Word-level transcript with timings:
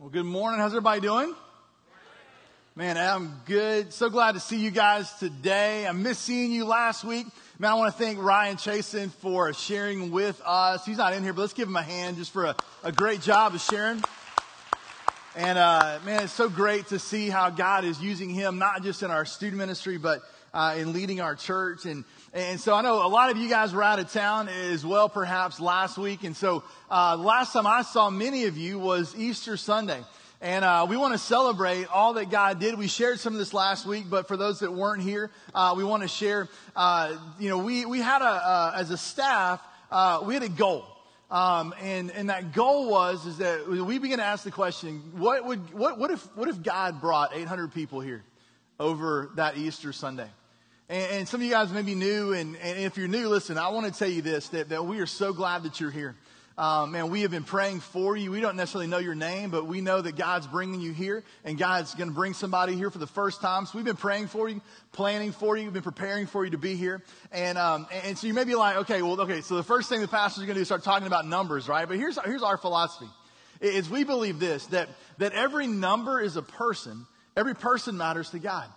Well, 0.00 0.10
good 0.10 0.26
morning. 0.26 0.60
How's 0.60 0.70
everybody 0.70 1.00
doing? 1.00 1.34
Man, 2.76 2.96
I'm 2.96 3.34
good. 3.46 3.92
So 3.92 4.08
glad 4.08 4.36
to 4.36 4.40
see 4.40 4.56
you 4.56 4.70
guys 4.70 5.12
today. 5.14 5.88
I 5.88 5.90
missed 5.90 6.22
seeing 6.22 6.52
you 6.52 6.66
last 6.66 7.02
week. 7.02 7.26
Man, 7.58 7.72
I 7.72 7.74
want 7.74 7.92
to 7.92 7.98
thank 8.00 8.22
Ryan 8.22 8.58
Chasen 8.58 9.10
for 9.10 9.52
sharing 9.52 10.12
with 10.12 10.40
us. 10.46 10.86
He's 10.86 10.98
not 10.98 11.14
in 11.14 11.24
here, 11.24 11.32
but 11.32 11.40
let's 11.40 11.52
give 11.52 11.66
him 11.66 11.74
a 11.74 11.82
hand 11.82 12.16
just 12.16 12.30
for 12.30 12.44
a, 12.44 12.56
a 12.84 12.92
great 12.92 13.22
job 13.22 13.56
of 13.56 13.60
sharing. 13.60 14.00
And 15.34 15.58
uh, 15.58 15.98
man, 16.04 16.22
it's 16.22 16.32
so 16.32 16.48
great 16.48 16.86
to 16.90 17.00
see 17.00 17.28
how 17.28 17.50
God 17.50 17.84
is 17.84 18.00
using 18.00 18.30
him, 18.30 18.56
not 18.58 18.84
just 18.84 19.02
in 19.02 19.10
our 19.10 19.24
student 19.24 19.58
ministry, 19.58 19.98
but 19.98 20.22
uh, 20.54 20.76
in 20.78 20.92
leading 20.92 21.20
our 21.20 21.34
church. 21.34 21.86
And 21.86 22.04
and 22.34 22.60
so 22.60 22.74
I 22.74 22.82
know 22.82 23.06
a 23.06 23.08
lot 23.08 23.30
of 23.30 23.38
you 23.38 23.48
guys 23.48 23.72
were 23.72 23.82
out 23.82 23.98
of 23.98 24.12
town 24.12 24.48
as 24.48 24.84
well, 24.84 25.08
perhaps 25.08 25.60
last 25.60 25.96
week. 25.96 26.24
And 26.24 26.36
so 26.36 26.62
uh, 26.90 27.16
last 27.16 27.54
time 27.54 27.66
I 27.66 27.82
saw 27.82 28.10
many 28.10 28.44
of 28.44 28.58
you 28.58 28.78
was 28.78 29.16
Easter 29.16 29.56
Sunday. 29.56 30.02
And 30.40 30.64
uh, 30.64 30.86
we 30.88 30.96
want 30.96 31.14
to 31.14 31.18
celebrate 31.18 31.86
all 31.86 32.12
that 32.14 32.30
God 32.30 32.60
did. 32.60 32.78
We 32.78 32.86
shared 32.86 33.18
some 33.18 33.32
of 33.32 33.38
this 33.38 33.54
last 33.54 33.86
week, 33.86 34.04
but 34.08 34.28
for 34.28 34.36
those 34.36 34.60
that 34.60 34.72
weren't 34.72 35.02
here, 35.02 35.30
uh, 35.54 35.74
we 35.76 35.82
want 35.82 36.02
to 36.02 36.08
share. 36.08 36.48
Uh, 36.76 37.16
you 37.40 37.48
know, 37.48 37.58
we 37.58 37.86
we 37.86 37.98
had 37.98 38.22
a 38.22 38.24
uh, 38.24 38.72
as 38.76 38.90
a 38.90 38.98
staff, 38.98 39.60
uh, 39.90 40.20
we 40.22 40.34
had 40.34 40.44
a 40.44 40.48
goal, 40.48 40.84
um, 41.28 41.74
and 41.80 42.12
and 42.12 42.30
that 42.30 42.52
goal 42.52 42.88
was 42.88 43.26
is 43.26 43.38
that 43.38 43.66
we 43.68 43.98
began 43.98 44.18
to 44.18 44.24
ask 44.24 44.44
the 44.44 44.52
question: 44.52 45.02
What 45.16 45.44
would 45.44 45.74
what 45.74 45.98
what 45.98 46.12
if 46.12 46.24
what 46.36 46.48
if 46.48 46.62
God 46.62 47.00
brought 47.00 47.34
800 47.34 47.74
people 47.74 47.98
here 47.98 48.22
over 48.78 49.30
that 49.34 49.56
Easter 49.56 49.92
Sunday? 49.92 50.28
And, 50.88 51.12
and 51.12 51.28
some 51.28 51.40
of 51.40 51.44
you 51.44 51.52
guys 51.52 51.70
may 51.70 51.82
be 51.82 51.94
new, 51.94 52.32
and, 52.32 52.56
and 52.56 52.78
if 52.78 52.96
you're 52.96 53.08
new, 53.08 53.28
listen, 53.28 53.58
I 53.58 53.68
want 53.68 53.92
to 53.92 53.98
tell 53.98 54.08
you 54.08 54.22
this: 54.22 54.48
that, 54.48 54.70
that 54.70 54.86
we 54.86 55.00
are 55.00 55.06
so 55.06 55.32
glad 55.32 55.64
that 55.64 55.80
you're 55.80 55.90
here. 55.90 56.16
Um, 56.56 56.90
man, 56.90 57.10
we 57.10 57.20
have 57.22 57.30
been 57.30 57.44
praying 57.44 57.78
for 57.78 58.16
you. 58.16 58.32
We 58.32 58.40
don't 58.40 58.56
necessarily 58.56 58.88
know 58.88 58.98
your 58.98 59.14
name, 59.14 59.50
but 59.50 59.66
we 59.66 59.80
know 59.80 60.00
that 60.00 60.16
God's 60.16 60.48
bringing 60.48 60.80
you 60.80 60.92
here, 60.92 61.22
and 61.44 61.56
God's 61.56 61.94
going 61.94 62.08
to 62.08 62.14
bring 62.14 62.34
somebody 62.34 62.74
here 62.74 62.90
for 62.90 62.98
the 62.98 63.06
first 63.06 63.40
time. 63.40 63.66
So 63.66 63.72
we've 63.76 63.84
been 63.84 63.96
praying 63.96 64.26
for 64.26 64.48
you, 64.48 64.60
planning 64.90 65.30
for 65.30 65.56
you, 65.56 65.64
we've 65.64 65.72
been 65.72 65.82
preparing 65.82 66.26
for 66.26 66.44
you 66.44 66.50
to 66.50 66.58
be 66.58 66.74
here. 66.74 67.04
And 67.30 67.58
um, 67.58 67.86
and 68.04 68.18
so 68.18 68.26
you 68.26 68.34
may 68.34 68.44
be 68.44 68.56
like, 68.56 68.78
okay, 68.78 69.02
well, 69.02 69.20
okay. 69.20 69.40
So 69.42 69.54
the 69.56 69.62
first 69.62 69.88
thing 69.88 70.00
the 70.00 70.08
pastor's 70.08 70.46
going 70.46 70.48
to 70.48 70.54
do 70.54 70.62
is 70.62 70.68
start 70.68 70.82
talking 70.82 71.06
about 71.06 71.28
numbers, 71.28 71.68
right? 71.68 71.86
But 71.86 71.98
here's 71.98 72.18
here's 72.24 72.42
our 72.42 72.56
philosophy: 72.56 73.10
is 73.60 73.88
we 73.88 74.04
believe 74.04 74.40
this 74.40 74.66
that 74.66 74.88
that 75.18 75.32
every 75.34 75.66
number 75.66 76.20
is 76.20 76.36
a 76.36 76.42
person, 76.42 77.06
every 77.36 77.54
person 77.54 77.96
matters 77.96 78.30
to 78.30 78.38
God. 78.38 78.68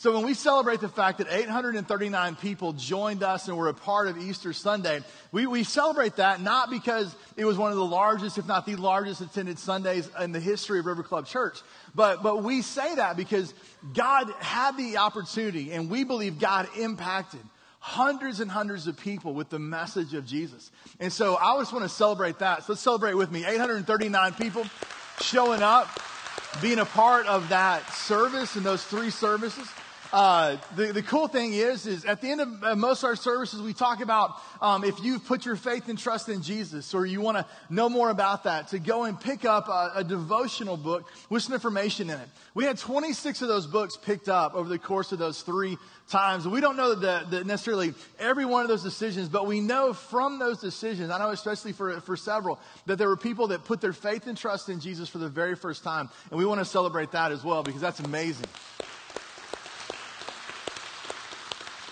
So 0.00 0.14
when 0.14 0.24
we 0.24 0.32
celebrate 0.32 0.80
the 0.80 0.88
fact 0.88 1.18
that 1.18 1.26
839 1.30 2.36
people 2.36 2.72
joined 2.72 3.22
us 3.22 3.48
and 3.48 3.58
were 3.58 3.68
a 3.68 3.74
part 3.74 4.08
of 4.08 4.16
Easter 4.16 4.54
Sunday, 4.54 5.00
we, 5.30 5.46
we 5.46 5.62
celebrate 5.62 6.16
that 6.16 6.40
not 6.40 6.70
because 6.70 7.14
it 7.36 7.44
was 7.44 7.58
one 7.58 7.70
of 7.70 7.76
the 7.76 7.84
largest, 7.84 8.38
if 8.38 8.46
not 8.46 8.64
the 8.64 8.76
largest 8.76 9.20
attended 9.20 9.58
Sundays 9.58 10.08
in 10.18 10.32
the 10.32 10.40
history 10.40 10.78
of 10.78 10.86
River 10.86 11.02
Club 11.02 11.26
Church, 11.26 11.58
but, 11.94 12.22
but 12.22 12.42
we 12.42 12.62
say 12.62 12.94
that 12.94 13.18
because 13.18 13.52
God 13.92 14.32
had 14.38 14.78
the 14.78 14.96
opportunity 14.96 15.72
and 15.72 15.90
we 15.90 16.04
believe 16.04 16.38
God 16.38 16.66
impacted 16.78 17.42
hundreds 17.78 18.40
and 18.40 18.50
hundreds 18.50 18.86
of 18.86 18.96
people 18.96 19.34
with 19.34 19.50
the 19.50 19.58
message 19.58 20.14
of 20.14 20.24
Jesus. 20.24 20.70
And 20.98 21.12
so 21.12 21.36
I 21.36 21.58
just 21.58 21.74
want 21.74 21.82
to 21.82 21.90
celebrate 21.90 22.38
that. 22.38 22.64
So 22.64 22.72
let's 22.72 22.80
celebrate 22.80 23.16
with 23.16 23.30
me. 23.30 23.44
839 23.44 24.32
people 24.32 24.64
showing 25.20 25.62
up, 25.62 25.88
being 26.62 26.78
a 26.78 26.86
part 26.86 27.26
of 27.26 27.50
that 27.50 27.86
service 27.92 28.56
and 28.56 28.64
those 28.64 28.82
three 28.82 29.10
services. 29.10 29.68
Uh, 30.12 30.56
the, 30.74 30.86
the 30.92 31.02
cool 31.02 31.28
thing 31.28 31.52
is, 31.52 31.86
is 31.86 32.04
at 32.04 32.20
the 32.20 32.28
end 32.28 32.40
of 32.40 32.64
uh, 32.64 32.74
most 32.74 33.02
of 33.02 33.08
our 33.08 33.16
services, 33.16 33.62
we 33.62 33.72
talk 33.72 34.00
about 34.00 34.32
um, 34.60 34.82
if 34.82 35.02
you've 35.02 35.24
put 35.24 35.46
your 35.46 35.54
faith 35.54 35.88
and 35.88 35.96
trust 35.96 36.28
in 36.28 36.42
Jesus 36.42 36.94
or 36.94 37.06
you 37.06 37.20
want 37.20 37.38
to 37.38 37.46
know 37.68 37.88
more 37.88 38.10
about 38.10 38.44
that, 38.44 38.68
to 38.68 38.80
go 38.80 39.04
and 39.04 39.20
pick 39.20 39.44
up 39.44 39.68
a, 39.68 39.92
a, 39.96 40.04
devotional 40.04 40.76
book 40.76 41.08
with 41.28 41.44
some 41.44 41.54
information 41.54 42.10
in 42.10 42.18
it. 42.18 42.28
We 42.54 42.64
had 42.64 42.76
26 42.78 43.42
of 43.42 43.48
those 43.48 43.68
books 43.68 43.96
picked 43.96 44.28
up 44.28 44.54
over 44.54 44.68
the 44.68 44.78
course 44.78 45.12
of 45.12 45.20
those 45.20 45.42
three 45.42 45.78
times. 46.08 46.46
We 46.46 46.60
don't 46.60 46.76
know 46.76 46.96
that, 46.96 47.30
that 47.30 47.46
necessarily 47.46 47.94
every 48.18 48.44
one 48.44 48.62
of 48.62 48.68
those 48.68 48.82
decisions, 48.82 49.28
but 49.28 49.46
we 49.46 49.60
know 49.60 49.92
from 49.92 50.40
those 50.40 50.60
decisions, 50.60 51.10
I 51.10 51.18
know 51.18 51.30
especially 51.30 51.72
for, 51.72 52.00
for 52.00 52.16
several, 52.16 52.58
that 52.86 52.96
there 52.96 53.08
were 53.08 53.16
people 53.16 53.48
that 53.48 53.64
put 53.64 53.80
their 53.80 53.92
faith 53.92 54.26
and 54.26 54.36
trust 54.36 54.68
in 54.68 54.80
Jesus 54.80 55.08
for 55.08 55.18
the 55.18 55.28
very 55.28 55.54
first 55.54 55.84
time. 55.84 56.10
And 56.30 56.38
we 56.38 56.44
want 56.44 56.58
to 56.60 56.64
celebrate 56.64 57.12
that 57.12 57.30
as 57.30 57.44
well 57.44 57.62
because 57.62 57.80
that's 57.80 58.00
amazing. 58.00 58.46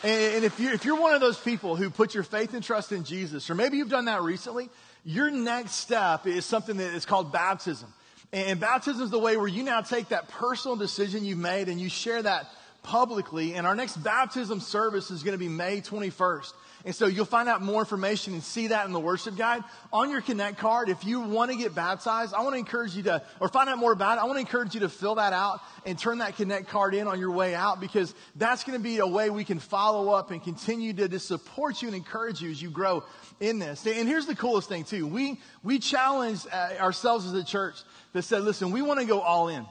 And, 0.04 0.44
if 0.44 0.60
you're, 0.60 0.72
if 0.72 0.84
you're 0.84 1.00
one 1.00 1.14
of 1.14 1.20
those 1.20 1.38
people 1.38 1.74
who 1.74 1.90
put 1.90 2.14
your 2.14 2.22
faith 2.22 2.54
and 2.54 2.62
trust 2.62 2.92
in 2.92 3.04
Jesus, 3.04 3.50
or 3.50 3.54
maybe 3.54 3.78
you've 3.78 3.90
done 3.90 4.04
that 4.04 4.22
recently, 4.22 4.70
your 5.04 5.30
next 5.30 5.72
step 5.72 6.26
is 6.26 6.44
something 6.44 6.76
that 6.76 6.94
is 6.94 7.04
called 7.04 7.32
baptism. 7.32 7.92
And 8.32 8.60
baptism 8.60 9.02
is 9.02 9.10
the 9.10 9.18
way 9.18 9.36
where 9.36 9.48
you 9.48 9.62
now 9.62 9.80
take 9.80 10.10
that 10.10 10.28
personal 10.28 10.76
decision 10.76 11.24
you've 11.24 11.38
made 11.38 11.68
and 11.68 11.80
you 11.80 11.88
share 11.88 12.22
that 12.22 12.46
publicly. 12.82 13.54
And 13.54 13.66
our 13.66 13.74
next 13.74 13.96
baptism 13.98 14.60
service 14.60 15.10
is 15.10 15.22
going 15.22 15.32
to 15.32 15.38
be 15.38 15.48
May 15.48 15.80
21st. 15.80 16.52
And 16.84 16.94
so 16.94 17.06
you'll 17.06 17.24
find 17.24 17.48
out 17.48 17.60
more 17.60 17.80
information 17.80 18.34
and 18.34 18.42
see 18.42 18.68
that 18.68 18.86
in 18.86 18.92
the 18.92 19.00
worship 19.00 19.36
guide. 19.36 19.64
On 19.92 20.10
your 20.10 20.20
Connect 20.20 20.58
card, 20.58 20.88
if 20.88 21.04
you 21.04 21.20
want 21.20 21.50
to 21.50 21.56
get 21.56 21.74
baptized, 21.74 22.32
I 22.32 22.42
want 22.42 22.54
to 22.54 22.58
encourage 22.58 22.94
you 22.94 23.02
to, 23.04 23.22
or 23.40 23.48
find 23.48 23.68
out 23.68 23.78
more 23.78 23.92
about 23.92 24.18
it, 24.18 24.20
I 24.20 24.24
want 24.24 24.36
to 24.36 24.40
encourage 24.40 24.74
you 24.74 24.80
to 24.80 24.88
fill 24.88 25.16
that 25.16 25.32
out 25.32 25.60
and 25.84 25.98
turn 25.98 26.18
that 26.18 26.36
Connect 26.36 26.68
card 26.68 26.94
in 26.94 27.08
on 27.08 27.18
your 27.18 27.32
way 27.32 27.54
out 27.54 27.80
because 27.80 28.14
that's 28.36 28.62
going 28.62 28.78
to 28.78 28.82
be 28.82 28.98
a 28.98 29.06
way 29.06 29.28
we 29.28 29.44
can 29.44 29.58
follow 29.58 30.10
up 30.10 30.30
and 30.30 30.42
continue 30.42 30.92
to, 30.94 31.08
to 31.08 31.18
support 31.18 31.82
you 31.82 31.88
and 31.88 31.96
encourage 31.96 32.40
you 32.40 32.50
as 32.50 32.62
you 32.62 32.70
grow 32.70 33.02
in 33.40 33.58
this. 33.58 33.84
And 33.84 34.08
here's 34.08 34.26
the 34.26 34.36
coolest 34.36 34.68
thing 34.68 34.84
too. 34.84 35.06
We, 35.06 35.40
we 35.64 35.80
challenged 35.80 36.46
uh, 36.52 36.74
ourselves 36.78 37.26
as 37.26 37.34
a 37.34 37.44
church 37.44 37.76
that 38.12 38.22
said, 38.22 38.44
listen, 38.44 38.70
we 38.70 38.82
want 38.82 39.00
to 39.00 39.06
go 39.06 39.20
all 39.20 39.48
in. 39.48 39.66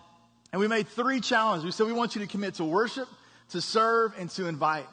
And 0.52 0.60
we 0.60 0.68
made 0.68 0.88
three 0.88 1.20
challenges. 1.20 1.66
We 1.66 1.72
said 1.72 1.88
we 1.88 1.94
want 1.94 2.16
you 2.16 2.22
to 2.22 2.28
commit 2.28 2.56
to 2.56 2.64
worship, 2.64 3.08
to 3.50 3.62
serve, 3.62 4.14
and 4.18 4.30
to 4.32 4.48
invite. 4.48 4.88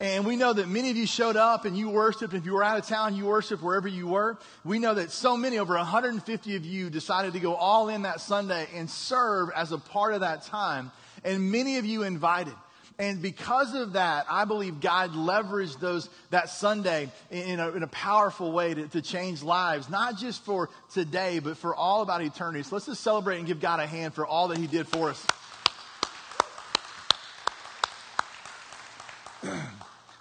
And 0.00 0.26
we 0.26 0.34
know 0.34 0.52
that 0.52 0.68
many 0.68 0.90
of 0.90 0.96
you 0.96 1.06
showed 1.06 1.36
up 1.36 1.64
and 1.64 1.76
you 1.76 1.88
worshiped. 1.88 2.34
If 2.34 2.44
you 2.44 2.54
were 2.54 2.64
out 2.64 2.76
of 2.76 2.86
town, 2.88 3.14
you 3.14 3.26
worshiped 3.26 3.62
wherever 3.62 3.86
you 3.86 4.08
were. 4.08 4.36
We 4.64 4.80
know 4.80 4.94
that 4.94 5.12
so 5.12 5.36
many, 5.36 5.58
over 5.58 5.74
150 5.76 6.56
of 6.56 6.64
you, 6.64 6.90
decided 6.90 7.34
to 7.34 7.40
go 7.40 7.54
all 7.54 7.88
in 7.88 8.02
that 8.02 8.20
Sunday 8.20 8.66
and 8.74 8.90
serve 8.90 9.50
as 9.54 9.70
a 9.70 9.78
part 9.78 10.14
of 10.14 10.22
that 10.22 10.42
time. 10.42 10.90
And 11.22 11.52
many 11.52 11.78
of 11.78 11.86
you 11.86 12.02
invited. 12.02 12.54
And 13.02 13.20
because 13.20 13.74
of 13.74 13.94
that, 13.94 14.26
I 14.30 14.44
believe 14.44 14.80
God 14.80 15.10
leveraged 15.14 15.80
those, 15.80 16.08
that 16.30 16.50
Sunday 16.50 17.10
in 17.32 17.58
a, 17.58 17.70
in 17.72 17.82
a 17.82 17.88
powerful 17.88 18.52
way 18.52 18.74
to, 18.74 18.86
to 18.86 19.02
change 19.02 19.42
lives, 19.42 19.90
not 19.90 20.18
just 20.18 20.44
for 20.44 20.70
today, 20.94 21.40
but 21.40 21.56
for 21.56 21.74
all 21.74 22.02
about 22.02 22.22
eternity. 22.22 22.62
So 22.62 22.76
let's 22.76 22.86
just 22.86 23.02
celebrate 23.02 23.38
and 23.38 23.46
give 23.48 23.58
God 23.58 23.80
a 23.80 23.88
hand 23.88 24.14
for 24.14 24.24
all 24.24 24.46
that 24.48 24.58
He 24.58 24.68
did 24.68 24.86
for 24.86 25.10
us. 25.10 25.26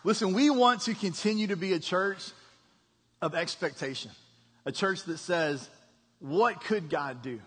Listen, 0.04 0.34
we 0.34 0.50
want 0.50 0.82
to 0.82 0.96
continue 0.96 1.46
to 1.48 1.56
be 1.56 1.74
a 1.74 1.80
church 1.80 2.32
of 3.22 3.36
expectation, 3.36 4.10
a 4.66 4.72
church 4.72 5.04
that 5.04 5.20
says, 5.20 5.70
what 6.18 6.64
could 6.64 6.90
God 6.90 7.22
do? 7.22 7.40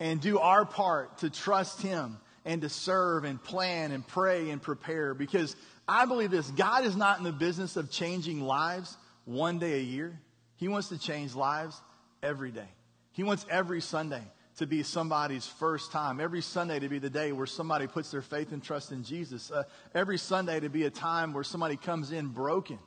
And 0.00 0.20
do 0.20 0.38
our 0.38 0.66
part 0.66 1.16
to 1.20 1.30
trust 1.30 1.80
Him 1.80 2.18
and 2.44 2.62
to 2.62 2.68
serve 2.68 3.24
and 3.24 3.42
plan 3.42 3.92
and 3.92 4.06
pray 4.06 4.50
and 4.50 4.62
prepare. 4.62 5.14
Because 5.14 5.56
I 5.86 6.06
believe 6.06 6.30
this 6.30 6.50
God 6.50 6.84
is 6.84 6.96
not 6.96 7.18
in 7.18 7.24
the 7.24 7.32
business 7.32 7.76
of 7.76 7.90
changing 7.90 8.40
lives 8.40 8.96
one 9.24 9.58
day 9.58 9.74
a 9.74 9.82
year, 9.82 10.18
He 10.56 10.68
wants 10.68 10.88
to 10.88 10.98
change 10.98 11.34
lives 11.34 11.80
every 12.22 12.50
day. 12.50 12.68
He 13.12 13.22
wants 13.22 13.44
every 13.50 13.80
Sunday 13.80 14.22
to 14.56 14.66
be 14.66 14.82
somebody's 14.82 15.46
first 15.46 15.90
time. 15.92 16.20
Every 16.20 16.42
Sunday 16.42 16.78
to 16.80 16.88
be 16.88 16.98
the 16.98 17.10
day 17.10 17.32
where 17.32 17.46
somebody 17.46 17.86
puts 17.86 18.10
their 18.10 18.22
faith 18.22 18.52
and 18.52 18.62
trust 18.62 18.92
in 18.92 19.04
Jesus. 19.04 19.50
Uh, 19.50 19.64
every 19.94 20.18
Sunday 20.18 20.60
to 20.60 20.68
be 20.68 20.84
a 20.84 20.90
time 20.90 21.32
where 21.32 21.44
somebody 21.44 21.76
comes 21.76 22.12
in 22.12 22.28
broken, 22.28 22.78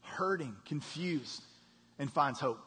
hurting, 0.00 0.56
confused, 0.64 1.42
and 1.98 2.10
finds 2.10 2.40
hope. 2.40 2.60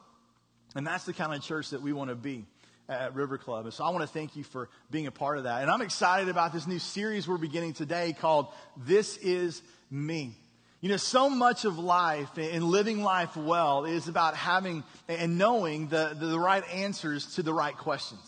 And 0.74 0.86
that's 0.86 1.04
the 1.04 1.12
kind 1.12 1.34
of 1.34 1.42
church 1.42 1.70
that 1.70 1.82
we 1.82 1.92
want 1.92 2.10
to 2.10 2.16
be 2.16 2.46
at 2.88 3.14
River 3.14 3.38
Club. 3.38 3.64
And 3.64 3.74
so 3.74 3.84
I 3.84 3.90
want 3.90 4.02
to 4.02 4.08
thank 4.08 4.36
you 4.36 4.44
for 4.44 4.68
being 4.90 5.06
a 5.06 5.10
part 5.10 5.38
of 5.38 5.44
that. 5.44 5.62
And 5.62 5.70
I'm 5.70 5.82
excited 5.82 6.28
about 6.28 6.52
this 6.52 6.66
new 6.66 6.78
series 6.78 7.26
we're 7.26 7.36
beginning 7.36 7.72
today 7.72 8.14
called 8.18 8.48
This 8.76 9.16
Is 9.18 9.62
Me. 9.90 10.36
You 10.80 10.90
know, 10.90 10.98
so 10.98 11.28
much 11.28 11.64
of 11.64 11.78
life 11.78 12.36
and 12.36 12.62
living 12.62 13.02
life 13.02 13.36
well 13.36 13.86
is 13.86 14.08
about 14.08 14.36
having 14.36 14.84
and 15.08 15.38
knowing 15.38 15.88
the, 15.88 16.16
the, 16.18 16.38
right 16.38 16.62
answers 16.72 17.34
to 17.36 17.42
the 17.42 17.52
right 17.52 17.76
questions. 17.76 18.20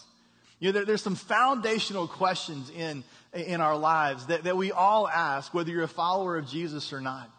You 0.59 0.69
know, 0.69 0.73
there, 0.73 0.85
there's 0.87 1.03
some 1.03 1.15
foundational 1.15 2.09
questions 2.09 2.71
in, 2.71 3.05
in 3.32 3.61
our 3.61 3.77
lives 3.77 4.27
that, 4.27 4.44
that 4.44 4.56
we 4.56 4.73
all 4.73 5.06
ask, 5.06 5.55
whether 5.55 5.71
you're 5.71 5.85
a 5.85 5.88
follower 5.88 6.37
of 6.37 6.49
Jesus 6.49 6.93
or 6.93 7.00
not. 7.00 7.31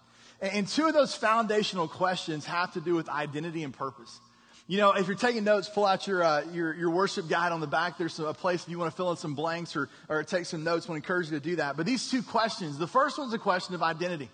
And, 0.41 0.53
and 0.53 0.67
two 0.67 0.87
of 0.87 0.93
those 0.93 1.15
foundational 1.15 1.87
questions 1.87 2.45
have 2.45 2.73
to 2.73 2.81
do 2.81 2.93
with 2.93 3.09
identity 3.09 3.63
and 3.63 3.73
purpose. 3.73 4.21
You 4.69 4.77
know, 4.77 4.91
if 4.91 5.07
you're 5.07 5.17
taking 5.17 5.43
notes, 5.43 5.67
pull 5.67 5.83
out 5.83 6.05
your, 6.05 6.21
uh, 6.21 6.43
your, 6.53 6.75
your, 6.75 6.91
worship 6.91 7.27
guide 7.27 7.51
on 7.51 7.59
the 7.59 7.65
back. 7.65 7.97
There's 7.97 8.19
a 8.19 8.35
place 8.35 8.61
if 8.61 8.69
you 8.69 8.77
want 8.77 8.91
to 8.91 8.95
fill 8.95 9.09
in 9.09 9.17
some 9.17 9.33
blanks 9.33 9.75
or, 9.75 9.89
or 10.07 10.23
take 10.23 10.45
some 10.45 10.63
notes. 10.63 10.85
I 10.85 10.91
want 10.91 11.03
to 11.03 11.07
encourage 11.07 11.31
you 11.31 11.39
to 11.39 11.43
do 11.43 11.55
that. 11.55 11.75
But 11.75 11.87
these 11.87 12.11
two 12.11 12.21
questions, 12.21 12.77
the 12.77 12.85
first 12.85 13.17
one's 13.17 13.33
a 13.33 13.39
question 13.39 13.73
of 13.73 13.81
identity. 13.81 14.29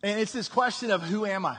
And 0.00 0.20
it's 0.20 0.30
this 0.30 0.46
question 0.46 0.92
of 0.92 1.02
who 1.02 1.26
am 1.26 1.44
I? 1.44 1.58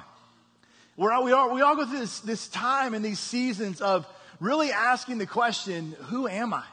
We're 0.96 1.12
all, 1.12 1.26
we, 1.26 1.34
all, 1.34 1.54
we 1.54 1.60
all 1.60 1.76
go 1.76 1.86
through 1.86 2.00
this, 2.00 2.22
this 2.22 2.48
time 2.48 2.94
and 2.94 3.04
these 3.04 3.20
seasons 3.20 3.82
of 3.82 4.08
really 4.40 4.72
asking 4.72 5.18
the 5.18 5.28
question, 5.28 5.94
who 6.04 6.26
am 6.26 6.54
I? 6.54 6.64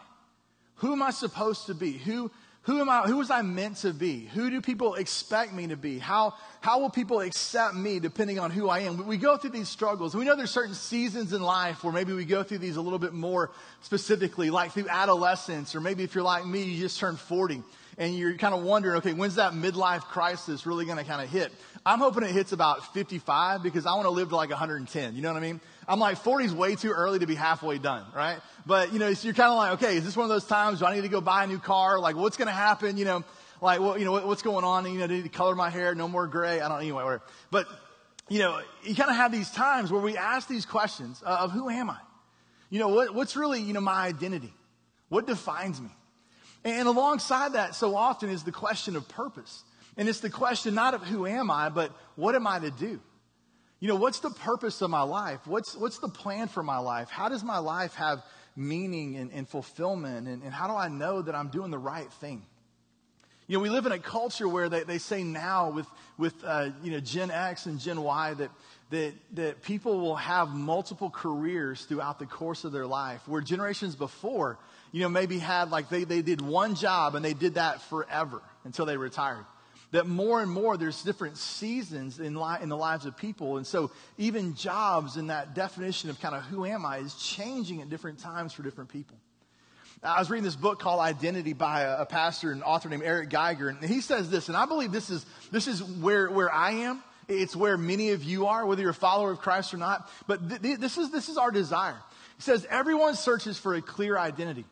Who 0.77 0.93
am 0.93 1.03
I 1.03 1.11
supposed 1.11 1.67
to 1.67 1.75
be? 1.75 1.95
Who, 1.95 2.31
who 2.67 2.81
am 2.81 2.89
I, 2.91 3.03
who 3.03 3.19
was 3.19 3.31
I 3.31 3.43
meant 3.43 3.77
to 3.79 3.93
be? 3.93 4.29
Who 4.35 4.51
do 4.51 4.61
people 4.61 4.97
expect 4.97 5.53
me 5.53 5.69
to 5.69 5.77
be? 5.77 6.01
How, 6.01 6.35
how 6.61 6.81
will 6.81 6.91
people 6.91 7.21
accept 7.21 7.77
me 7.77 8.01
depending 8.01 8.41
on 8.41 8.51
who 8.51 8.69
I 8.69 8.81
am? 8.81 9.07
We 9.07 9.19
go 9.19 9.37
through 9.37 9.51
these 9.51 9.69
struggles. 9.69 10.17
We 10.17 10.25
know 10.25 10.35
there's 10.35 10.51
certain 10.51 10.75
seasons 10.75 11.33
in 11.33 11.41
life 11.43 11.85
where 11.85 11.93
maybe 11.93 12.13
we 12.13 12.25
go 12.25 12.43
through 12.43 12.59
these 12.59 12.75
a 12.75 12.81
little 12.81 12.99
bit 12.99 13.13
more 13.13 13.53
specifically, 13.83 14.51
like 14.51 14.73
through 14.73 14.89
adolescence, 14.89 15.77
or 15.77 15.81
maybe 15.81 16.03
if 16.03 16.17
you're 16.17 16.25
like 16.25 16.45
me, 16.45 16.65
you 16.65 16.81
just 16.81 16.99
turned 16.99 17.21
40 17.21 17.63
and 17.99 18.17
you're 18.17 18.35
kind 18.35 18.53
of 18.53 18.65
wondering, 18.65 18.97
okay, 18.97 19.13
when's 19.13 19.37
that 19.37 19.53
midlife 19.53 20.03
crisis 20.03 20.67
really 20.67 20.87
going 20.87 20.99
to 20.99 21.05
kind 21.05 21.23
of 21.23 21.31
hit? 21.31 21.53
I'm 21.87 22.01
hoping 22.01 22.25
it 22.25 22.33
hits 22.33 22.51
about 22.51 22.93
55 22.93 23.63
because 23.63 23.87
I 23.87 23.95
want 23.95 24.07
to 24.07 24.11
live 24.11 24.31
to 24.31 24.37
like 24.37 24.51
110. 24.51 25.15
You 25.15 25.23
know 25.23 25.33
what 25.33 25.39
I 25.39 25.41
mean? 25.41 25.61
I'm 25.89 26.01
like, 26.01 26.19
40 26.19 26.47
is 26.47 26.55
way 26.55 26.75
too 26.75 26.91
early 26.91 27.21
to 27.21 27.27
be 27.27 27.35
halfway 27.35 27.79
done, 27.79 28.05
right? 28.15 28.39
But, 28.65 28.93
you 28.93 28.99
know, 28.99 29.13
so 29.15 29.27
you're 29.27 29.35
kind 29.35 29.51
of 29.51 29.57
like, 29.57 29.73
okay, 29.75 29.97
is 29.97 30.05
this 30.05 30.17
one 30.17 30.25
of 30.25 30.31
those 30.31 30.47
times 30.47 30.81
do 30.81 30.87
I 30.87 30.95
need 30.95 31.03
to 31.03 31.09
go 31.09 31.21
buy 31.21 31.45
a 31.45 31.47
new 31.47 31.59
car? 31.59 32.01
Like, 32.01 32.17
what's 32.17 32.37
going 32.37 32.49
to 32.49 32.55
happen? 32.55 32.97
You 32.97 33.05
know, 33.05 33.25
like, 33.61 33.81
well, 33.81 33.97
you 33.97 34.05
know, 34.05 34.13
what, 34.13 34.27
what's 34.27 34.43
going 34.43 34.65
on? 34.65 34.85
You 34.93 34.99
know, 34.99 35.07
do 35.07 35.15
I 35.15 35.17
need 35.19 35.23
to 35.23 35.29
color 35.29 35.55
my 35.55 35.71
hair? 35.71 35.95
No 35.95 36.09
more 36.09 36.27
gray? 36.27 36.61
I 36.61 36.69
don't, 36.69 36.81
anyway, 36.81 37.05
whatever. 37.05 37.23
But, 37.51 37.69
you 38.29 38.41
know, 38.41 38.61
you 38.83 38.95
kind 38.97 39.11
of 39.11 39.17
have 39.17 39.31
these 39.31 39.51
times 39.51 39.93
where 39.93 40.03
we 40.03 40.17
ask 40.17 40.49
these 40.49 40.67
questions 40.67 41.23
uh, 41.25 41.39
of 41.41 41.53
who 41.53 41.71
am 41.71 41.89
I? 41.89 41.99
You 42.69 42.81
know, 42.81 42.89
what, 42.89 43.15
what's 43.15 43.37
really, 43.37 43.61
you 43.61 43.73
know, 43.73 43.81
my 43.81 44.07
identity? 44.07 44.53
What 45.09 45.27
defines 45.27 45.81
me? 45.81 45.91
And 46.65 46.89
alongside 46.89 47.53
that, 47.53 47.77
so 47.77 47.95
often 47.95 48.29
is 48.29 48.43
the 48.43 48.51
question 48.51 48.97
of 48.97 49.09
purpose. 49.09 49.63
And 49.97 50.09
it's 50.09 50.21
the 50.21 50.31
question 50.31 50.75
not 50.75 50.95
of 50.95 51.03
who 51.03 51.27
am 51.27 51.49
I, 51.51 51.69
but 51.69 51.93
what 52.17 52.35
am 52.35 52.47
I 52.47 52.59
to 52.59 52.71
do? 52.73 53.01
You 53.79 53.89
know, 53.89 53.97
what's 53.97 54.21
the 54.21 54.31
purpose 54.31 54.81
of 54.81 54.91
my 54.91 55.03
life? 55.03 55.47
What's, 55.47 55.77
what's 55.77 55.99
the 55.99 56.09
plan 56.09 56.49
for 56.49 56.63
my 56.63 56.79
life? 56.79 57.11
How 57.11 57.29
does 57.29 57.45
my 57.45 57.59
life 57.59 57.95
have 57.95 58.23
meaning 58.57 59.17
and, 59.17 59.31
and 59.33 59.47
fulfillment? 59.47 60.29
And, 60.29 60.43
and, 60.43 60.53
how 60.53 60.67
do 60.67 60.75
I 60.75 60.89
know 60.89 61.21
that 61.21 61.35
I'm 61.35 61.49
doing 61.49 61.71
the 61.71 61.79
right 61.79 62.11
thing? 62.15 62.43
You 63.49 63.59
know, 63.59 63.63
we 63.63 63.69
live 63.69 63.85
in 63.85 63.93
a 63.93 63.99
culture 63.99 64.49
where 64.49 64.69
they, 64.69 64.83
they 64.83 64.99
say 64.99 65.23
now 65.23 65.71
with, 65.71 65.87
with 66.17 66.35
uh, 66.43 66.71
you 66.83 66.91
know, 66.91 67.01
Gen 67.01 67.31
X 67.31 67.67
and 67.67 67.79
Gen 67.79 68.03
Y 68.03 68.35
that, 68.35 68.51
that, 68.91 69.13
that 69.35 69.63
people 69.63 70.01
will 70.01 70.17
have 70.17 70.49
multiple 70.49 71.11
careers 71.11 71.85
throughout 71.85 72.19
the 72.19 72.27
course 72.27 72.65
of 72.65 72.73
their 72.73 72.87
life, 72.87 73.29
where 73.29 73.43
generations 73.43 73.95
before, 73.95 74.59
you 74.91 75.03
know, 75.03 75.09
maybe 75.09 75.39
had 75.39 75.71
like 75.71 75.91
they, 75.91 76.05
they 76.05 76.23
did 76.23 76.41
one 76.41 76.75
job 76.75 77.15
and 77.15 77.25
they 77.25 77.35
did 77.35 77.55
that 77.55 77.83
forever 77.83 78.41
until 78.65 78.87
they 78.87 78.97
retired. 78.97 79.45
That 79.93 80.07
more 80.07 80.43
and 80.43 80.51
more 80.51 80.77
there's 80.77 81.03
different 81.03 81.37
seasons 81.37 82.19
in, 82.19 82.35
li- 82.35 82.59
in 82.61 82.69
the 82.69 82.77
lives 82.77 83.07
of 83.07 83.17
people. 83.17 83.57
And 83.57 83.67
so 83.67 83.91
even 84.19 84.55
jobs 84.55 85.17
in 85.17 85.29
that 85.29 85.55
definition 85.55 86.11
of 86.11 86.21
kind 86.21 86.35
of 86.35 86.43
who 86.43 86.67
am 86.67 86.85
I 86.85 86.99
is 86.99 87.15
changing 87.15 87.81
at 87.81 87.89
different 87.89 88.19
times 88.19 88.53
for 88.53 88.63
different 88.63 88.91
people. 88.91 89.17
I 90.03 90.19
was 90.19 90.29
reading 90.29 90.45
this 90.45 90.57
book 90.57 90.79
called 90.79 91.01
Identity 91.01 91.53
by 91.53 91.83
a, 91.83 92.03
a 92.03 92.07
pastor 92.07 92.53
and 92.53 92.63
author 92.63 92.89
named 92.89 93.03
Eric 93.03 93.31
Geiger, 93.31 93.69
and 93.69 93.83
he 93.83 94.01
says 94.01 94.29
this, 94.29 94.49
and 94.49 94.57
I 94.57 94.67
believe 94.67 94.93
this 94.93 95.09
is, 95.09 95.25
this 95.51 95.67
is 95.67 95.83
where, 95.83 96.31
where 96.31 96.53
I 96.53 96.73
am. 96.73 97.03
It's 97.29 97.57
where 97.57 97.77
many 97.77 98.11
of 98.11 98.23
you 98.23 98.47
are, 98.47 98.65
whether 98.67 98.83
you're 98.83 98.91
a 98.91 98.95
follower 98.95 99.33
of 99.33 99.39
Christ 99.39 99.75
or 99.75 99.79
not. 99.79 100.09
But 100.29 100.49
th- 100.49 100.63
th- 100.63 100.79
this, 100.79 100.97
is, 100.97 101.11
this 101.11 101.29
is 101.29 101.37
our 101.39 101.51
desire. 101.51 101.97
He 102.37 102.43
says, 102.43 102.67
everyone 102.71 103.17
searches 103.17 103.59
for 103.59 103.75
a 103.75 103.83
clear 103.83 104.17
identity. 104.17 104.65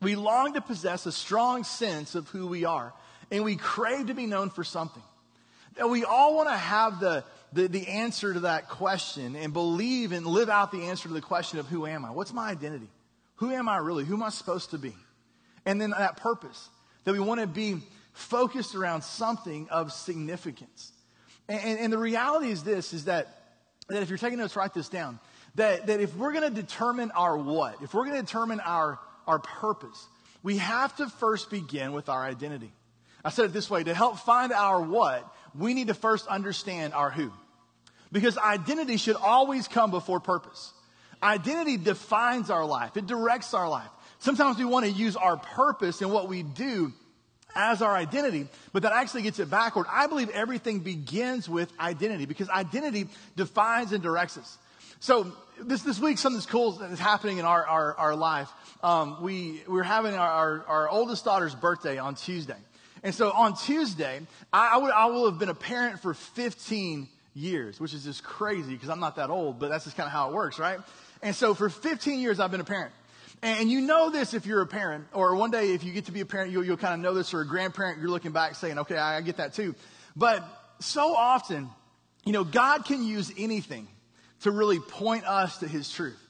We 0.00 0.14
long 0.14 0.52
to 0.54 0.60
possess 0.60 1.06
a 1.06 1.12
strong 1.12 1.64
sense 1.64 2.14
of 2.14 2.28
who 2.28 2.46
we 2.46 2.64
are, 2.64 2.92
and 3.30 3.44
we 3.44 3.56
crave 3.56 4.06
to 4.06 4.14
be 4.14 4.26
known 4.26 4.50
for 4.50 4.64
something. 4.64 5.02
That 5.76 5.88
we 5.88 6.04
all 6.04 6.36
want 6.36 6.48
to 6.48 6.56
have 6.56 7.00
the, 7.00 7.24
the, 7.52 7.68
the 7.68 7.86
answer 7.86 8.34
to 8.34 8.40
that 8.40 8.68
question 8.68 9.36
and 9.36 9.52
believe 9.52 10.12
and 10.12 10.26
live 10.26 10.48
out 10.48 10.72
the 10.72 10.84
answer 10.84 11.08
to 11.08 11.14
the 11.14 11.20
question 11.20 11.58
of 11.58 11.66
who 11.66 11.86
am 11.86 12.04
I? 12.04 12.10
What's 12.10 12.32
my 12.32 12.50
identity? 12.50 12.88
Who 13.36 13.52
am 13.52 13.68
I 13.68 13.76
really? 13.76 14.04
Who 14.04 14.14
am 14.14 14.22
I 14.22 14.30
supposed 14.30 14.70
to 14.70 14.78
be? 14.78 14.94
And 15.64 15.80
then 15.80 15.90
that 15.90 16.16
purpose, 16.16 16.68
that 17.04 17.12
we 17.12 17.20
want 17.20 17.40
to 17.40 17.46
be 17.46 17.76
focused 18.12 18.74
around 18.74 19.02
something 19.02 19.68
of 19.70 19.92
significance. 19.92 20.92
And, 21.48 21.60
and, 21.60 21.78
and 21.78 21.92
the 21.92 21.98
reality 21.98 22.50
is 22.50 22.64
this, 22.64 22.92
is 22.92 23.04
that, 23.04 23.28
that 23.88 24.02
if 24.02 24.08
you're 24.08 24.18
taking 24.18 24.38
notes, 24.38 24.56
write 24.56 24.74
this 24.74 24.88
down. 24.88 25.20
That, 25.54 25.86
that 25.86 26.00
if 26.00 26.16
we're 26.16 26.32
going 26.32 26.54
to 26.54 26.62
determine 26.62 27.10
our 27.12 27.36
what, 27.36 27.82
if 27.82 27.94
we're 27.94 28.04
going 28.04 28.16
to 28.16 28.22
determine 28.22 28.60
our 28.60 28.98
our 29.28 29.38
purpose, 29.38 30.08
we 30.42 30.56
have 30.56 30.96
to 30.96 31.08
first 31.08 31.50
begin 31.50 31.92
with 31.92 32.08
our 32.08 32.24
identity. 32.24 32.72
I 33.28 33.30
said 33.30 33.44
it 33.44 33.52
this 33.52 33.68
way 33.68 33.84
to 33.84 33.92
help 33.92 34.18
find 34.20 34.54
our 34.54 34.80
what, 34.80 35.22
we 35.54 35.74
need 35.74 35.88
to 35.88 35.94
first 35.94 36.26
understand 36.28 36.94
our 36.94 37.10
who. 37.10 37.30
Because 38.10 38.38
identity 38.38 38.96
should 38.96 39.16
always 39.16 39.68
come 39.68 39.90
before 39.90 40.18
purpose. 40.18 40.72
Identity 41.22 41.76
defines 41.76 42.48
our 42.48 42.64
life, 42.64 42.96
it 42.96 43.06
directs 43.06 43.52
our 43.52 43.68
life. 43.68 43.90
Sometimes 44.18 44.56
we 44.56 44.64
want 44.64 44.86
to 44.86 44.90
use 44.90 45.14
our 45.14 45.36
purpose 45.36 46.00
and 46.00 46.10
what 46.10 46.26
we 46.26 46.42
do 46.42 46.90
as 47.54 47.82
our 47.82 47.94
identity, 47.94 48.46
but 48.72 48.84
that 48.84 48.94
actually 48.94 49.20
gets 49.20 49.38
it 49.38 49.50
backward. 49.50 49.84
I 49.90 50.06
believe 50.06 50.30
everything 50.30 50.78
begins 50.78 51.50
with 51.50 51.70
identity 51.78 52.24
because 52.24 52.48
identity 52.48 53.08
defines 53.36 53.92
and 53.92 54.02
directs 54.02 54.38
us. 54.38 54.56
So 55.00 55.30
this, 55.60 55.82
this 55.82 56.00
week, 56.00 56.16
something's 56.16 56.46
cool 56.46 56.72
that's 56.72 56.98
happening 56.98 57.36
in 57.36 57.44
our, 57.44 57.66
our, 57.66 57.94
our 57.94 58.16
life. 58.16 58.48
Um, 58.82 59.22
we, 59.22 59.62
we're 59.68 59.82
having 59.82 60.14
our, 60.14 60.28
our, 60.28 60.64
our, 60.66 60.88
oldest 60.88 61.26
daughter's 61.26 61.54
birthday 61.54 61.98
on 61.98 62.14
Tuesday. 62.14 62.56
And 63.02 63.14
so 63.14 63.30
on 63.30 63.56
Tuesday, 63.56 64.20
I, 64.52 64.70
I, 64.74 64.76
would, 64.78 64.90
I 64.90 65.06
will 65.06 65.30
have 65.30 65.38
been 65.38 65.48
a 65.48 65.54
parent 65.54 66.00
for 66.00 66.14
15 66.14 67.08
years, 67.34 67.80
which 67.80 67.94
is 67.94 68.04
just 68.04 68.24
crazy 68.24 68.72
because 68.72 68.88
I'm 68.88 69.00
not 69.00 69.16
that 69.16 69.30
old, 69.30 69.58
but 69.58 69.70
that's 69.70 69.84
just 69.84 69.96
kind 69.96 70.06
of 70.06 70.12
how 70.12 70.30
it 70.30 70.34
works, 70.34 70.58
right? 70.58 70.78
And 71.22 71.34
so 71.34 71.54
for 71.54 71.68
15 71.68 72.20
years, 72.20 72.40
I've 72.40 72.50
been 72.50 72.60
a 72.60 72.64
parent. 72.64 72.92
And 73.42 73.70
you 73.70 73.80
know 73.80 74.10
this 74.10 74.34
if 74.34 74.46
you're 74.46 74.62
a 74.62 74.66
parent, 74.66 75.06
or 75.12 75.36
one 75.36 75.50
day 75.50 75.72
if 75.72 75.84
you 75.84 75.92
get 75.92 76.06
to 76.06 76.12
be 76.12 76.20
a 76.20 76.26
parent, 76.26 76.50
you'll, 76.50 76.64
you'll 76.64 76.76
kind 76.76 76.94
of 76.94 77.00
know 77.00 77.14
this, 77.14 77.32
or 77.32 77.40
a 77.40 77.46
grandparent, 77.46 78.00
you're 78.00 78.10
looking 78.10 78.32
back 78.32 78.56
saying, 78.56 78.78
okay, 78.80 78.96
I, 78.96 79.18
I 79.18 79.20
get 79.20 79.36
that 79.36 79.54
too. 79.54 79.76
But 80.16 80.44
so 80.80 81.14
often, 81.14 81.70
you 82.24 82.32
know, 82.32 82.42
God 82.42 82.84
can 82.84 83.04
use 83.04 83.32
anything 83.38 83.86
to 84.40 84.50
really 84.50 84.80
point 84.80 85.24
us 85.24 85.58
to 85.58 85.68
his 85.68 85.90
truth. 85.90 86.20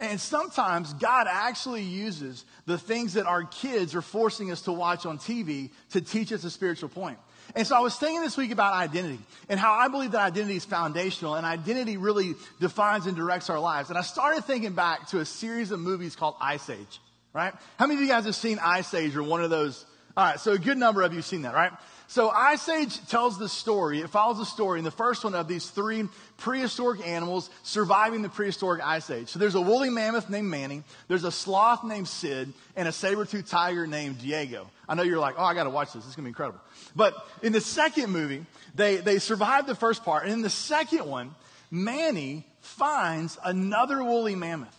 And 0.00 0.20
sometimes 0.20 0.92
God 0.94 1.26
actually 1.30 1.82
uses 1.82 2.44
the 2.66 2.78
things 2.78 3.14
that 3.14 3.26
our 3.26 3.44
kids 3.44 3.94
are 3.94 4.02
forcing 4.02 4.50
us 4.50 4.62
to 4.62 4.72
watch 4.72 5.06
on 5.06 5.18
TV 5.18 5.70
to 5.90 6.00
teach 6.00 6.32
us 6.32 6.44
a 6.44 6.50
spiritual 6.50 6.88
point. 6.88 7.18
And 7.54 7.66
so 7.66 7.76
I 7.76 7.80
was 7.80 7.94
thinking 7.96 8.22
this 8.22 8.36
week 8.36 8.50
about 8.50 8.72
identity 8.74 9.20
and 9.48 9.60
how 9.60 9.74
I 9.74 9.88
believe 9.88 10.12
that 10.12 10.20
identity 10.20 10.56
is 10.56 10.64
foundational 10.64 11.34
and 11.34 11.46
identity 11.46 11.96
really 11.96 12.34
defines 12.60 13.06
and 13.06 13.16
directs 13.16 13.50
our 13.50 13.60
lives. 13.60 13.90
And 13.90 13.98
I 13.98 14.02
started 14.02 14.44
thinking 14.44 14.72
back 14.72 15.08
to 15.08 15.20
a 15.20 15.24
series 15.24 15.70
of 15.70 15.78
movies 15.78 16.16
called 16.16 16.36
Ice 16.40 16.68
Age, 16.70 17.00
right? 17.32 17.52
How 17.78 17.86
many 17.86 17.98
of 17.98 18.02
you 18.02 18.08
guys 18.08 18.24
have 18.24 18.34
seen 18.34 18.58
Ice 18.62 18.92
Age 18.94 19.14
or 19.14 19.22
one 19.22 19.42
of 19.42 19.50
those? 19.50 19.84
All 20.16 20.24
right, 20.24 20.40
so 20.40 20.52
a 20.52 20.58
good 20.58 20.78
number 20.78 21.02
of 21.02 21.12
you 21.12 21.18
have 21.18 21.26
seen 21.26 21.42
that, 21.42 21.54
right? 21.54 21.72
So 22.06 22.30
Ice 22.30 22.68
Age 22.68 23.06
tells 23.08 23.38
the 23.38 23.48
story, 23.48 24.00
it 24.00 24.10
follows 24.10 24.38
the 24.38 24.44
story 24.44 24.78
in 24.78 24.84
the 24.84 24.90
first 24.90 25.24
one 25.24 25.34
of 25.34 25.48
these 25.48 25.68
three 25.70 26.06
prehistoric 26.36 27.04
animals 27.06 27.50
surviving 27.62 28.22
the 28.22 28.28
prehistoric 28.28 28.82
Ice 28.84 29.10
Age. 29.10 29.28
So 29.28 29.38
there's 29.38 29.54
a 29.54 29.60
woolly 29.60 29.90
mammoth 29.90 30.28
named 30.28 30.48
Manny, 30.48 30.82
there's 31.08 31.24
a 31.24 31.32
sloth 31.32 31.82
named 31.82 32.06
Sid, 32.06 32.52
and 32.76 32.86
a 32.86 32.92
saber-toothed 32.92 33.48
tiger 33.48 33.86
named 33.86 34.18
Diego. 34.18 34.70
I 34.88 34.94
know 34.94 35.02
you're 35.02 35.18
like, 35.18 35.36
oh, 35.38 35.44
I 35.44 35.54
gotta 35.54 35.70
watch 35.70 35.92
this, 35.92 36.06
is 36.06 36.14
gonna 36.14 36.26
be 36.26 36.30
incredible. 36.30 36.60
But 36.94 37.14
in 37.42 37.52
the 37.52 37.60
second 37.60 38.10
movie, 38.10 38.44
they, 38.74 38.96
they 38.96 39.18
survived 39.18 39.66
the 39.66 39.74
first 39.74 40.04
part, 40.04 40.24
and 40.24 40.32
in 40.32 40.42
the 40.42 40.50
second 40.50 41.06
one, 41.06 41.34
Manny 41.70 42.46
finds 42.60 43.38
another 43.44 44.04
woolly 44.04 44.34
mammoth. 44.34 44.76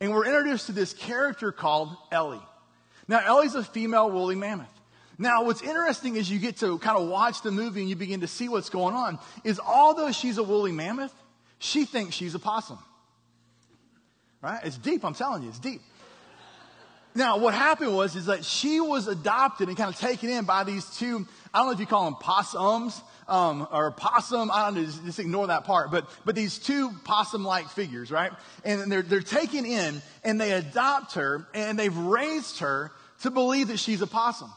And 0.00 0.10
we're 0.10 0.26
introduced 0.26 0.66
to 0.66 0.72
this 0.72 0.94
character 0.94 1.52
called 1.52 1.94
Ellie. 2.10 2.42
Now, 3.06 3.20
Ellie's 3.24 3.54
a 3.54 3.62
female 3.62 4.10
woolly 4.10 4.34
mammoth. 4.34 4.71
Now, 5.22 5.44
what's 5.44 5.62
interesting 5.62 6.16
is 6.16 6.28
you 6.28 6.40
get 6.40 6.56
to 6.58 6.78
kind 6.78 6.98
of 6.98 7.06
watch 7.06 7.42
the 7.42 7.52
movie 7.52 7.80
and 7.80 7.88
you 7.88 7.94
begin 7.94 8.22
to 8.22 8.26
see 8.26 8.48
what's 8.48 8.70
going 8.70 8.96
on. 8.96 9.20
Is 9.44 9.60
although 9.60 10.10
she's 10.10 10.36
a 10.36 10.42
woolly 10.42 10.72
mammoth, 10.72 11.14
she 11.60 11.84
thinks 11.84 12.16
she's 12.16 12.34
a 12.34 12.40
possum. 12.40 12.78
Right? 14.40 14.58
It's 14.64 14.76
deep, 14.76 15.04
I'm 15.04 15.14
telling 15.14 15.44
you, 15.44 15.50
it's 15.50 15.60
deep. 15.60 15.80
Now, 17.14 17.38
what 17.38 17.54
happened 17.54 17.94
was 17.94 18.16
is 18.16 18.26
that 18.26 18.44
she 18.44 18.80
was 18.80 19.06
adopted 19.06 19.68
and 19.68 19.76
kind 19.76 19.94
of 19.94 20.00
taken 20.00 20.28
in 20.28 20.44
by 20.44 20.64
these 20.64 20.84
two. 20.96 21.24
I 21.54 21.58
don't 21.58 21.68
know 21.68 21.72
if 21.72 21.78
you 21.78 21.86
call 21.86 22.06
them 22.06 22.16
possums 22.16 23.00
um, 23.28 23.68
or 23.70 23.92
possum. 23.92 24.50
I 24.50 24.64
don't 24.64 24.74
know. 24.74 24.84
Just, 24.84 25.04
just 25.04 25.18
ignore 25.20 25.46
that 25.46 25.62
part. 25.62 25.92
But 25.92 26.08
but 26.24 26.34
these 26.34 26.58
two 26.58 26.90
possum-like 27.04 27.68
figures, 27.68 28.10
right? 28.10 28.32
And 28.64 28.90
they're 28.90 29.02
they're 29.02 29.20
taken 29.20 29.66
in 29.66 30.02
and 30.24 30.40
they 30.40 30.50
adopt 30.50 31.14
her 31.14 31.46
and 31.54 31.78
they've 31.78 31.96
raised 31.96 32.58
her 32.58 32.90
to 33.20 33.30
believe 33.30 33.68
that 33.68 33.78
she's 33.78 34.02
a 34.02 34.06
possum. 34.08 34.50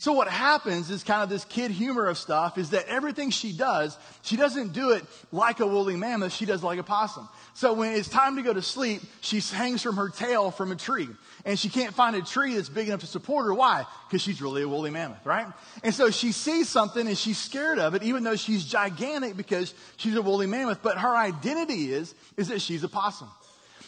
So 0.00 0.12
what 0.12 0.28
happens 0.28 0.90
is 0.90 1.02
kind 1.02 1.24
of 1.24 1.28
this 1.28 1.44
kid 1.44 1.72
humor 1.72 2.06
of 2.06 2.16
stuff 2.16 2.56
is 2.56 2.70
that 2.70 2.86
everything 2.86 3.30
she 3.30 3.52
does, 3.52 3.98
she 4.22 4.36
doesn't 4.36 4.72
do 4.72 4.90
it 4.90 5.04
like 5.32 5.58
a 5.58 5.66
woolly 5.66 5.96
mammoth, 5.96 6.32
she 6.32 6.46
does 6.46 6.62
like 6.62 6.78
a 6.78 6.84
possum. 6.84 7.28
So 7.54 7.72
when 7.72 7.94
it's 7.94 8.08
time 8.08 8.36
to 8.36 8.42
go 8.42 8.54
to 8.54 8.62
sleep, 8.62 9.02
she 9.20 9.40
hangs 9.40 9.82
from 9.82 9.96
her 9.96 10.08
tail 10.08 10.52
from 10.52 10.70
a 10.70 10.76
tree. 10.76 11.08
And 11.44 11.58
she 11.58 11.68
can't 11.68 11.94
find 11.94 12.14
a 12.14 12.22
tree 12.22 12.54
that's 12.54 12.68
big 12.68 12.86
enough 12.86 13.00
to 13.00 13.08
support 13.08 13.46
her. 13.46 13.54
Why? 13.54 13.86
Because 14.08 14.22
she's 14.22 14.40
really 14.40 14.62
a 14.62 14.68
woolly 14.68 14.90
mammoth, 14.90 15.26
right? 15.26 15.46
And 15.82 15.92
so 15.92 16.10
she 16.10 16.30
sees 16.30 16.68
something 16.68 17.04
and 17.04 17.18
she's 17.18 17.38
scared 17.38 17.80
of 17.80 17.94
it, 17.96 18.04
even 18.04 18.22
though 18.22 18.36
she's 18.36 18.64
gigantic 18.64 19.36
because 19.36 19.74
she's 19.96 20.14
a 20.14 20.22
woolly 20.22 20.46
mammoth. 20.46 20.80
But 20.80 20.98
her 20.98 21.16
identity 21.16 21.92
is, 21.92 22.14
is 22.36 22.48
that 22.48 22.60
she's 22.60 22.84
a 22.84 22.88
possum. 22.88 23.28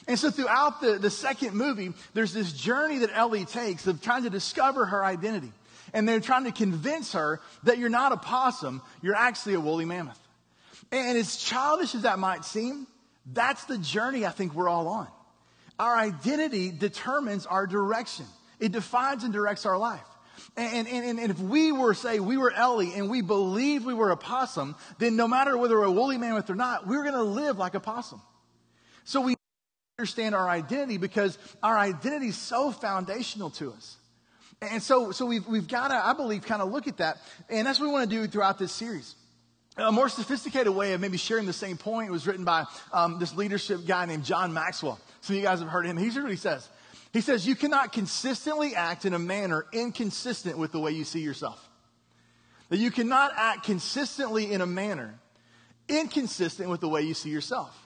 And 0.09 0.19
so 0.19 0.33
throughout 0.33 0.81
the, 0.81 0.99
the 0.99 1.11
second 1.11 1.55
movie, 1.55 1.93
there's 2.15 2.33
this 2.33 2.53
journey 2.53 2.99
that 2.99 3.11
Ellie 3.15 3.45
takes 3.45 3.87
of 3.87 4.03
trying 4.03 4.25
to 4.25 4.31
discover 4.31 4.87
her 4.87 5.05
identity. 5.05 5.53
And 5.93 6.09
they're 6.09 6.21
trying 6.21 6.45
to 6.45 6.53
convince 6.53 7.13
her 7.13 7.41
that 7.65 7.79
you're 7.79 7.89
not 7.89 8.13
a 8.13 8.17
possum, 8.17 8.83
you're 9.03 9.17
actually 9.17 9.55
a 9.55 9.61
woolly 9.61 9.85
mammoth. 9.85 10.19
And 10.93 11.17
as 11.17 11.37
childish 11.37 11.95
as 11.95 12.03
that 12.03 12.19
might 12.19 12.45
seem, 12.45 12.87
that's 13.33 13.65
the 13.65 13.79
journey 13.79 14.27
I 14.27 14.31
think 14.31 14.55
we're 14.55 14.69
all 14.69 14.89
on. 14.89 15.09
Our 15.79 15.97
identity 15.97 16.71
determines 16.71 17.47
our 17.47 17.67
direction. 17.67 18.27
It 18.59 18.73
defines 18.73 19.25
and 19.25 19.33
directs 19.33 19.65
our 19.67 19.79
life. 19.79 20.05
And, 20.57 20.89
and, 20.89 21.19
and, 21.19 21.31
if 21.31 21.39
we 21.39 21.71
were, 21.71 21.95
say, 21.95 22.19
we 22.19 22.37
were 22.37 22.53
Ellie 22.53 22.93
and 22.95 23.09
we 23.09 23.23
believed 23.23 23.85
we 23.85 23.95
were 23.95 24.11
a 24.11 24.17
possum, 24.17 24.75
then 24.99 25.15
no 25.17 25.29
matter 25.29 25.57
whether 25.57 25.79
we're 25.79 25.85
a 25.85 25.91
woolly 25.91 26.19
mammoth 26.19 26.51
or 26.51 26.55
not, 26.55 26.87
we 26.87 26.97
we're 26.97 27.05
going 27.05 27.15
to 27.15 27.23
live 27.23 27.57
like 27.57 27.75
a 27.75 27.81
possum. 27.81 28.21
So 29.05 29.21
we 29.21 29.37
understand 29.99 30.35
our 30.35 30.49
identity 30.49 30.97
because 30.97 31.39
our 31.63 31.79
identity 31.79 32.29
is 32.29 32.37
so 32.37 32.71
foundational 32.71 33.51
to 33.51 33.73
us. 33.73 33.97
And 34.63 34.83
so, 34.83 35.11
so 35.11 35.25
we've, 35.25 35.47
we've 35.47 35.69
got 35.69 35.89
to, 35.89 35.95
I 35.95 36.13
believe, 36.13 36.43
kind 36.43 36.61
of 36.61 36.71
look 36.71 36.87
at 36.87 36.99
that. 36.99 37.19
And 37.49 37.67
that's 37.67 37.81
what 37.81 37.87
we 37.87 37.93
want 37.93 38.11
to 38.11 38.17
do 38.17 38.27
throughout 38.27 38.59
this 38.59 38.73
series. 38.73 39.15
A 39.77 39.91
more 39.91 40.09
sophisticated 40.09 40.75
way 40.75 40.93
of 40.93 41.01
maybe 41.01 41.17
sharing 41.17 41.47
the 41.47 41.53
same 41.53 41.79
point 41.79 42.11
was 42.11 42.27
written 42.27 42.45
by 42.45 42.65
um, 42.93 43.19
this 43.19 43.35
leadership 43.35 43.87
guy 43.87 44.05
named 44.05 44.25
John 44.25 44.53
Maxwell. 44.53 45.01
Some 45.23 45.35
of 45.35 45.41
you 45.41 45.47
guys 45.47 45.61
have 45.61 45.69
heard 45.69 45.87
him. 45.87 45.97
Here's 45.97 46.17
what 46.17 46.31
he 46.31 46.37
says. 46.37 46.69
He 47.13 47.23
says, 47.23 47.47
You 47.47 47.55
cannot 47.55 47.93
consistently 47.93 48.75
act 48.75 49.05
in 49.05 49.15
a 49.15 49.19
manner 49.19 49.65
inconsistent 49.73 50.59
with 50.59 50.73
the 50.73 50.81
way 50.81 50.91
you 50.93 51.05
see 51.05 51.21
yourself. 51.21 51.67
That 52.69 52.79
you 52.79 52.91
cannot 52.91 53.33
act 53.37 53.65
consistently 53.65 54.53
in 54.53 54.61
a 54.61 54.67
manner 54.67 55.19
inconsistent 55.89 56.69
with 56.69 56.81
the 56.81 56.89
way 56.89 57.03
you 57.03 57.15
see 57.15 57.31
yourself. 57.31 57.77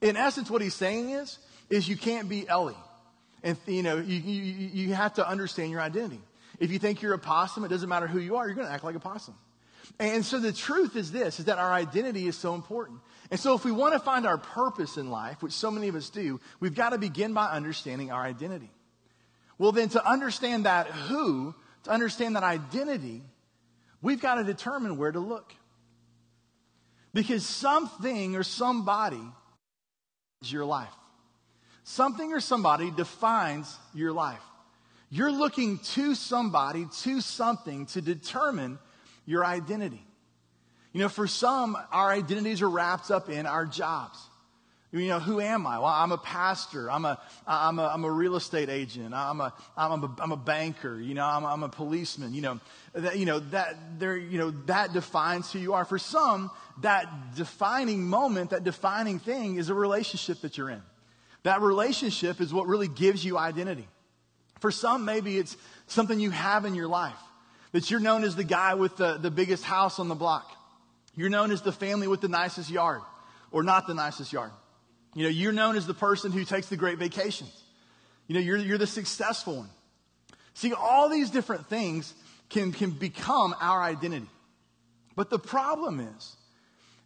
In 0.00 0.16
essence, 0.16 0.50
what 0.50 0.62
he's 0.62 0.74
saying 0.74 1.10
is, 1.10 1.38
is 1.68 1.88
you 1.88 1.96
can't 1.96 2.28
be 2.28 2.48
Ellie. 2.48 2.76
And, 3.42 3.56
you 3.66 3.82
know, 3.82 3.96
you, 3.96 4.18
you, 4.18 4.70
you 4.72 4.94
have 4.94 5.14
to 5.14 5.26
understand 5.26 5.70
your 5.70 5.80
identity. 5.80 6.20
If 6.58 6.70
you 6.70 6.78
think 6.78 7.00
you're 7.00 7.14
a 7.14 7.18
possum, 7.18 7.64
it 7.64 7.68
doesn't 7.68 7.88
matter 7.88 8.06
who 8.06 8.18
you 8.18 8.36
are, 8.36 8.46
you're 8.46 8.54
going 8.54 8.66
to 8.66 8.72
act 8.72 8.84
like 8.84 8.94
a 8.94 9.00
possum. 9.00 9.34
And 9.98 10.24
so 10.24 10.38
the 10.38 10.52
truth 10.52 10.94
is 10.96 11.10
this, 11.10 11.40
is 11.40 11.46
that 11.46 11.58
our 11.58 11.72
identity 11.72 12.26
is 12.26 12.36
so 12.36 12.54
important. 12.54 13.00
And 13.30 13.40
so 13.40 13.54
if 13.54 13.64
we 13.64 13.72
want 13.72 13.94
to 13.94 13.98
find 13.98 14.26
our 14.26 14.38
purpose 14.38 14.96
in 14.96 15.10
life, 15.10 15.42
which 15.42 15.52
so 15.52 15.70
many 15.70 15.88
of 15.88 15.94
us 15.94 16.10
do, 16.10 16.40
we've 16.60 16.74
got 16.74 16.90
to 16.90 16.98
begin 16.98 17.32
by 17.32 17.46
understanding 17.46 18.10
our 18.10 18.22
identity. 18.22 18.70
Well, 19.58 19.72
then 19.72 19.88
to 19.90 20.06
understand 20.08 20.66
that 20.66 20.86
who, 20.86 21.54
to 21.84 21.90
understand 21.90 22.36
that 22.36 22.42
identity, 22.42 23.22
we've 24.00 24.20
got 24.20 24.36
to 24.36 24.44
determine 24.44 24.96
where 24.96 25.12
to 25.12 25.20
look. 25.20 25.52
Because 27.12 27.44
something 27.44 28.36
or 28.36 28.42
somebody 28.42 29.20
is 30.42 30.52
your 30.52 30.64
life. 30.64 30.94
Something 31.90 32.32
or 32.32 32.38
somebody 32.38 32.92
defines 32.92 33.76
your 33.94 34.12
life. 34.12 34.38
You're 35.10 35.32
looking 35.32 35.78
to 35.78 36.14
somebody, 36.14 36.86
to 37.00 37.20
something 37.20 37.86
to 37.86 38.00
determine 38.00 38.78
your 39.26 39.44
identity. 39.44 40.00
You 40.92 41.00
know, 41.00 41.08
for 41.08 41.26
some, 41.26 41.76
our 41.90 42.12
identities 42.12 42.62
are 42.62 42.70
wrapped 42.70 43.10
up 43.10 43.28
in 43.28 43.44
our 43.44 43.66
jobs. 43.66 44.20
You 44.92 45.08
know, 45.08 45.18
who 45.18 45.40
am 45.40 45.66
I? 45.66 45.80
Well, 45.80 45.88
I'm 45.88 46.12
a 46.12 46.18
pastor. 46.18 46.88
I'm 46.88 47.04
a, 47.04 47.20
I'm 47.44 47.80
a, 47.80 47.88
I'm 47.88 48.04
a 48.04 48.10
real 48.10 48.36
estate 48.36 48.68
agent. 48.68 49.12
I'm 49.12 49.40
a, 49.40 49.52
I'm 49.76 50.04
a, 50.04 50.16
I'm 50.20 50.30
a 50.30 50.36
banker. 50.36 51.00
You 51.00 51.14
know, 51.14 51.26
I'm, 51.26 51.44
I'm 51.44 51.64
a 51.64 51.68
policeman. 51.68 52.34
You 52.34 52.42
know, 52.42 52.60
that, 52.92 53.18
you 53.18 53.26
know, 53.26 53.40
that 53.50 53.98
there, 53.98 54.16
you 54.16 54.38
know, 54.38 54.52
that 54.66 54.92
defines 54.92 55.50
who 55.50 55.58
you 55.58 55.74
are. 55.74 55.84
For 55.84 55.98
some, 55.98 56.52
that 56.82 57.34
defining 57.34 58.04
moment, 58.04 58.50
that 58.50 58.62
defining 58.62 59.18
thing 59.18 59.56
is 59.56 59.70
a 59.70 59.74
relationship 59.74 60.40
that 60.42 60.56
you're 60.56 60.70
in. 60.70 60.82
That 61.42 61.60
relationship 61.62 62.40
is 62.40 62.52
what 62.52 62.66
really 62.66 62.88
gives 62.88 63.24
you 63.24 63.38
identity. 63.38 63.88
For 64.60 64.70
some, 64.70 65.04
maybe 65.04 65.38
it's 65.38 65.56
something 65.86 66.20
you 66.20 66.30
have 66.30 66.64
in 66.64 66.74
your 66.74 66.88
life. 66.88 67.16
That 67.72 67.90
you're 67.90 68.00
known 68.00 68.24
as 68.24 68.36
the 68.36 68.44
guy 68.44 68.74
with 68.74 68.96
the, 68.96 69.16
the 69.16 69.30
biggest 69.30 69.64
house 69.64 69.98
on 69.98 70.08
the 70.08 70.14
block. 70.14 70.50
You're 71.16 71.30
known 71.30 71.50
as 71.50 71.62
the 71.62 71.72
family 71.72 72.08
with 72.08 72.20
the 72.20 72.28
nicest 72.28 72.70
yard 72.70 73.00
or 73.50 73.62
not 73.62 73.86
the 73.86 73.94
nicest 73.94 74.32
yard. 74.32 74.50
You 75.14 75.24
know, 75.24 75.28
you're 75.28 75.52
known 75.52 75.76
as 75.76 75.86
the 75.86 75.94
person 75.94 76.30
who 76.30 76.44
takes 76.44 76.68
the 76.68 76.76
great 76.76 76.98
vacations. 76.98 77.52
You 78.26 78.34
know, 78.34 78.40
you're, 78.40 78.58
you're 78.58 78.78
the 78.78 78.86
successful 78.86 79.56
one. 79.56 79.70
See, 80.54 80.72
all 80.72 81.08
these 81.08 81.30
different 81.30 81.68
things 81.68 82.12
can, 82.48 82.72
can 82.72 82.90
become 82.90 83.54
our 83.60 83.82
identity. 83.82 84.28
But 85.16 85.30
the 85.30 85.38
problem 85.38 86.00
is, 86.00 86.36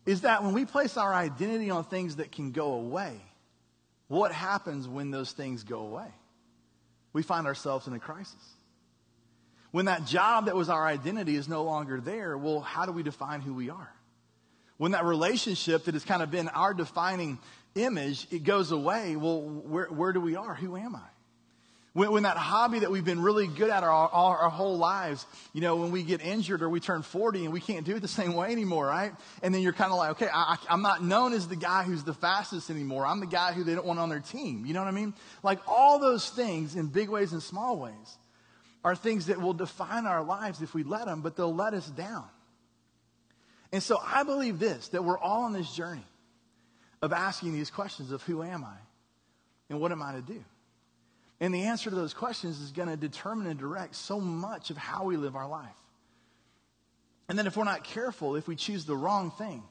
is 0.07 0.23
that 0.23 0.43
when 0.43 0.53
we 0.53 0.65
place 0.65 0.97
our 0.97 1.15
identity 1.15 1.71
on 1.71 1.85
things 1.85 2.17
that 2.17 2.33
can 2.33 2.53
go 2.53 2.75
away, 2.75 3.21
what 4.09 4.33
happens 4.33 4.87
when 4.87 5.11
those 5.11 5.33
things 5.33 5.65
go 5.65 5.81
away? 5.81 6.09
We 7.13 7.23
find 7.23 7.47
ourselves 7.47 7.87
in 7.87 7.93
a 7.93 7.99
crisis. 7.99 8.35
When 9.71 9.87
that 9.87 10.07
job 10.07 10.47
that 10.47 10.55
was 10.55 10.69
our 10.69 10.87
identity 10.87 11.37
is 11.37 11.49
no 11.49 11.65
longer 11.65 12.01
there, 12.01 12.39
well, 12.39 12.61
how 12.61 12.87
do 12.87 12.93
we 12.93 13.03
define 13.03 13.41
who 13.41 13.55
we 13.55 13.71
are? 13.71 13.93
When 14.77 14.93
that 14.93 15.05
relationship 15.05 15.85
that 15.85 15.95
has 15.95 16.05
kind 16.05 16.23
of 16.23 16.31
been 16.31 16.49
our 16.49 16.75
defining 16.75 17.39
image, 17.75 18.27
it 18.31 18.45
goes 18.45 18.71
away, 18.71 19.17
well, 19.17 19.41
where, 19.41 19.87
where 19.87 20.13
do 20.13 20.21
we 20.21 20.37
are? 20.37 20.55
Who 20.55 20.77
am 20.77 20.95
I? 20.97 21.14
When, 21.95 22.11
when, 22.11 22.23
that 22.25 22.37
hobby 22.37 22.81
that 22.81 22.91
we've 22.91 23.05
been 23.05 23.23
really 23.23 23.47
good 23.47 23.71
at 23.71 23.85
our, 23.85 23.91
our, 23.91 24.39
our, 24.39 24.51
whole 24.51 24.77
lives, 24.77 25.25
you 25.53 25.61
know, 25.61 25.77
when 25.77 25.93
we 25.93 26.03
get 26.03 26.21
injured 26.21 26.61
or 26.61 26.69
we 26.69 26.81
turn 26.81 27.03
40 27.03 27.45
and 27.45 27.53
we 27.53 27.61
can't 27.61 27.87
do 27.87 27.95
it 27.95 28.01
the 28.01 28.09
same 28.21 28.35
way 28.35 28.51
anymore, 28.51 28.87
right? 28.87 29.13
And 29.43 29.55
then 29.55 29.63
you're 29.63 29.73
kind 29.73 29.93
of 29.93 29.99
like, 29.99 30.11
okay, 30.11 30.29
I, 30.33 30.57
I'm 30.69 30.83
not 30.83 31.05
known 31.05 31.33
as 31.33 31.47
the 31.47 31.57
guy 31.57 31.85
who's 31.85 32.03
the 32.03 32.13
fastest 32.13 32.69
anymore. 32.69 33.07
I'm 33.07 33.21
the 33.21 33.27
guy 33.27 33.53
who 33.53 33.63
they 33.63 33.77
don't 33.77 33.87
want 33.87 34.01
on 34.01 34.09
their 34.09 34.21
team. 34.21 34.67
You 34.67 34.75
know 34.75 34.81
what 34.81 34.89
I 34.89 34.93
mean? 34.93 35.15
Like 35.45 35.61
all 35.69 36.01
those 36.01 36.29
things 36.29 36.75
in 36.75 36.89
big 36.89 37.09
ways 37.09 37.33
and 37.33 37.41
small 37.41 37.79
ways 37.79 38.19
are 38.83 38.97
things 38.97 39.27
that 39.27 39.41
will 39.41 39.55
define 39.55 40.05
our 40.05 40.23
lives 40.23 40.63
if 40.63 40.75
we 40.75 40.83
let 40.83 41.07
them, 41.07 41.21
but 41.21 41.37
they'll 41.37 41.55
let 41.55 41.75
us 41.75 41.89
down. 41.89 42.27
And 43.71 43.83
so 43.83 44.01
I 44.05 44.25
believe 44.25 44.59
this 44.59 44.89
that 44.89 45.05
we're 45.05 45.19
all 45.19 45.45
on 45.45 45.53
this 45.53 45.73
journey 45.73 46.07
of 47.03 47.13
asking 47.13 47.53
these 47.53 47.71
questions 47.71 48.11
of 48.11 48.23
who 48.23 48.43
am 48.43 48.65
I 48.65 48.77
and 49.71 49.81
what 49.81 49.93
am 49.93 50.03
I 50.03 50.13
to 50.13 50.23
do? 50.23 50.45
And 51.41 51.53
the 51.53 51.65
answer 51.65 51.91
to 51.91 51.97
those 51.97 52.15
questions 52.15 52.61
is 52.61 52.71
going 52.71 52.89
to 52.89 52.97
determine 52.97 53.47
and 53.47 53.59
direct 53.59 53.97
so 53.97 54.21
much 54.21 54.71
of 54.71 54.77
how 54.77 55.05
we 55.05 55.17
live 55.17 55.37
our 55.37 55.49
life. 55.49 55.69
And 57.29 57.39
then 57.39 57.47
if 57.47 57.57
we're 57.57 57.65
not 57.65 57.85
careful, 57.85 58.37
if 58.37 58.47
we 58.47 58.57
choose 58.57 58.85
the 58.85 58.97
wrong 58.97 59.31
thing, 59.31 59.63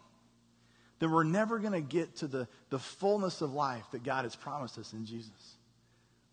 then 1.00 1.12
we're 1.12 1.24
never 1.24 1.60
going 1.60 1.74
to 1.74 1.82
get 1.82 2.18
to 2.18 2.28
the, 2.28 2.48
the 2.70 2.80
fullness 2.80 3.42
of 3.42 3.54
life 3.54 3.84
that 3.92 4.04
God 4.04 4.24
has 4.24 4.36
promised 4.36 4.78
us 4.78 4.94
in 4.94 5.06
Jesus. 5.06 5.58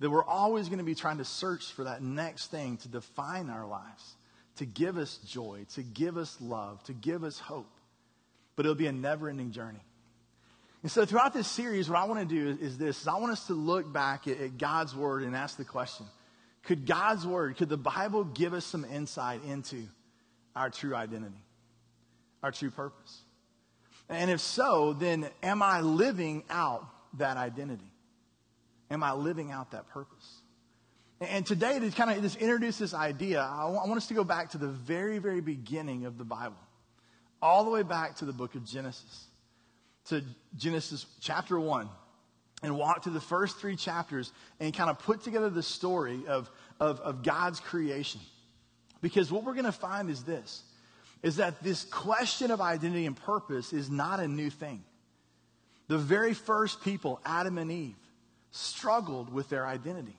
That 0.01 0.11
we're 0.11 0.25
always 0.25 0.69
going 0.69 0.79
to 0.79 0.85
be 0.85 0.95
trying 0.95 1.19
to 1.19 1.25
search 1.25 1.73
for 1.73 1.85
that 1.85 2.03
next 2.03 2.51
thing 2.51 2.79
to 2.79 2.89
define 2.89 3.51
our 3.51 3.67
lives, 3.67 4.17
to 4.57 4.67
give 4.67 4.97
us 4.97 5.19
joy, 5.27 5.67
to 5.75 5.83
give 5.83 6.17
us 6.17 6.37
love, 6.41 6.83
to 6.85 6.93
give 6.93 7.25
us 7.25 7.39
hope. 7.39 7.71
But 8.57 8.65
it'll 8.65 8.75
be 8.77 8.87
a 8.87 8.93
never 8.93 9.29
ending 9.29 9.53
journey. 9.53 9.85
And 10.83 10.91
so 10.91 11.05
throughout 11.05 11.35
this 11.35 11.47
series, 11.47 11.91
what 11.91 11.99
I 11.99 12.05
want 12.05 12.27
to 12.27 12.35
do 12.35 12.49
is, 12.51 12.59
is 12.59 12.79
this 12.79 13.03
is 13.03 13.09
I 13.09 13.19
want 13.19 13.33
us 13.33 13.47
to 13.49 13.55
look 13.55 13.93
back 13.93 14.27
at, 14.27 14.41
at 14.41 14.59
God's 14.59 14.95
word 14.95 15.23
and 15.23 15.37
ask 15.37 15.57
the 15.57 15.65
question 15.65 16.07
could 16.65 16.87
God's 16.87 17.27
word, 17.27 17.57
could 17.57 17.69
the 17.69 17.77
Bible 17.77 18.25
give 18.25 18.53
us 18.53 18.65
some 18.65 18.85
insight 18.85 19.43
into 19.45 19.83
our 20.55 20.71
true 20.71 20.95
identity, 20.95 21.41
our 22.43 22.53
true 22.53 22.71
purpose? 22.71 23.21
And 24.09 24.31
if 24.31 24.41
so, 24.41 24.93
then 24.93 25.27
am 25.43 25.63
I 25.63 25.81
living 25.81 26.45
out 26.51 26.85
that 27.19 27.37
identity? 27.37 27.93
Am 28.91 29.03
I 29.03 29.13
living 29.13 29.53
out 29.53 29.71
that 29.71 29.89
purpose? 29.89 30.41
And 31.21 31.47
today, 31.47 31.79
to 31.79 31.91
kind 31.91 32.11
of 32.11 32.23
just 32.23 32.37
introduce 32.37 32.79
this 32.79 32.95
idea, 32.95 33.41
I 33.41 33.67
want 33.67 33.97
us 33.97 34.09
to 34.09 34.15
go 34.15 34.25
back 34.25 34.51
to 34.51 34.59
the 34.59 34.69
very, 34.69 35.19
very 35.19 35.43
beginning 35.43 36.07
of 36.07 36.17
the 36.17 36.25
Bible, 36.25 36.57
all 37.43 37.65
the 37.65 37.71
way 37.71 37.83
back 37.83 38.17
to 38.17 38.25
the 38.25 38.33
book 38.33 38.55
of 38.55 38.65
Genesis, 38.65 39.27
to 40.07 40.25
Genesis 40.57 41.07
chapter 41.21 41.59
1, 41.59 41.89
and 42.63 42.77
walk 42.77 43.05
through 43.05 43.13
the 43.13 43.21
first 43.21 43.59
three 43.59 43.77
chapters 43.77 44.33
and 44.59 44.75
kind 44.75 44.91
of 44.91 44.99
put 44.99 45.23
together 45.23 45.49
the 45.49 45.63
story 45.63 46.21
of, 46.29 46.51
of, 46.79 47.01
of 47.01 47.23
God's 47.23 47.61
creation. 47.61 48.21
Because 49.01 49.33
what 49.33 49.45
we're 49.45 49.55
going 49.55 49.65
to 49.65 49.73
find 49.73 50.11
is 50.11 50.25
this 50.25 50.63
is 51.23 51.37
that 51.37 51.63
this 51.63 51.85
question 51.85 52.51
of 52.51 52.63
identity 52.63 53.05
and 53.05 53.15
purpose 53.15 53.75
is 53.75 53.91
not 53.91 54.21
a 54.21 54.29
new 54.29 54.49
thing. 54.49 54.83
The 55.89 55.99
very 55.99 56.33
first 56.33 56.83
people, 56.83 57.21
Adam 57.27 57.59
and 57.59 57.71
Eve, 57.71 57.97
struggled 58.53 59.31
with 59.33 59.49
their 59.49 59.67
identity. 59.67 60.17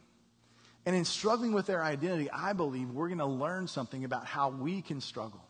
And 0.85 0.95
in 0.95 1.05
struggling 1.05 1.53
with 1.53 1.65
their 1.65 1.83
identity, 1.83 2.29
I 2.31 2.53
believe 2.53 2.89
we're 2.89 3.07
going 3.07 3.19
to 3.19 3.25
learn 3.25 3.67
something 3.67 4.03
about 4.03 4.25
how 4.25 4.49
we 4.49 4.81
can 4.81 5.01
struggle. 5.01 5.41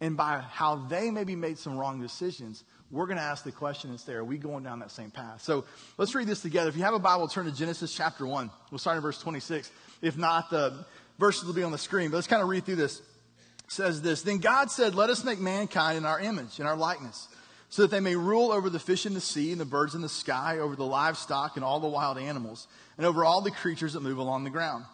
And 0.00 0.16
by 0.16 0.38
how 0.38 0.76
they 0.76 1.10
maybe 1.10 1.34
made 1.34 1.58
some 1.58 1.76
wrong 1.76 2.00
decisions, 2.00 2.64
we're 2.90 3.06
going 3.06 3.18
to 3.18 3.22
ask 3.22 3.44
the 3.44 3.52
question 3.52 3.90
instead, 3.90 4.16
are 4.16 4.24
we 4.24 4.38
going 4.38 4.64
down 4.64 4.78
that 4.78 4.90
same 4.90 5.10
path? 5.10 5.42
So 5.42 5.64
let's 5.98 6.14
read 6.14 6.26
this 6.26 6.40
together. 6.40 6.70
If 6.70 6.76
you 6.76 6.82
have 6.82 6.94
a 6.94 6.98
Bible, 6.98 7.28
turn 7.28 7.44
to 7.46 7.52
Genesis 7.52 7.94
chapter 7.94 8.26
1. 8.26 8.50
We'll 8.70 8.78
start 8.78 8.96
in 8.96 9.02
verse 9.02 9.20
26. 9.20 9.70
If 10.00 10.16
not, 10.16 10.50
the 10.50 10.84
verses 11.18 11.44
will 11.44 11.54
be 11.54 11.62
on 11.62 11.72
the 11.72 11.78
screen. 11.78 12.10
But 12.10 12.16
let's 12.16 12.26
kind 12.26 12.42
of 12.42 12.48
read 12.48 12.64
through 12.64 12.76
this. 12.76 13.00
It 13.00 13.72
says 13.72 14.00
this 14.00 14.22
Then 14.22 14.38
God 14.38 14.70
said, 14.70 14.94
Let 14.94 15.10
us 15.10 15.24
make 15.24 15.38
mankind 15.38 15.98
in 15.98 16.04
our 16.06 16.18
image, 16.18 16.60
in 16.60 16.66
our 16.66 16.76
likeness 16.76 17.28
so 17.70 17.82
that 17.82 17.90
they 17.90 18.00
may 18.00 18.16
rule 18.16 18.50
over 18.50 18.70
the 18.70 18.78
fish 18.78 19.04
in 19.04 19.14
the 19.14 19.20
sea 19.20 19.52
and 19.52 19.60
the 19.60 19.66
birds 19.66 19.94
in 19.94 20.00
the 20.00 20.08
sky, 20.08 20.58
over 20.58 20.74
the 20.74 20.84
livestock 20.84 21.56
and 21.56 21.64
all 21.64 21.80
the 21.80 21.88
wild 21.88 22.18
animals, 22.18 22.66
and 22.96 23.06
over 23.06 23.24
all 23.24 23.40
the 23.40 23.50
creatures 23.50 23.92
that 23.92 24.00
move 24.00 24.18
along 24.18 24.44
the 24.44 24.50
ground. 24.50 24.84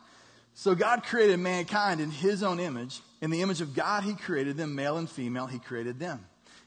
So 0.54 0.74
God 0.74 1.04
created 1.04 1.38
mankind 1.38 2.00
in 2.00 2.10
his 2.10 2.42
own 2.42 2.60
image. 2.60 3.00
In 3.20 3.30
the 3.30 3.42
image 3.42 3.60
of 3.60 3.74
God, 3.74 4.04
he 4.04 4.14
created 4.14 4.56
them, 4.56 4.74
male 4.74 4.98
and 4.98 5.08
female, 5.08 5.46
he 5.46 5.58
created 5.58 5.98
them. 5.98 6.24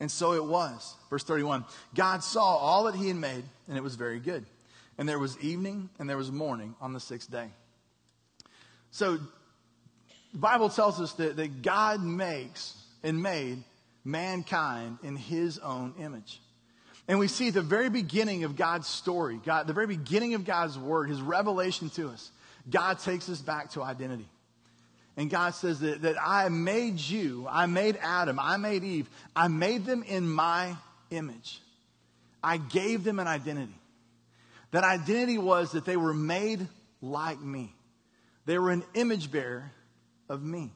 And 0.00 0.10
so 0.10 0.34
it 0.34 0.44
was. 0.44 0.94
Verse 1.10 1.24
31 1.24 1.64
God 1.94 2.22
saw 2.22 2.56
all 2.56 2.84
that 2.84 2.94
he 2.94 3.08
had 3.08 3.16
made, 3.16 3.44
and 3.68 3.76
it 3.76 3.82
was 3.82 3.96
very 3.96 4.20
good. 4.20 4.44
And 4.98 5.08
there 5.08 5.18
was 5.18 5.38
evening 5.40 5.90
and 5.98 6.08
there 6.08 6.16
was 6.16 6.32
morning 6.32 6.74
on 6.80 6.92
the 6.92 7.00
sixth 7.00 7.30
day. 7.30 7.48
So 8.90 9.18
the 10.32 10.38
Bible 10.38 10.70
tells 10.70 11.00
us 11.00 11.12
that, 11.14 11.36
that 11.36 11.62
God 11.62 12.02
makes 12.02 12.74
and 13.02 13.22
made 13.22 13.62
mankind 14.04 14.98
in 15.02 15.16
his 15.16 15.58
own 15.58 15.94
image. 16.00 16.40
And 17.08 17.18
we 17.18 17.28
see 17.28 17.50
the 17.50 17.62
very 17.62 17.90
beginning 17.90 18.44
of 18.44 18.56
God's 18.56 18.88
story, 18.88 19.38
God, 19.44 19.66
the 19.66 19.72
very 19.72 19.86
beginning 19.86 20.34
of 20.34 20.44
God's 20.44 20.78
word, 20.78 21.08
his 21.08 21.20
revelation 21.20 21.90
to 21.90 22.08
us, 22.08 22.30
God 22.68 22.98
takes 22.98 23.28
us 23.28 23.40
back 23.40 23.70
to 23.72 23.82
identity. 23.82 24.26
And 25.16 25.30
God 25.30 25.54
says 25.54 25.80
that, 25.80 26.02
that 26.02 26.16
I 26.22 26.48
made 26.50 27.00
you, 27.00 27.46
I 27.50 27.66
made 27.66 27.98
Adam, 28.02 28.38
I 28.38 28.58
made 28.58 28.84
Eve, 28.84 29.08
I 29.34 29.48
made 29.48 29.86
them 29.86 30.02
in 30.02 30.28
my 30.28 30.76
image. 31.10 31.60
I 32.42 32.58
gave 32.58 33.02
them 33.02 33.18
an 33.18 33.26
identity. 33.26 33.74
That 34.72 34.84
identity 34.84 35.38
was 35.38 35.72
that 35.72 35.84
they 35.84 35.96
were 35.96 36.14
made 36.14 36.68
like 37.00 37.40
me. 37.40 37.74
They 38.44 38.58
were 38.58 38.70
an 38.70 38.84
image 38.94 39.30
bearer 39.30 39.70
of 40.28 40.42
me. 40.42 40.70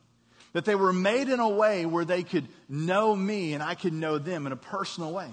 That 0.52 0.64
they 0.64 0.74
were 0.74 0.92
made 0.92 1.28
in 1.28 1.38
a 1.38 1.48
way 1.48 1.86
where 1.86 2.04
they 2.04 2.22
could 2.22 2.48
know 2.68 3.14
me 3.14 3.52
and 3.52 3.62
I 3.62 3.74
could 3.74 3.92
know 3.92 4.18
them 4.18 4.46
in 4.46 4.52
a 4.52 4.56
personal 4.56 5.12
way. 5.12 5.28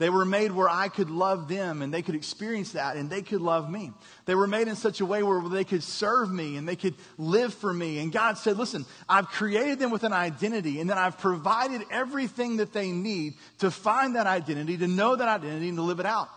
They 0.00 0.08
were 0.08 0.24
made 0.24 0.50
where 0.50 0.70
I 0.70 0.88
could 0.88 1.10
love 1.10 1.46
them 1.46 1.82
and 1.82 1.92
they 1.92 2.00
could 2.00 2.14
experience 2.14 2.72
that 2.72 2.96
and 2.96 3.10
they 3.10 3.20
could 3.20 3.42
love 3.42 3.70
me. 3.70 3.92
They 4.24 4.34
were 4.34 4.46
made 4.46 4.66
in 4.66 4.74
such 4.74 5.02
a 5.02 5.04
way 5.04 5.22
where 5.22 5.46
they 5.46 5.62
could 5.62 5.82
serve 5.82 6.32
me 6.32 6.56
and 6.56 6.66
they 6.66 6.74
could 6.74 6.94
live 7.18 7.52
for 7.52 7.70
me. 7.70 7.98
And 7.98 8.10
God 8.10 8.38
said, 8.38 8.56
listen, 8.56 8.86
I've 9.06 9.26
created 9.26 9.78
them 9.78 9.90
with 9.90 10.02
an 10.04 10.14
identity 10.14 10.80
and 10.80 10.88
then 10.88 10.96
I've 10.96 11.18
provided 11.18 11.82
everything 11.90 12.56
that 12.56 12.72
they 12.72 12.92
need 12.92 13.34
to 13.58 13.70
find 13.70 14.16
that 14.16 14.26
identity, 14.26 14.78
to 14.78 14.88
know 14.88 15.16
that 15.16 15.28
identity 15.28 15.68
and 15.68 15.76
to 15.76 15.82
live 15.82 16.00
it 16.00 16.06
out. 16.06 16.30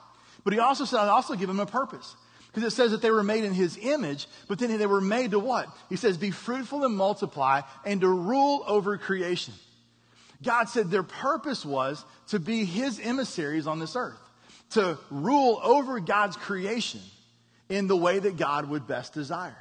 But 0.43 0.51
he 0.51 0.59
also 0.59 0.83
said, 0.83 0.99
I 0.99 1.07
also 1.07 1.35
give 1.35 1.47
them 1.47 1.61
a 1.61 1.65
purpose. 1.65 2.17
Because 2.51 2.73
it 2.73 2.75
says 2.75 2.91
that 2.91 3.01
they 3.01 3.11
were 3.11 3.23
made 3.23 3.45
in 3.45 3.53
his 3.53 3.79
image, 3.81 4.27
but 4.49 4.59
then 4.59 4.77
they 4.77 4.85
were 4.87 4.99
made 4.99 5.31
to 5.31 5.39
what? 5.39 5.69
He 5.87 5.95
says, 5.95 6.17
be 6.17 6.31
fruitful 6.31 6.83
and 6.83 6.97
multiply 6.97 7.61
and 7.85 8.01
to 8.01 8.09
rule 8.09 8.65
over 8.67 8.97
creation. 8.97 9.53
God 10.43 10.69
said 10.69 10.91
their 10.91 11.03
purpose 11.03 11.65
was 11.65 12.03
to 12.27 12.39
be 12.39 12.65
his 12.65 12.99
emissaries 12.99 13.67
on 13.67 13.79
this 13.79 13.95
earth, 13.95 14.19
to 14.71 14.97
rule 15.09 15.59
over 15.63 15.99
God's 15.99 16.37
creation 16.37 17.01
in 17.69 17.87
the 17.87 17.97
way 17.97 18.19
that 18.19 18.37
God 18.37 18.69
would 18.69 18.87
best 18.87 19.13
desire, 19.13 19.57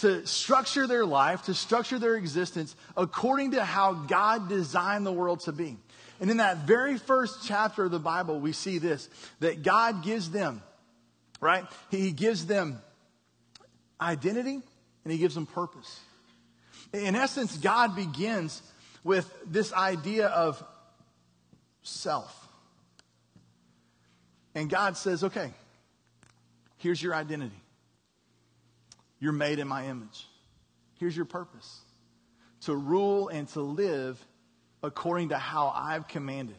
to 0.00 0.26
structure 0.26 0.86
their 0.86 1.06
life, 1.06 1.42
to 1.44 1.54
structure 1.54 1.98
their 1.98 2.16
existence 2.16 2.76
according 2.96 3.52
to 3.52 3.64
how 3.64 3.94
God 3.94 4.48
designed 4.48 5.06
the 5.06 5.12
world 5.12 5.40
to 5.40 5.52
be. 5.52 5.76
And 6.20 6.30
in 6.30 6.38
that 6.38 6.58
very 6.58 6.96
first 6.96 7.46
chapter 7.46 7.84
of 7.84 7.90
the 7.90 7.98
Bible, 7.98 8.40
we 8.40 8.52
see 8.52 8.78
this 8.78 9.08
that 9.40 9.62
God 9.62 10.02
gives 10.02 10.30
them 10.30 10.62
right? 11.40 11.64
He 11.90 12.12
gives 12.12 12.46
them 12.46 12.80
identity 14.00 14.60
and 15.04 15.12
he 15.12 15.18
gives 15.18 15.34
them 15.34 15.46
purpose. 15.46 16.00
In 16.92 17.14
essence, 17.14 17.56
God 17.56 17.96
begins 17.96 18.62
with 19.06 19.32
this 19.46 19.72
idea 19.72 20.26
of 20.26 20.60
self. 21.82 22.48
And 24.52 24.68
God 24.68 24.96
says, 24.96 25.22
okay, 25.22 25.52
here's 26.78 27.00
your 27.00 27.14
identity. 27.14 27.62
You're 29.20 29.30
made 29.30 29.60
in 29.60 29.68
my 29.68 29.86
image. 29.86 30.26
Here's 30.98 31.14
your 31.14 31.24
purpose 31.24 31.82
to 32.62 32.74
rule 32.74 33.28
and 33.28 33.46
to 33.50 33.60
live 33.60 34.18
according 34.82 35.28
to 35.28 35.38
how 35.38 35.72
I've 35.72 36.08
commanded 36.08 36.56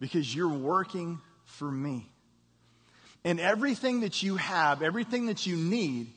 because 0.00 0.34
you're 0.34 0.48
working 0.48 1.20
for 1.44 1.70
me. 1.70 2.10
And 3.22 3.38
everything 3.38 4.00
that 4.00 4.24
you 4.24 4.36
have, 4.36 4.82
everything 4.82 5.26
that 5.26 5.46
you 5.46 5.54
need, 5.54 6.08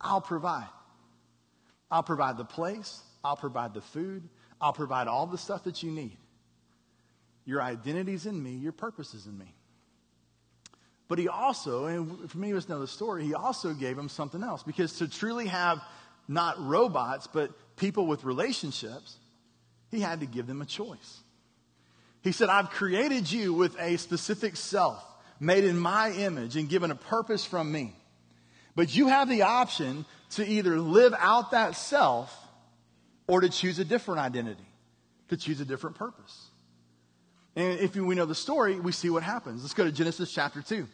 I'll 0.00 0.20
provide. 0.20 0.66
I'll 1.92 2.02
provide 2.02 2.36
the 2.36 2.44
place, 2.44 3.00
I'll 3.22 3.36
provide 3.36 3.72
the 3.72 3.80
food, 3.80 4.28
I'll 4.60 4.72
provide 4.72 5.08
all 5.08 5.26
the 5.26 5.38
stuff 5.38 5.64
that 5.64 5.82
you 5.82 5.90
need. 5.90 6.16
Your 7.44 7.62
identity's 7.62 8.26
in 8.26 8.42
me, 8.42 8.52
your 8.52 8.72
purpose 8.72 9.14
is 9.14 9.26
in 9.26 9.38
me. 9.38 9.54
But 11.08 11.18
he 11.18 11.28
also, 11.28 11.86
and 11.86 12.30
for 12.30 12.38
me 12.38 12.52
to 12.52 12.68
know 12.68 12.80
the 12.80 12.86
story, 12.86 13.24
he 13.24 13.32
also 13.32 13.72
gave 13.72 13.98
him 13.98 14.10
something 14.10 14.42
else. 14.42 14.62
Because 14.62 14.98
to 14.98 15.08
truly 15.08 15.46
have 15.46 15.80
not 16.28 16.62
robots, 16.62 17.26
but 17.26 17.50
people 17.76 18.06
with 18.06 18.24
relationships, 18.24 19.16
he 19.90 20.00
had 20.00 20.20
to 20.20 20.26
give 20.26 20.46
them 20.46 20.60
a 20.60 20.66
choice. 20.66 21.20
He 22.22 22.32
said, 22.32 22.50
I've 22.50 22.68
created 22.68 23.30
you 23.30 23.54
with 23.54 23.74
a 23.80 23.96
specific 23.96 24.56
self 24.56 25.02
made 25.40 25.64
in 25.64 25.78
my 25.78 26.10
image 26.10 26.56
and 26.56 26.68
given 26.68 26.90
a 26.90 26.96
purpose 26.96 27.44
from 27.44 27.72
me. 27.72 27.94
But 28.74 28.94
you 28.94 29.08
have 29.08 29.28
the 29.28 29.42
option 29.42 30.04
to 30.32 30.46
either 30.46 30.78
live 30.78 31.14
out 31.18 31.52
that 31.52 31.74
self 31.74 32.36
or 33.28 33.40
to 33.40 33.48
choose 33.48 33.78
a 33.78 33.84
different 33.84 34.20
identity, 34.20 34.66
to 35.28 35.36
choose 35.36 35.60
a 35.60 35.64
different 35.64 35.96
purpose. 35.96 36.48
And 37.54 37.78
if 37.78 37.94
we 37.94 38.14
know 38.14 38.26
the 38.26 38.34
story, 38.34 38.80
we 38.80 38.92
see 38.92 39.10
what 39.10 39.22
happens. 39.22 39.62
Let's 39.62 39.74
go 39.74 39.84
to 39.84 39.92
Genesis 39.92 40.32
chapter 40.32 40.62
2. 40.62 40.76
It 40.76 40.86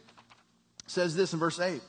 says 0.86 1.16
this 1.16 1.32
in 1.32 1.38
verse 1.38 1.60
8. 1.60 1.80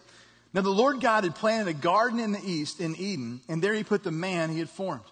Now 0.54 0.62
the 0.62 0.70
Lord 0.70 1.02
God 1.02 1.26
had 1.26 1.36
planted 1.36 1.70
a 1.70 1.74
garden 1.74 2.20
in 2.20 2.32
the 2.32 2.42
east 2.46 2.80
in 2.80 2.96
Eden, 2.96 3.42
and 3.50 3.62
there 3.62 3.74
he 3.74 3.84
put 3.84 4.04
the 4.04 4.12
man 4.12 4.50
he 4.50 4.60
had 4.60 4.70
formed. 4.70 5.04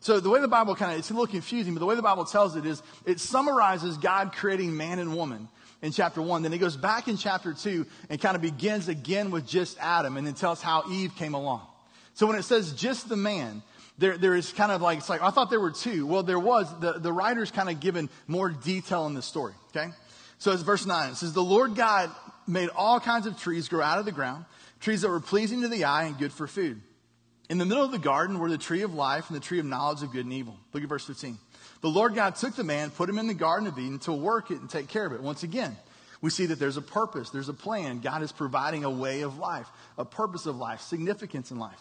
So 0.00 0.20
the 0.20 0.28
way 0.28 0.40
the 0.40 0.48
Bible 0.48 0.76
kind 0.76 0.92
of, 0.92 0.98
it's 0.98 1.10
a 1.10 1.14
little 1.14 1.26
confusing, 1.26 1.72
but 1.72 1.80
the 1.80 1.86
way 1.86 1.94
the 1.94 2.02
Bible 2.02 2.26
tells 2.26 2.56
it 2.56 2.66
is, 2.66 2.82
it 3.06 3.18
summarizes 3.18 3.96
God 3.96 4.32
creating 4.32 4.76
man 4.76 4.98
and 4.98 5.16
woman 5.16 5.48
in 5.80 5.92
chapter 5.92 6.20
one. 6.20 6.42
Then 6.42 6.52
it 6.52 6.58
goes 6.58 6.76
back 6.76 7.08
in 7.08 7.16
chapter 7.16 7.54
two 7.54 7.86
and 8.10 8.20
kind 8.20 8.36
of 8.36 8.42
begins 8.42 8.88
again 8.88 9.30
with 9.30 9.46
just 9.46 9.78
Adam 9.80 10.16
and 10.16 10.26
then 10.26 10.34
tells 10.34 10.60
how 10.60 10.84
Eve 10.90 11.14
came 11.16 11.32
along. 11.34 11.62
So 12.12 12.26
when 12.26 12.36
it 12.36 12.42
says 12.42 12.72
just 12.74 13.08
the 13.08 13.16
man, 13.16 13.62
there, 13.98 14.18
there 14.18 14.34
is 14.34 14.52
kind 14.52 14.72
of 14.72 14.82
like, 14.82 14.98
it's 14.98 15.08
like, 15.08 15.22
I 15.22 15.30
thought 15.30 15.50
there 15.50 15.60
were 15.60 15.70
two. 15.70 16.06
Well, 16.06 16.22
there 16.22 16.38
was, 16.38 16.68
the, 16.80 16.94
the 16.94 17.12
writer's 17.12 17.50
kind 17.50 17.68
of 17.68 17.80
given 17.80 18.10
more 18.26 18.48
detail 18.48 19.06
in 19.06 19.14
the 19.14 19.22
story, 19.22 19.54
okay? 19.74 19.90
So 20.38 20.52
it's 20.52 20.62
verse 20.62 20.84
9. 20.84 21.10
It 21.10 21.16
says, 21.16 21.32
The 21.32 21.42
Lord 21.42 21.76
God 21.76 22.10
made 22.46 22.70
all 22.74 22.98
kinds 23.00 23.26
of 23.26 23.38
trees 23.38 23.68
grow 23.68 23.82
out 23.82 23.98
of 23.98 24.04
the 24.04 24.12
ground, 24.12 24.44
trees 24.80 25.02
that 25.02 25.08
were 25.08 25.20
pleasing 25.20 25.62
to 25.62 25.68
the 25.68 25.84
eye 25.84 26.04
and 26.04 26.18
good 26.18 26.32
for 26.32 26.46
food. 26.46 26.80
In 27.48 27.58
the 27.58 27.64
middle 27.64 27.84
of 27.84 27.92
the 27.92 27.98
garden 27.98 28.38
were 28.38 28.50
the 28.50 28.58
tree 28.58 28.82
of 28.82 28.94
life 28.94 29.28
and 29.28 29.36
the 29.36 29.40
tree 29.40 29.58
of 29.58 29.66
knowledge 29.66 30.02
of 30.02 30.12
good 30.12 30.24
and 30.24 30.32
evil. 30.32 30.56
Look 30.72 30.82
at 30.82 30.88
verse 30.88 31.06
15. 31.06 31.38
The 31.82 31.90
Lord 31.90 32.14
God 32.14 32.36
took 32.36 32.56
the 32.56 32.64
man, 32.64 32.90
put 32.90 33.08
him 33.08 33.18
in 33.18 33.26
the 33.26 33.34
Garden 33.34 33.68
of 33.68 33.78
Eden 33.78 33.98
to 34.00 34.12
work 34.12 34.50
it 34.50 34.60
and 34.60 34.70
take 34.70 34.88
care 34.88 35.04
of 35.04 35.12
it. 35.12 35.20
Once 35.20 35.42
again, 35.42 35.76
we 36.22 36.30
see 36.30 36.46
that 36.46 36.58
there's 36.58 36.78
a 36.78 36.82
purpose, 36.82 37.28
there's 37.28 37.50
a 37.50 37.54
plan. 37.54 38.00
God 38.00 38.22
is 38.22 38.32
providing 38.32 38.84
a 38.84 38.90
way 38.90 39.20
of 39.20 39.38
life, 39.38 39.68
a 39.98 40.04
purpose 40.04 40.46
of 40.46 40.56
life, 40.56 40.80
significance 40.80 41.50
in 41.50 41.58
life. 41.58 41.80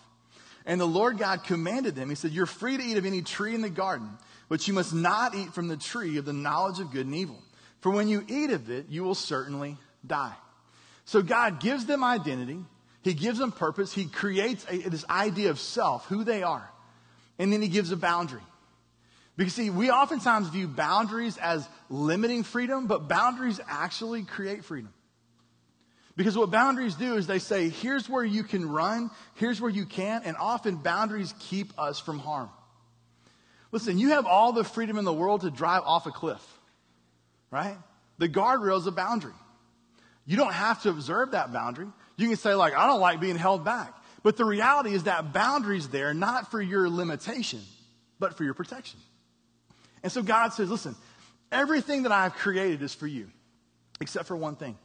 And 0.65 0.79
the 0.79 0.85
Lord 0.85 1.17
God 1.17 1.43
commanded 1.43 1.95
them, 1.95 2.09
He 2.09 2.15
said, 2.15 2.31
You're 2.31 2.45
free 2.45 2.77
to 2.77 2.83
eat 2.83 2.97
of 2.97 3.05
any 3.05 3.21
tree 3.21 3.55
in 3.55 3.61
the 3.61 3.69
garden, 3.69 4.09
but 4.49 4.67
you 4.67 4.73
must 4.73 4.93
not 4.93 5.35
eat 5.35 5.53
from 5.53 5.67
the 5.67 5.77
tree 5.77 6.17
of 6.17 6.25
the 6.25 6.33
knowledge 6.33 6.79
of 6.79 6.91
good 6.91 7.05
and 7.05 7.15
evil. 7.15 7.41
For 7.81 7.91
when 7.91 8.07
you 8.07 8.25
eat 8.27 8.51
of 8.51 8.69
it, 8.69 8.87
you 8.89 9.03
will 9.03 9.15
certainly 9.15 9.77
die. 10.05 10.35
So 11.05 11.21
God 11.21 11.59
gives 11.59 11.85
them 11.85 12.03
identity, 12.03 12.59
He 13.01 13.13
gives 13.13 13.39
them 13.39 13.51
purpose, 13.51 13.93
He 13.93 14.05
creates 14.05 14.65
a, 14.69 14.77
this 14.89 15.05
idea 15.09 15.49
of 15.49 15.59
self, 15.59 16.05
who 16.05 16.23
they 16.23 16.43
are, 16.43 16.69
and 17.37 17.51
then 17.51 17.61
He 17.61 17.67
gives 17.67 17.91
a 17.91 17.97
boundary. 17.97 18.41
Because 19.35 19.55
see, 19.55 19.69
we 19.69 19.89
oftentimes 19.89 20.47
view 20.49 20.67
boundaries 20.67 21.37
as 21.37 21.67
limiting 21.89 22.43
freedom, 22.43 22.87
but 22.87 23.09
boundaries 23.09 23.59
actually 23.67 24.23
create 24.23 24.63
freedom. 24.63 24.93
Because 26.15 26.37
what 26.37 26.51
boundaries 26.51 26.95
do 26.95 27.15
is 27.15 27.25
they 27.25 27.39
say, 27.39 27.69
here's 27.69 28.07
where 28.07 28.23
you 28.23 28.43
can 28.43 28.69
run, 28.69 29.09
here's 29.35 29.59
where 29.59 29.71
you 29.71 29.85
can't, 29.85 30.25
and 30.25 30.37
often 30.37 30.75
boundaries 30.75 31.33
keep 31.39 31.77
us 31.79 31.99
from 31.99 32.19
harm. 32.19 32.49
Listen, 33.71 33.97
you 33.97 34.09
have 34.09 34.27
all 34.27 34.53
the 34.53 34.63
freedom 34.63 34.99
in 34.99 35.05
the 35.05 35.13
world 35.13 35.41
to 35.41 35.49
drive 35.49 35.81
off 35.83 36.05
a 36.05 36.11
cliff, 36.11 36.45
right? 37.49 37.77
The 38.19 38.29
guardrail 38.29 38.77
is 38.77 38.85
a 38.85 38.91
boundary. 38.91 39.33
You 40.27 40.37
don't 40.37 40.53
have 40.53 40.83
to 40.83 40.89
observe 40.89 41.31
that 41.31 41.51
boundary. 41.51 41.87
You 42.15 42.27
can 42.27 42.37
say, 42.37 42.53
like, 42.53 42.77
I 42.77 42.85
don't 42.85 43.01
like 43.01 43.19
being 43.19 43.35
held 43.35 43.65
back. 43.65 43.93
But 44.21 44.37
the 44.37 44.45
reality 44.45 44.93
is 44.93 45.03
that 45.03 45.33
boundary's 45.33 45.89
there 45.89 46.13
not 46.13 46.51
for 46.51 46.61
your 46.61 46.87
limitation, 46.89 47.59
but 48.19 48.37
for 48.37 48.43
your 48.43 48.53
protection. 48.53 48.99
And 50.03 50.11
so 50.11 50.21
God 50.21 50.53
says, 50.53 50.69
listen, 50.69 50.95
everything 51.51 52.03
that 52.03 52.11
I've 52.11 52.35
created 52.35 52.83
is 52.83 52.93
for 52.93 53.07
you, 53.07 53.29
except 53.99 54.27
for 54.27 54.37
one 54.37 54.55
thing. 54.55 54.77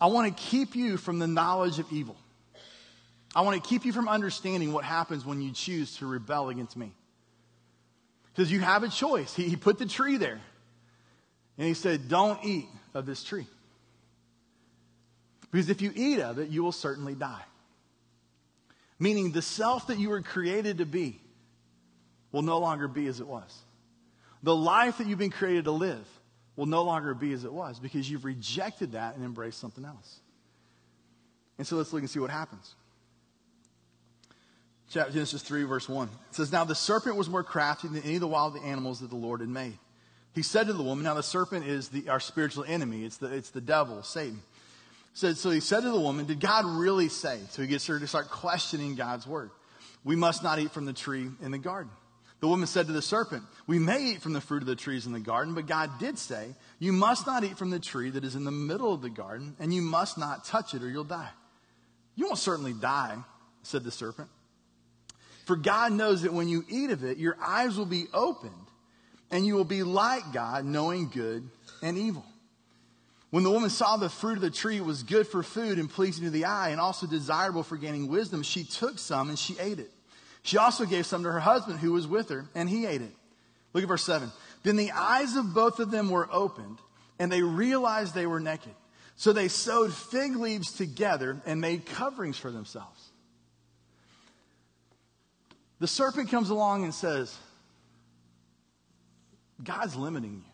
I 0.00 0.06
want 0.06 0.36
to 0.36 0.42
keep 0.42 0.76
you 0.76 0.96
from 0.96 1.18
the 1.18 1.26
knowledge 1.26 1.78
of 1.78 1.90
evil. 1.90 2.16
I 3.34 3.42
want 3.42 3.62
to 3.62 3.68
keep 3.68 3.84
you 3.84 3.92
from 3.92 4.08
understanding 4.08 4.72
what 4.72 4.84
happens 4.84 5.24
when 5.24 5.42
you 5.42 5.52
choose 5.52 5.96
to 5.98 6.06
rebel 6.06 6.48
against 6.48 6.76
me. 6.76 6.92
Because 8.32 8.52
you 8.52 8.60
have 8.60 8.82
a 8.82 8.88
choice. 8.88 9.34
He, 9.34 9.48
he 9.48 9.56
put 9.56 9.78
the 9.78 9.86
tree 9.86 10.16
there. 10.16 10.40
And 11.58 11.66
he 11.66 11.74
said, 11.74 12.08
Don't 12.08 12.42
eat 12.44 12.66
of 12.94 13.06
this 13.06 13.24
tree. 13.24 13.46
Because 15.50 15.70
if 15.70 15.80
you 15.80 15.92
eat 15.94 16.20
of 16.20 16.38
it, 16.38 16.48
you 16.48 16.62
will 16.62 16.72
certainly 16.72 17.14
die. 17.14 17.42
Meaning 18.98 19.32
the 19.32 19.42
self 19.42 19.86
that 19.86 19.98
you 19.98 20.10
were 20.10 20.22
created 20.22 20.78
to 20.78 20.86
be 20.86 21.20
will 22.32 22.42
no 22.42 22.58
longer 22.58 22.88
be 22.88 23.06
as 23.06 23.20
it 23.20 23.26
was. 23.26 23.54
The 24.42 24.54
life 24.54 24.98
that 24.98 25.06
you've 25.06 25.18
been 25.18 25.30
created 25.30 25.64
to 25.64 25.70
live 25.70 26.06
will 26.56 26.66
no 26.66 26.82
longer 26.82 27.14
be 27.14 27.32
as 27.32 27.44
it 27.44 27.52
was 27.52 27.78
because 27.78 28.10
you've 28.10 28.24
rejected 28.24 28.92
that 28.92 29.14
and 29.14 29.24
embraced 29.24 29.58
something 29.58 29.84
else. 29.84 30.20
And 31.58 31.66
so 31.66 31.76
let's 31.76 31.92
look 31.92 32.00
and 32.00 32.10
see 32.10 32.18
what 32.18 32.30
happens. 32.30 32.74
Chapter 34.90 35.12
Genesis 35.12 35.42
3, 35.42 35.64
verse 35.64 35.88
1. 35.88 36.08
It 36.08 36.34
says, 36.34 36.52
Now 36.52 36.64
the 36.64 36.74
serpent 36.74 37.16
was 37.16 37.28
more 37.28 37.42
crafty 37.42 37.88
than 37.88 38.02
any 38.02 38.14
of 38.14 38.20
the 38.20 38.28
wild 38.28 38.56
animals 38.64 39.00
that 39.00 39.10
the 39.10 39.16
Lord 39.16 39.40
had 39.40 39.48
made. 39.48 39.78
He 40.34 40.42
said 40.42 40.66
to 40.66 40.72
the 40.72 40.82
woman, 40.82 41.04
Now 41.04 41.14
the 41.14 41.22
serpent 41.22 41.66
is 41.66 41.88
the, 41.88 42.08
our 42.08 42.20
spiritual 42.20 42.64
enemy, 42.64 43.04
it's 43.04 43.16
the, 43.16 43.34
it's 43.34 43.50
the 43.50 43.60
devil, 43.60 44.02
Satan. 44.02 44.40
So, 45.14 45.32
so 45.32 45.50
he 45.50 45.60
said 45.60 45.80
to 45.80 45.90
the 45.90 46.00
woman, 46.00 46.26
Did 46.26 46.40
God 46.40 46.64
really 46.66 47.08
say? 47.08 47.40
So 47.50 47.62
he 47.62 47.68
gets 47.68 47.86
her 47.86 47.98
to 47.98 48.06
start 48.06 48.30
questioning 48.30 48.94
God's 48.94 49.26
word. 49.26 49.50
We 50.04 50.14
must 50.14 50.44
not 50.44 50.60
eat 50.60 50.70
from 50.70 50.84
the 50.84 50.92
tree 50.92 51.28
in 51.42 51.50
the 51.50 51.58
garden. 51.58 51.90
The 52.40 52.48
woman 52.48 52.66
said 52.66 52.86
to 52.86 52.92
the 52.92 53.02
serpent, 53.02 53.44
We 53.66 53.78
may 53.78 54.10
eat 54.10 54.22
from 54.22 54.34
the 54.34 54.40
fruit 54.40 54.62
of 54.62 54.66
the 54.66 54.76
trees 54.76 55.06
in 55.06 55.12
the 55.12 55.20
garden, 55.20 55.54
but 55.54 55.66
God 55.66 55.98
did 55.98 56.18
say, 56.18 56.54
You 56.78 56.92
must 56.92 57.26
not 57.26 57.44
eat 57.44 57.56
from 57.56 57.70
the 57.70 57.80
tree 57.80 58.10
that 58.10 58.24
is 58.24 58.34
in 58.34 58.44
the 58.44 58.50
middle 58.50 58.92
of 58.92 59.00
the 59.00 59.10
garden, 59.10 59.56
and 59.58 59.72
you 59.72 59.82
must 59.82 60.18
not 60.18 60.44
touch 60.44 60.74
it 60.74 60.82
or 60.82 60.88
you'll 60.88 61.04
die. 61.04 61.30
You 62.14 62.26
won't 62.26 62.38
certainly 62.38 62.74
die, 62.74 63.16
said 63.62 63.84
the 63.84 63.90
serpent. 63.90 64.28
For 65.46 65.56
God 65.56 65.92
knows 65.92 66.22
that 66.22 66.32
when 66.32 66.48
you 66.48 66.64
eat 66.68 66.90
of 66.90 67.04
it, 67.04 67.18
your 67.18 67.36
eyes 67.40 67.76
will 67.78 67.86
be 67.86 68.06
opened 68.12 68.52
and 69.30 69.46
you 69.46 69.54
will 69.54 69.64
be 69.64 69.82
like 69.82 70.32
God, 70.32 70.64
knowing 70.64 71.08
good 71.08 71.48
and 71.82 71.96
evil. 71.96 72.24
When 73.30 73.44
the 73.44 73.50
woman 73.50 73.70
saw 73.70 73.96
the 73.96 74.08
fruit 74.08 74.36
of 74.36 74.40
the 74.40 74.50
tree 74.50 74.80
was 74.80 75.02
good 75.02 75.26
for 75.26 75.42
food 75.42 75.78
and 75.78 75.90
pleasing 75.90 76.24
to 76.24 76.30
the 76.30 76.44
eye 76.44 76.70
and 76.70 76.80
also 76.80 77.06
desirable 77.06 77.62
for 77.62 77.76
gaining 77.76 78.08
wisdom, 78.08 78.42
she 78.42 78.64
took 78.64 78.98
some 78.98 79.28
and 79.28 79.38
she 79.38 79.56
ate 79.58 79.78
it. 79.78 79.90
She 80.46 80.58
also 80.58 80.84
gave 80.84 81.06
some 81.06 81.24
to 81.24 81.32
her 81.32 81.40
husband 81.40 81.80
who 81.80 81.90
was 81.92 82.06
with 82.06 82.28
her, 82.28 82.46
and 82.54 82.70
he 82.70 82.86
ate 82.86 83.02
it. 83.02 83.12
Look 83.72 83.82
at 83.82 83.88
verse 83.88 84.04
7. 84.04 84.30
Then 84.62 84.76
the 84.76 84.92
eyes 84.92 85.34
of 85.34 85.52
both 85.52 85.80
of 85.80 85.90
them 85.90 86.08
were 86.08 86.28
opened, 86.30 86.78
and 87.18 87.32
they 87.32 87.42
realized 87.42 88.14
they 88.14 88.28
were 88.28 88.38
naked. 88.38 88.74
So 89.16 89.32
they 89.32 89.48
sewed 89.48 89.92
fig 89.92 90.36
leaves 90.36 90.70
together 90.70 91.42
and 91.46 91.60
made 91.60 91.84
coverings 91.84 92.38
for 92.38 92.52
themselves. 92.52 93.10
The 95.80 95.88
serpent 95.88 96.30
comes 96.30 96.50
along 96.50 96.84
and 96.84 96.94
says, 96.94 97.36
God's 99.64 99.96
limiting 99.96 100.44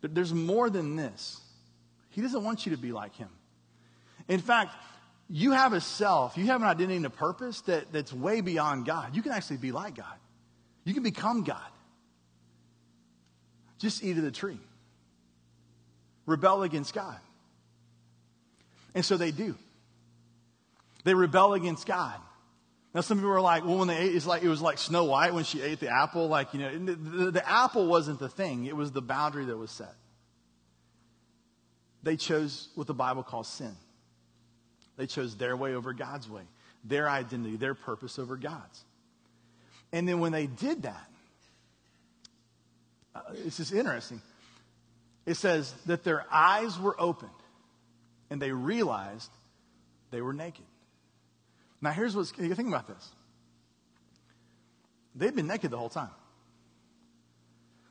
you. 0.00 0.08
There's 0.08 0.32
more 0.32 0.70
than 0.70 0.94
this. 0.94 1.40
He 2.10 2.20
doesn't 2.20 2.44
want 2.44 2.66
you 2.66 2.76
to 2.76 2.80
be 2.80 2.92
like 2.92 3.16
him. 3.16 3.30
In 4.28 4.38
fact, 4.38 4.76
you 5.28 5.52
have 5.52 5.72
a 5.72 5.80
self, 5.80 6.36
you 6.36 6.46
have 6.46 6.62
an 6.62 6.68
identity 6.68 6.96
and 6.96 7.06
a 7.06 7.10
purpose 7.10 7.60
that, 7.62 7.92
that's 7.92 8.12
way 8.12 8.40
beyond 8.40 8.86
God. 8.86 9.16
You 9.16 9.22
can 9.22 9.32
actually 9.32 9.56
be 9.56 9.72
like 9.72 9.96
God. 9.96 10.18
You 10.84 10.94
can 10.94 11.02
become 11.02 11.44
God. 11.44 11.60
Just 13.78 14.04
eat 14.04 14.16
of 14.16 14.22
the 14.22 14.30
tree. 14.30 14.58
Rebel 16.26 16.62
against 16.62 16.94
God. 16.94 17.18
And 18.94 19.04
so 19.04 19.16
they 19.16 19.30
do. 19.30 19.56
They 21.04 21.14
rebel 21.14 21.54
against 21.54 21.86
God. 21.86 22.14
Now, 22.94 23.00
some 23.00 23.18
people 23.18 23.32
are 23.32 23.40
like, 23.40 23.64
well, 23.64 23.78
when 23.78 23.88
they 23.88 23.98
ate, 23.98 24.14
it's 24.14 24.24
like, 24.24 24.42
it 24.44 24.48
was 24.48 24.62
like 24.62 24.78
Snow 24.78 25.04
White 25.04 25.34
when 25.34 25.42
she 25.42 25.60
ate 25.60 25.80
the 25.80 25.88
apple. 25.88 26.28
Like, 26.28 26.54
you 26.54 26.60
know, 26.60 26.78
the, 26.78 26.94
the, 26.94 27.30
the 27.32 27.48
apple 27.48 27.86
wasn't 27.86 28.20
the 28.20 28.28
thing, 28.28 28.66
it 28.66 28.76
was 28.76 28.92
the 28.92 29.02
boundary 29.02 29.46
that 29.46 29.56
was 29.56 29.70
set. 29.70 29.94
They 32.04 32.16
chose 32.16 32.68
what 32.74 32.86
the 32.86 32.94
Bible 32.94 33.22
calls 33.22 33.48
sin. 33.48 33.74
They 34.96 35.06
chose 35.06 35.36
their 35.36 35.56
way 35.56 35.74
over 35.74 35.92
God's 35.92 36.28
way, 36.28 36.42
their 36.84 37.08
identity, 37.08 37.56
their 37.56 37.74
purpose 37.74 38.18
over 38.18 38.36
God's. 38.36 38.84
And 39.92 40.08
then 40.08 40.20
when 40.20 40.32
they 40.32 40.46
did 40.46 40.82
that, 40.82 41.10
uh, 43.14 43.20
it's 43.44 43.56
just 43.56 43.72
interesting. 43.72 44.20
It 45.26 45.34
says 45.34 45.72
that 45.86 46.04
their 46.04 46.24
eyes 46.30 46.78
were 46.78 47.00
opened 47.00 47.30
and 48.30 48.40
they 48.40 48.50
realized 48.50 49.30
they 50.10 50.20
were 50.20 50.32
naked. 50.32 50.64
Now, 51.80 51.90
here's 51.90 52.16
what's 52.16 52.32
you 52.38 52.54
think 52.54 52.68
about 52.68 52.88
this. 52.88 53.10
They've 55.14 55.34
been 55.34 55.46
naked 55.46 55.70
the 55.70 55.76
whole 55.76 55.88
time. 55.88 56.10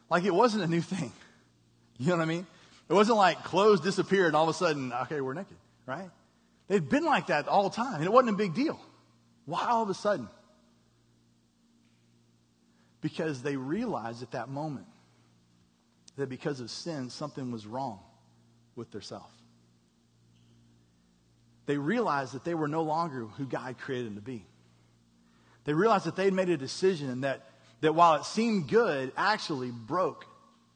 Like 0.10 0.26
it 0.26 0.34
wasn't 0.34 0.64
a 0.64 0.68
new 0.68 0.82
thing. 0.82 1.12
You 2.00 2.08
know 2.08 2.18
what 2.18 2.24
I 2.24 2.26
mean? 2.26 2.48
It 2.90 2.94
wasn't 2.94 3.20
like 3.20 3.44
clothes 3.44 3.80
disappeared 3.80 4.28
and 4.28 4.36
all 4.36 4.44
of 4.44 4.50
a 4.50 4.54
sudden, 4.54 4.92
okay, 5.04 5.22
we're 5.22 5.36
naked, 5.36 5.56
right? 5.86 6.10
They've 6.68 6.88
been 6.88 7.06
like 7.06 7.28
that 7.28 7.48
all 7.48 7.70
the 7.70 7.76
time, 7.76 7.96
and 7.96 8.06
it 8.06 8.12
wasn't 8.12 8.36
a 8.36 8.38
big 8.38 8.54
deal. 8.54 8.80
Why 9.46 9.66
all 9.68 9.84
of 9.84 9.90
a 9.90 9.94
sudden? 9.94 10.30
Because 13.02 13.42
they 13.42 13.58
realized 13.58 14.24
at 14.24 14.32
that 14.32 14.50
moment 14.50 14.88
that 16.16 16.30
because 16.30 16.60
of 16.60 16.72
sin, 16.72 17.10
something 17.10 17.52
was 17.52 17.68
wrong 17.68 18.00
with 18.76 18.92
their 18.92 19.02
self 19.02 19.30
they 21.66 21.78
realized 21.78 22.34
that 22.34 22.44
they 22.44 22.56
were 22.56 22.68
no 22.68 22.84
longer 22.84 23.26
who 23.26 23.46
God 23.46 23.78
created 23.78 24.08
them 24.08 24.16
to 24.16 24.22
be. 24.22 24.46
They 25.66 25.74
realized 25.74 26.06
that 26.06 26.16
they'd 26.16 26.34
made 26.34 26.50
a 26.50 26.58
decision 26.58 27.22
that, 27.22 27.50
that 27.82 27.96
while 27.96 28.16
it 28.16 28.26
seemed 28.26 28.68
good, 28.68 29.14
actually 29.16 29.72
broke 29.72 30.26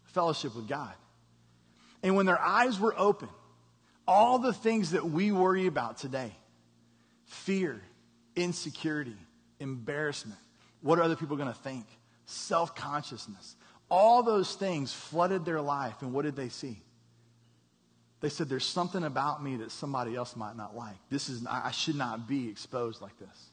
fellowship 0.06 0.56
with 0.56 0.68
God. 0.68 0.94
And 2.04 2.16
when 2.16 2.26
their 2.26 2.40
eyes 2.40 2.80
were 2.80 2.98
open, 2.98 3.28
all 4.08 4.40
the 4.40 4.54
things 4.54 4.92
that 4.92 5.06
we 5.06 5.32
worry 5.32 5.68
about 5.68 5.98
today 5.98 6.34
fear, 7.26 7.82
insecurity, 8.36 9.18
embarrassment, 9.60 10.40
what 10.82 10.98
are 10.98 11.04
other 11.04 11.16
people 11.16 11.36
going 11.36 11.50
to 11.52 11.60
think, 11.60 11.86
self 12.26 12.74
consciousness 12.76 13.56
all 13.90 14.24
those 14.24 14.54
things 14.56 14.94
flooded 14.94 15.46
their 15.46 15.62
life. 15.62 16.02
And 16.02 16.14
what 16.14 16.26
did 16.26 16.36
they 16.36 16.50
see? 16.50 16.82
They 18.20 18.30
said, 18.30 18.50
There's 18.50 18.66
something 18.66 19.04
about 19.04 19.44
me 19.44 19.58
that 19.58 19.72
somebody 19.72 20.16
else 20.16 20.36
might 20.36 20.58
not 20.58 20.76
like. 20.76 20.96
This 21.10 21.30
is, 21.30 21.46
I 21.46 21.72
should 21.72 21.96
not 21.96 22.28
be 22.28 22.50
exposed 22.50 23.02
like 23.02 23.18
this. 23.20 23.50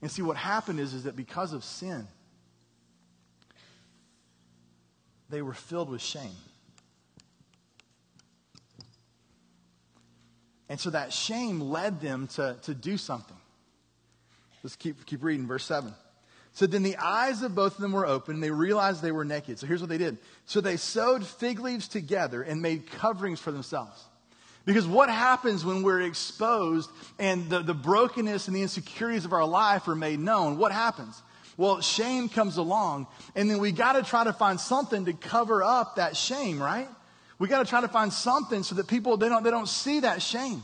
And 0.00 0.10
see, 0.10 0.22
what 0.22 0.36
happened 0.36 0.80
is, 0.80 0.94
is 0.94 1.04
that 1.04 1.14
because 1.14 1.52
of 1.52 1.62
sin, 1.62 2.08
they 5.30 5.42
were 5.42 5.54
filled 5.54 5.90
with 5.90 6.02
shame. 6.02 6.30
And 10.72 10.80
so 10.80 10.88
that 10.88 11.12
shame 11.12 11.60
led 11.60 12.00
them 12.00 12.28
to, 12.28 12.56
to 12.62 12.72
do 12.72 12.96
something. 12.96 13.36
Let's 14.62 14.74
keep, 14.74 15.04
keep 15.04 15.22
reading, 15.22 15.46
verse 15.46 15.66
7. 15.66 15.92
So 16.54 16.66
then 16.66 16.82
the 16.82 16.96
eyes 16.96 17.42
of 17.42 17.54
both 17.54 17.74
of 17.74 17.82
them 17.82 17.92
were 17.92 18.06
open, 18.06 18.36
and 18.36 18.42
they 18.42 18.50
realized 18.50 19.02
they 19.02 19.12
were 19.12 19.26
naked. 19.26 19.58
So 19.58 19.66
here's 19.66 19.82
what 19.82 19.90
they 19.90 19.98
did. 19.98 20.16
So 20.46 20.62
they 20.62 20.78
sewed 20.78 21.26
fig 21.26 21.60
leaves 21.60 21.88
together 21.88 22.40
and 22.40 22.62
made 22.62 22.90
coverings 22.90 23.38
for 23.38 23.52
themselves. 23.52 24.02
Because 24.64 24.86
what 24.86 25.10
happens 25.10 25.62
when 25.62 25.82
we're 25.82 26.00
exposed 26.00 26.88
and 27.18 27.50
the, 27.50 27.60
the 27.60 27.74
brokenness 27.74 28.48
and 28.48 28.56
the 28.56 28.62
insecurities 28.62 29.26
of 29.26 29.34
our 29.34 29.46
life 29.46 29.88
are 29.88 29.94
made 29.94 30.20
known? 30.20 30.56
What 30.56 30.72
happens? 30.72 31.22
Well, 31.58 31.82
shame 31.82 32.30
comes 32.30 32.56
along, 32.56 33.08
and 33.36 33.50
then 33.50 33.58
we 33.58 33.72
got 33.72 33.92
to 33.92 34.02
try 34.02 34.24
to 34.24 34.32
find 34.32 34.58
something 34.58 35.04
to 35.04 35.12
cover 35.12 35.62
up 35.62 35.96
that 35.96 36.16
shame, 36.16 36.62
right? 36.62 36.88
We 37.42 37.48
got 37.48 37.58
to 37.58 37.68
try 37.68 37.80
to 37.80 37.88
find 37.88 38.12
something 38.12 38.62
so 38.62 38.76
that 38.76 38.86
people 38.86 39.16
they 39.16 39.28
don't 39.28 39.42
they 39.42 39.50
don't 39.50 39.68
see 39.68 39.98
that 39.98 40.22
shame. 40.22 40.62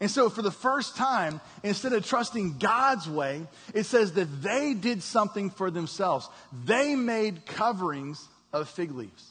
And 0.00 0.10
so, 0.10 0.28
for 0.28 0.42
the 0.42 0.50
first 0.50 0.98
time, 0.98 1.40
instead 1.62 1.94
of 1.94 2.04
trusting 2.04 2.58
God's 2.58 3.08
way, 3.08 3.46
it 3.72 3.84
says 3.84 4.12
that 4.12 4.26
they 4.42 4.74
did 4.74 5.02
something 5.02 5.48
for 5.48 5.70
themselves. 5.70 6.28
They 6.66 6.94
made 6.94 7.46
coverings 7.46 8.22
of 8.52 8.68
fig 8.68 8.90
leaves. 8.90 9.30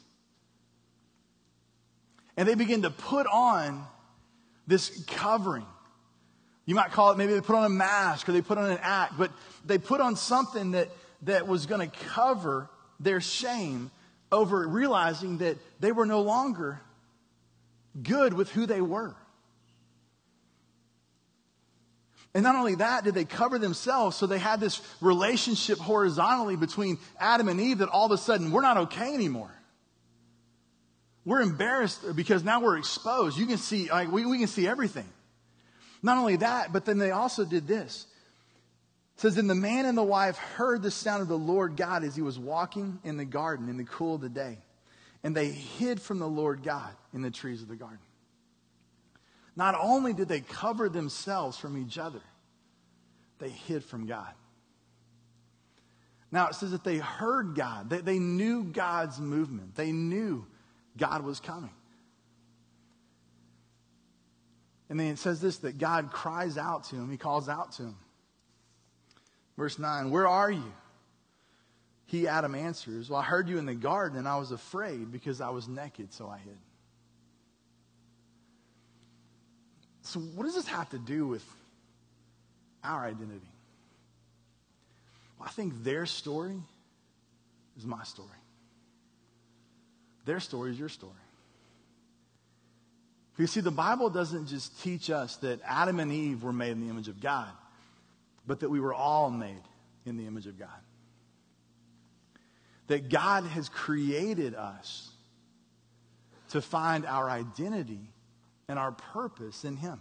And 2.37 2.47
they 2.47 2.55
begin 2.55 2.81
to 2.81 2.89
put 2.89 3.27
on 3.27 3.85
this 4.65 5.05
covering. 5.09 5.67
You 6.65 6.73
might 6.73 6.89
call 6.89 7.11
it 7.11 7.19
maybe 7.19 7.33
they 7.33 7.41
put 7.41 7.55
on 7.55 7.65
a 7.65 7.69
mask 7.69 8.27
or 8.27 8.31
they 8.31 8.41
put 8.41 8.57
on 8.57 8.71
an 8.71 8.79
act, 8.81 9.13
but 9.15 9.29
they 9.63 9.77
put 9.77 10.01
on 10.01 10.15
something 10.15 10.71
that, 10.71 10.89
that 11.21 11.47
was 11.47 11.67
going 11.67 11.87
to 11.87 11.95
cover 12.07 12.67
their 12.99 13.21
shame 13.21 13.91
over 14.33 14.67
realizing 14.67 15.37
that 15.37 15.57
they 15.79 15.91
were 15.91 16.05
no 16.05 16.21
longer 16.21 16.81
good 18.01 18.33
with 18.33 18.51
who 18.51 18.65
they 18.65 18.81
were. 18.81 19.15
And 22.33 22.43
not 22.43 22.55
only 22.55 22.75
that, 22.75 23.03
did 23.03 23.13
they 23.13 23.25
cover 23.25 23.59
themselves, 23.59 24.17
so 24.17 24.25
they 24.25 24.39
had 24.39 24.59
this 24.59 24.81
relationship 25.01 25.77
horizontally 25.77 26.55
between 26.55 26.97
Adam 27.19 27.47
and 27.47 27.61
Eve 27.61 27.77
that 27.77 27.89
all 27.89 28.07
of 28.07 28.11
a 28.11 28.17
sudden 28.17 28.51
we're 28.51 28.61
not 28.61 28.77
okay 28.77 29.13
anymore. 29.13 29.51
We're 31.25 31.41
embarrassed 31.41 32.15
because 32.15 32.43
now 32.43 32.59
we're 32.59 32.77
exposed. 32.77 33.37
You 33.37 33.45
can 33.45 33.57
see, 33.57 33.89
like, 33.89 34.11
we, 34.11 34.25
we 34.25 34.39
can 34.39 34.47
see 34.47 34.67
everything. 34.67 35.07
Not 36.01 36.17
only 36.17 36.37
that, 36.37 36.73
but 36.73 36.85
then 36.85 36.97
they 36.97 37.11
also 37.11 37.45
did 37.45 37.67
this. 37.67 38.07
It 39.15 39.21
says, 39.21 39.35
Then 39.35 39.47
the 39.47 39.55
man 39.55 39.85
and 39.85 39.97
the 39.97 40.03
wife 40.03 40.37
heard 40.37 40.81
the 40.81 40.91
sound 40.91 41.21
of 41.21 41.27
the 41.27 41.37
Lord 41.37 41.75
God 41.75 42.03
as 42.03 42.15
he 42.15 42.21
was 42.21 42.39
walking 42.39 42.99
in 43.03 43.17
the 43.17 43.25
garden 43.25 43.69
in 43.69 43.77
the 43.77 43.83
cool 43.83 44.15
of 44.15 44.21
the 44.21 44.29
day. 44.29 44.57
And 45.23 45.35
they 45.35 45.49
hid 45.49 46.01
from 46.01 46.19
the 46.19 46.27
Lord 46.27 46.63
God 46.63 46.91
in 47.13 47.21
the 47.21 47.31
trees 47.31 47.61
of 47.61 47.67
the 47.67 47.75
garden. 47.75 47.99
Not 49.55 49.75
only 49.79 50.13
did 50.13 50.27
they 50.27 50.41
cover 50.41 50.89
themselves 50.89 51.57
from 51.57 51.77
each 51.77 51.97
other, 51.97 52.21
they 53.39 53.49
hid 53.49 53.83
from 53.83 54.07
God. 54.07 54.33
Now 56.31 56.47
it 56.47 56.55
says 56.55 56.71
that 56.71 56.83
they 56.83 56.97
heard 56.97 57.53
God, 57.55 57.91
they, 57.91 57.99
they 57.99 58.19
knew 58.19 58.63
God's 58.63 59.19
movement, 59.19 59.75
they 59.75 59.91
knew 59.91 60.45
God 60.97 61.23
was 61.23 61.39
coming. 61.39 61.69
And 64.89 64.99
then 64.99 65.07
it 65.07 65.19
says 65.19 65.39
this 65.41 65.57
that 65.57 65.77
God 65.77 66.11
cries 66.11 66.57
out 66.57 66.85
to 66.85 66.95
him, 66.95 67.11
he 67.11 67.17
calls 67.17 67.49
out 67.49 67.73
to 67.73 67.83
him. 67.83 67.95
Verse 69.57 69.77
9, 69.77 70.11
Where 70.11 70.27
are 70.27 70.51
you? 70.51 70.73
He, 72.05 72.27
Adam, 72.27 72.55
answers, 72.55 73.09
Well, 73.09 73.19
I 73.19 73.23
heard 73.23 73.49
you 73.49 73.57
in 73.57 73.65
the 73.65 73.75
garden, 73.75 74.17
and 74.17 74.27
I 74.27 74.37
was 74.37 74.51
afraid 74.51 75.11
because 75.11 75.41
I 75.41 75.49
was 75.49 75.67
naked, 75.67 76.13
so 76.13 76.27
I 76.27 76.37
hid. 76.37 76.57
So, 80.01 80.19
what 80.19 80.43
does 80.43 80.55
this 80.55 80.67
have 80.67 80.89
to 80.89 80.99
do 80.99 81.27
with 81.27 81.45
our 82.83 83.05
identity? 83.05 83.49
Well, 85.39 85.47
I 85.47 85.51
think 85.51 85.83
their 85.83 86.05
story 86.05 86.57
is 87.77 87.85
my 87.85 88.03
story. 88.03 88.29
Their 90.25 90.39
story 90.39 90.71
is 90.71 90.79
your 90.79 90.89
story. 90.89 91.13
You 93.37 93.47
see, 93.47 93.61
the 93.61 93.71
Bible 93.71 94.09
doesn't 94.09 94.47
just 94.47 94.81
teach 94.83 95.09
us 95.09 95.37
that 95.37 95.59
Adam 95.65 95.99
and 95.99 96.11
Eve 96.11 96.43
were 96.43 96.53
made 96.53 96.71
in 96.71 96.81
the 96.81 96.89
image 96.89 97.07
of 97.07 97.19
God, 97.19 97.49
but 98.45 98.59
that 98.59 98.69
we 98.69 98.79
were 98.79 98.93
all 98.93 99.29
made 99.29 99.61
in 100.05 100.17
the 100.17 100.27
image 100.27 100.47
of 100.47 100.59
God. 100.59 100.69
That 102.87 103.09
God 103.09 103.45
has 103.45 103.69
created 103.69 104.55
us 104.55 105.09
to 106.49 106.61
find 106.61 107.05
our 107.05 107.29
identity 107.29 108.11
and 108.67 108.77
our 108.77 108.91
purpose 108.91 109.63
in 109.63 109.77
Him. 109.77 109.99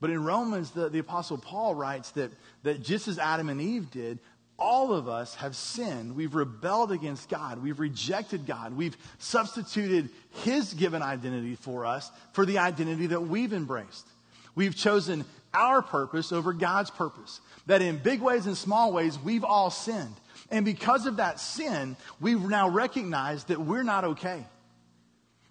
But 0.00 0.10
in 0.10 0.24
Romans, 0.24 0.70
the, 0.70 0.88
the 0.88 0.98
Apostle 0.98 1.38
Paul 1.38 1.74
writes 1.74 2.10
that, 2.12 2.30
that 2.62 2.82
just 2.82 3.08
as 3.08 3.18
Adam 3.18 3.48
and 3.48 3.60
Eve 3.60 3.90
did, 3.90 4.18
all 4.58 4.92
of 4.92 5.08
us 5.08 5.34
have 5.36 5.56
sinned. 5.56 6.14
We've 6.14 6.34
rebelled 6.34 6.92
against 6.92 7.28
God. 7.28 7.62
We've 7.62 7.80
rejected 7.80 8.46
God. 8.46 8.76
We've 8.76 8.96
substituted 9.18 10.10
His 10.44 10.74
given 10.74 11.02
identity 11.02 11.56
for 11.56 11.86
us 11.86 12.10
for 12.32 12.46
the 12.46 12.58
identity 12.58 13.08
that 13.08 13.22
we've 13.22 13.52
embraced. 13.52 14.06
We've 14.54 14.76
chosen 14.76 15.24
our 15.54 15.82
purpose 15.82 16.32
over 16.32 16.52
God's 16.52 16.90
purpose. 16.90 17.40
That 17.66 17.82
in 17.82 17.98
big 17.98 18.20
ways 18.20 18.46
and 18.46 18.56
small 18.56 18.92
ways, 18.92 19.18
we've 19.18 19.44
all 19.44 19.70
sinned. 19.70 20.14
And 20.50 20.64
because 20.64 21.06
of 21.06 21.16
that 21.16 21.40
sin, 21.40 21.96
we've 22.20 22.40
now 22.42 22.68
recognized 22.68 23.48
that 23.48 23.60
we're 23.60 23.82
not 23.82 24.04
okay. 24.04 24.44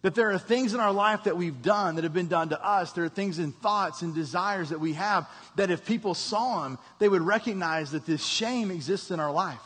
That 0.04 0.16
there 0.16 0.32
are 0.32 0.38
things 0.38 0.74
in 0.74 0.80
our 0.80 0.92
life 0.92 1.24
that 1.24 1.38
we've 1.38 1.62
done 1.62 1.96
that 1.96 2.04
have 2.04 2.14
been 2.14 2.28
done 2.28 2.50
to 2.50 2.64
us. 2.64 2.92
There 2.92 3.06
are 3.06 3.10
things 3.10 3.40
and 3.40 3.56
thoughts 3.56 4.02
and 4.02 4.14
desires 4.14 4.70
that 4.70 4.80
we 4.80 4.94
have 4.94 5.28
that 5.56 5.72
if 5.72 5.86
people 5.86 6.14
saw 6.14 6.64
them, 6.64 6.78
they 7.00 7.08
would 7.08 7.22
recognize 7.22 7.92
that 7.92 8.06
this 8.06 8.24
shame 8.24 8.70
exists 8.70 9.12
in 9.12 9.20
our 9.20 9.32
life. 9.32 9.62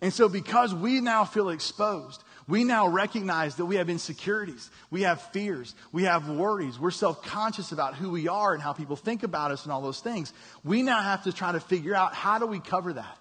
And 0.00 0.12
so, 0.12 0.28
because 0.28 0.74
we 0.74 1.00
now 1.00 1.24
feel 1.24 1.50
exposed, 1.50 2.24
we 2.46 2.64
now 2.64 2.88
recognize 2.88 3.56
that 3.56 3.64
we 3.64 3.76
have 3.76 3.88
insecurities, 3.88 4.70
we 4.90 5.02
have 5.02 5.22
fears, 5.32 5.74
we 5.92 6.04
have 6.04 6.28
worries, 6.28 6.78
we're 6.78 6.90
self 6.90 7.22
conscious 7.22 7.72
about 7.72 7.94
who 7.94 8.10
we 8.10 8.28
are 8.28 8.52
and 8.52 8.62
how 8.62 8.72
people 8.72 8.96
think 8.96 9.22
about 9.22 9.50
us 9.50 9.64
and 9.64 9.72
all 9.72 9.80
those 9.80 10.00
things. 10.00 10.32
We 10.62 10.82
now 10.82 11.00
have 11.00 11.24
to 11.24 11.32
try 11.32 11.52
to 11.52 11.60
figure 11.60 11.94
out 11.94 12.14
how 12.14 12.38
do 12.38 12.46
we 12.46 12.60
cover 12.60 12.92
that? 12.92 13.18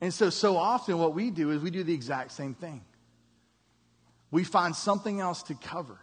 And 0.00 0.14
so, 0.14 0.30
so 0.30 0.56
often 0.56 0.98
what 0.98 1.14
we 1.14 1.30
do 1.30 1.50
is 1.50 1.60
we 1.60 1.70
do 1.70 1.82
the 1.82 1.94
exact 1.94 2.32
same 2.32 2.54
thing 2.54 2.82
we 4.30 4.44
find 4.44 4.76
something 4.76 5.20
else 5.20 5.42
to 5.44 5.54
cover. 5.54 5.98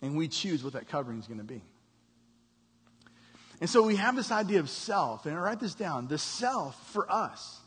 And 0.00 0.16
we 0.16 0.28
choose 0.28 0.62
what 0.62 0.74
that 0.74 0.88
covering 0.88 1.18
is 1.18 1.26
going 1.26 1.38
to 1.38 1.44
be. 1.44 1.62
And 3.60 3.70
so 3.70 3.82
we 3.82 3.96
have 3.96 4.14
this 4.14 4.30
idea 4.30 4.60
of 4.60 4.68
self, 4.68 5.26
and 5.26 5.34
I 5.34 5.38
write 5.38 5.60
this 5.60 5.74
down. 5.74 6.06
The 6.08 6.18
self 6.18 6.76
for 6.90 7.10
us, 7.10 7.58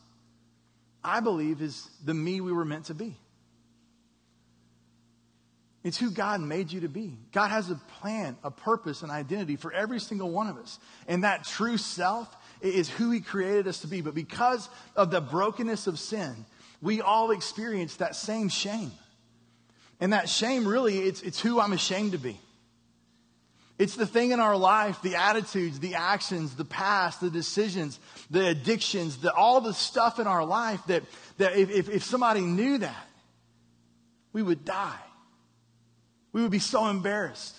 I 1.07 1.21
believe, 1.21 1.61
is 1.61 1.89
the 2.03 2.13
me 2.13 2.41
we 2.41 2.51
were 2.51 2.65
meant 2.65 2.85
to 2.85 2.93
be. 2.93 3.15
It's 5.83 5.97
who 5.97 6.11
God 6.11 6.41
made 6.41 6.69
you 6.69 6.81
to 6.81 6.89
be. 6.89 7.17
God 7.31 7.47
has 7.47 7.69
a 7.69 7.75
plan, 8.01 8.35
a 8.43 8.51
purpose, 8.51 9.03
an 9.03 9.09
identity 9.09 9.55
for 9.55 9.71
every 9.71 10.01
single 10.01 10.29
one 10.29 10.47
of 10.47 10.57
us. 10.57 10.79
And 11.07 11.23
that 11.23 11.45
true 11.45 11.77
self 11.77 12.27
is 12.59 12.89
who 12.89 13.09
He 13.11 13.21
created 13.21 13.69
us 13.69 13.79
to 13.81 13.87
be. 13.87 14.01
But 14.01 14.13
because 14.13 14.67
of 14.97 15.11
the 15.11 15.21
brokenness 15.21 15.87
of 15.87 15.97
sin, 15.97 16.45
we 16.81 16.99
all 16.99 17.31
experience 17.31 17.95
that 17.95 18.17
same 18.17 18.49
shame. 18.49 18.91
And 20.01 20.11
that 20.11 20.27
shame 20.27 20.67
really, 20.67 20.99
it's, 20.99 21.21
it's 21.21 21.39
who 21.39 21.59
I'm 21.61 21.71
ashamed 21.71 22.11
to 22.11 22.17
be. 22.17 22.37
It's 23.79 23.95
the 23.95 24.07
thing 24.07 24.31
in 24.31 24.39
our 24.39 24.57
life, 24.57 25.01
the 25.03 25.15
attitudes, 25.15 25.79
the 25.79 25.95
actions, 25.95 26.55
the 26.55 26.65
past, 26.65 27.21
the 27.21 27.29
decisions, 27.29 27.99
the 28.31 28.47
addictions, 28.47 29.17
the, 29.17 29.31
all 29.31 29.61
the 29.61 29.73
stuff 29.73 30.19
in 30.19 30.25
our 30.25 30.43
life 30.43 30.81
that, 30.87 31.03
that 31.37 31.55
if, 31.55 31.69
if, 31.69 31.89
if 31.89 32.03
somebody 32.03 32.41
knew 32.41 32.79
that, 32.79 33.07
we 34.33 34.41
would 34.41 34.65
die. 34.65 34.99
We 36.33 36.41
would 36.41 36.51
be 36.51 36.59
so 36.59 36.87
embarrassed. 36.87 37.55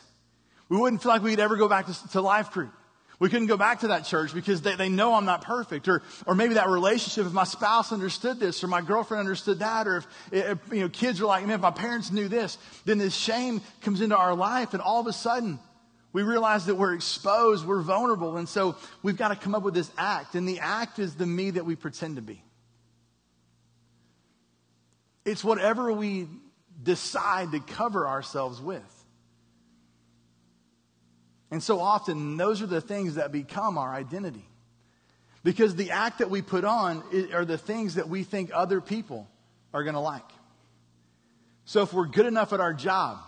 We 0.68 0.76
wouldn't 0.76 1.02
feel 1.02 1.12
like 1.12 1.22
we'd 1.22 1.40
ever 1.40 1.56
go 1.56 1.68
back 1.68 1.86
to, 1.86 2.08
to 2.10 2.20
life 2.20 2.50
group. 2.50 2.72
We 3.20 3.28
couldn't 3.28 3.46
go 3.48 3.56
back 3.56 3.80
to 3.80 3.88
that 3.88 4.04
church 4.04 4.32
because 4.32 4.62
they, 4.62 4.76
they 4.76 4.88
know 4.88 5.14
I'm 5.14 5.24
not 5.24 5.42
perfect. 5.42 5.88
Or, 5.88 6.02
or 6.26 6.34
maybe 6.34 6.54
that 6.54 6.68
relationship, 6.68 7.26
if 7.26 7.32
my 7.32 7.44
spouse 7.44 7.92
understood 7.92 8.38
this 8.38 8.62
or 8.62 8.68
my 8.68 8.80
girlfriend 8.80 9.20
understood 9.20 9.60
that, 9.60 9.88
or 9.88 9.98
if, 9.98 10.06
if 10.30 10.58
you 10.72 10.80
know, 10.80 10.88
kids 10.88 11.20
are 11.20 11.26
like, 11.26 11.44
man, 11.46 11.56
if 11.56 11.60
my 11.60 11.72
parents 11.72 12.12
knew 12.12 12.28
this, 12.28 12.58
then 12.84 12.98
this 12.98 13.16
shame 13.16 13.60
comes 13.82 14.00
into 14.00 14.16
our 14.16 14.34
life 14.34 14.72
and 14.72 14.82
all 14.82 15.00
of 15.00 15.06
a 15.06 15.12
sudden 15.12 15.58
we 16.12 16.22
realize 16.22 16.66
that 16.66 16.74
we're 16.74 16.94
exposed, 16.94 17.66
we're 17.66 17.82
vulnerable. 17.82 18.36
And 18.38 18.48
so 18.48 18.76
we've 19.02 19.16
got 19.16 19.28
to 19.28 19.36
come 19.36 19.54
up 19.54 19.62
with 19.62 19.74
this 19.74 19.90
act. 19.98 20.34
And 20.34 20.48
the 20.48 20.60
act 20.60 20.98
is 20.98 21.14
the 21.14 21.26
me 21.26 21.50
that 21.50 21.64
we 21.64 21.76
pretend 21.76 22.16
to 22.16 22.22
be. 22.22 22.42
It's 25.24 25.44
whatever 25.44 25.92
we 25.92 26.26
decide 26.82 27.52
to 27.52 27.60
cover 27.60 28.08
ourselves 28.08 28.60
with. 28.60 28.82
And 31.50 31.62
so 31.62 31.80
often, 31.80 32.36
those 32.36 32.62
are 32.62 32.66
the 32.66 32.80
things 32.80 33.16
that 33.16 33.32
become 33.32 33.78
our 33.78 33.92
identity. 33.92 34.46
Because 35.44 35.76
the 35.76 35.92
act 35.92 36.18
that 36.18 36.30
we 36.30 36.42
put 36.42 36.64
on 36.64 37.02
are 37.32 37.44
the 37.44 37.58
things 37.58 37.94
that 37.94 38.08
we 38.08 38.22
think 38.22 38.50
other 38.52 38.80
people 38.80 39.28
are 39.72 39.82
going 39.82 39.94
to 39.94 40.00
like. 40.00 40.30
So 41.64 41.82
if 41.82 41.92
we're 41.92 42.06
good 42.06 42.26
enough 42.26 42.52
at 42.52 42.60
our 42.60 42.72
job, 42.72 43.18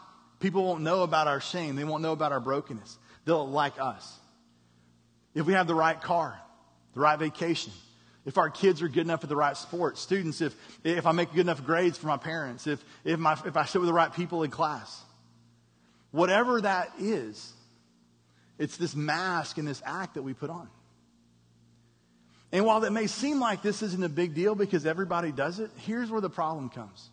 people 0.41 0.65
won't 0.65 0.83
know 0.83 1.03
about 1.03 1.29
our 1.29 1.41
shame. 1.41 1.77
They 1.77 1.85
won't 1.85 2.03
know 2.03 2.13
about 2.13 2.33
our 2.33 2.41
brokenness. 2.41 2.99
They'll 3.25 3.49
like 3.49 3.75
us. 3.79 4.19
If 5.35 5.47
we 5.47 5.53
have 5.53 5.67
the 5.67 5.75
right 5.75 6.01
car, 6.01 6.41
the 6.95 7.01
right 7.01 7.19
vacation, 7.19 7.73
if 8.25 8.37
our 8.37 8.51
kids 8.51 8.83
are 8.83 8.89
good 8.89 9.05
enough 9.05 9.23
at 9.23 9.29
the 9.29 9.37
right 9.37 9.57
sports, 9.57 10.01
students, 10.01 10.41
if, 10.41 10.55
if 10.83 11.07
I 11.07 11.13
make 11.13 11.33
good 11.33 11.41
enough 11.41 11.65
grades 11.65 11.97
for 11.97 12.09
my 12.09 12.17
parents, 12.17 12.67
if, 12.67 12.85
if, 13.05 13.19
my, 13.19 13.39
if 13.47 13.57
I 13.57 13.65
sit 13.65 13.81
with 13.81 13.89
the 13.89 13.95
right 13.95 14.13
people 14.13 14.43
in 14.43 14.51
class, 14.51 15.03
whatever 16.11 16.61
that 16.61 16.91
is, 16.99 17.53
it's 18.59 18.77
this 18.77 18.95
mask 18.95 19.59
and 19.59 19.67
this 19.67 19.83
act 19.87 20.15
that 20.15 20.23
we 20.23 20.35
put 20.35 20.51
on. 20.51 20.69
And 22.53 22.67
while 22.67 22.83
it 22.85 22.93
may 22.93 23.07
seem 23.07 23.41
like 23.41 23.63
this 23.63 23.83
isn't 23.83 24.03
a 24.03 24.09
big 24.09 24.35
deal 24.35 24.55
because 24.55 24.85
everybody 24.85 25.33
does 25.33 25.61
it, 25.61 25.71
here's 25.77 26.11
where 26.11 26.21
the 26.21 26.31
problem 26.31 26.69
comes. 26.69 27.09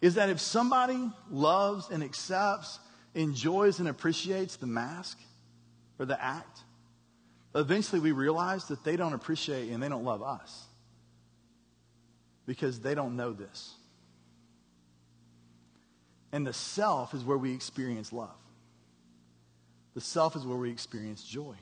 Is 0.00 0.14
that 0.14 0.30
if 0.30 0.40
somebody 0.40 1.10
loves 1.30 1.90
and 1.90 2.02
accepts, 2.02 2.78
enjoys 3.14 3.80
and 3.80 3.88
appreciates 3.88 4.56
the 4.56 4.66
mask 4.66 5.18
or 5.98 6.06
the 6.06 6.22
act, 6.22 6.60
eventually 7.54 8.00
we 8.00 8.12
realize 8.12 8.66
that 8.68 8.82
they 8.84 8.96
don't 8.96 9.12
appreciate 9.12 9.70
and 9.70 9.82
they 9.82 9.88
don't 9.88 10.04
love 10.04 10.22
us 10.22 10.66
because 12.46 12.80
they 12.80 12.94
don't 12.94 13.16
know 13.16 13.32
this. 13.32 13.74
And 16.32 16.46
the 16.46 16.52
self 16.52 17.12
is 17.12 17.24
where 17.24 17.38
we 17.38 17.52
experience 17.52 18.12
love. 18.12 18.30
The 19.94 20.00
self 20.00 20.36
is 20.36 20.46
where 20.46 20.56
we 20.56 20.70
experience 20.70 21.22
joy. 21.24 21.56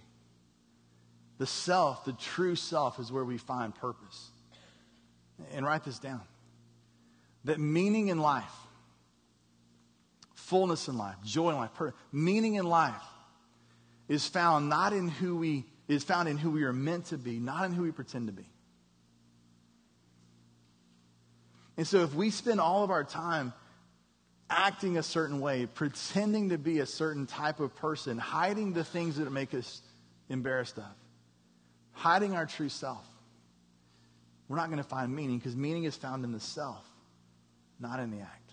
The 1.38 1.46
self, 1.46 2.04
the 2.04 2.12
true 2.12 2.56
self, 2.56 2.98
is 2.98 3.10
where 3.10 3.24
we 3.24 3.38
find 3.38 3.74
purpose. 3.74 4.30
And 5.54 5.64
write 5.64 5.84
this 5.84 5.98
down. 5.98 6.20
That 7.48 7.58
meaning 7.58 8.08
in 8.08 8.18
life, 8.18 8.44
fullness 10.34 10.86
in 10.86 10.98
life, 10.98 11.16
joy 11.24 11.48
in 11.48 11.56
life, 11.56 11.70
meaning 12.12 12.56
in 12.56 12.66
life 12.66 12.92
is 14.06 14.26
found 14.26 14.68
not 14.68 14.92
in 14.92 15.08
who 15.08 15.36
we 15.36 15.64
is 15.88 16.04
found 16.04 16.28
in 16.28 16.36
who 16.36 16.50
we 16.50 16.64
are 16.64 16.74
meant 16.74 17.06
to 17.06 17.16
be, 17.16 17.38
not 17.38 17.64
in 17.64 17.72
who 17.72 17.82
we 17.82 17.90
pretend 17.90 18.26
to 18.26 18.32
be. 18.34 18.46
And 21.78 21.86
so 21.86 22.02
if 22.02 22.14
we 22.14 22.28
spend 22.28 22.60
all 22.60 22.84
of 22.84 22.90
our 22.90 23.04
time 23.04 23.54
acting 24.50 24.98
a 24.98 25.02
certain 25.02 25.40
way, 25.40 25.64
pretending 25.64 26.50
to 26.50 26.58
be 26.58 26.80
a 26.80 26.86
certain 26.86 27.24
type 27.26 27.60
of 27.60 27.74
person, 27.76 28.18
hiding 28.18 28.74
the 28.74 28.84
things 28.84 29.16
that 29.16 29.32
make 29.32 29.54
us 29.54 29.80
embarrassed 30.28 30.76
of, 30.76 30.84
hiding 31.92 32.34
our 32.34 32.44
true 32.44 32.68
self, 32.68 33.06
we're 34.48 34.56
not 34.56 34.66
going 34.66 34.82
to 34.82 34.88
find 34.88 35.16
meaning 35.16 35.38
because 35.38 35.56
meaning 35.56 35.84
is 35.84 35.96
found 35.96 36.26
in 36.26 36.32
the 36.32 36.40
self, 36.40 36.84
not 37.80 38.00
in 38.00 38.10
the 38.10 38.20
act. 38.20 38.52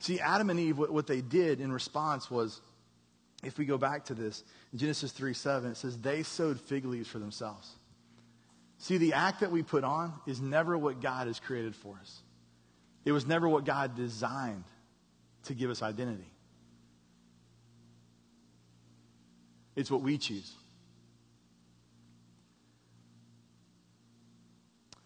See, 0.00 0.20
Adam 0.20 0.50
and 0.50 0.60
Eve, 0.60 0.76
what, 0.76 0.90
what 0.90 1.06
they 1.06 1.22
did 1.22 1.60
in 1.60 1.72
response 1.72 2.30
was, 2.30 2.60
if 3.42 3.56
we 3.58 3.64
go 3.64 3.78
back 3.78 4.06
to 4.06 4.14
this, 4.14 4.44
Genesis 4.74 5.12
3 5.12 5.32
7, 5.32 5.70
it 5.70 5.76
says, 5.76 5.96
they 5.98 6.22
sewed 6.22 6.60
fig 6.60 6.84
leaves 6.84 7.08
for 7.08 7.18
themselves. 7.18 7.70
See, 8.78 8.98
the 8.98 9.14
act 9.14 9.40
that 9.40 9.50
we 9.50 9.62
put 9.62 9.84
on 9.84 10.12
is 10.26 10.40
never 10.40 10.76
what 10.76 11.00
God 11.00 11.26
has 11.26 11.40
created 11.40 11.74
for 11.74 11.96
us. 12.00 12.20
It 13.04 13.12
was 13.12 13.26
never 13.26 13.48
what 13.48 13.64
God 13.64 13.94
designed 13.94 14.64
to 15.44 15.54
give 15.54 15.70
us 15.70 15.82
identity. 15.82 16.30
It's 19.76 19.90
what 19.90 20.02
we 20.02 20.18
choose. 20.18 20.52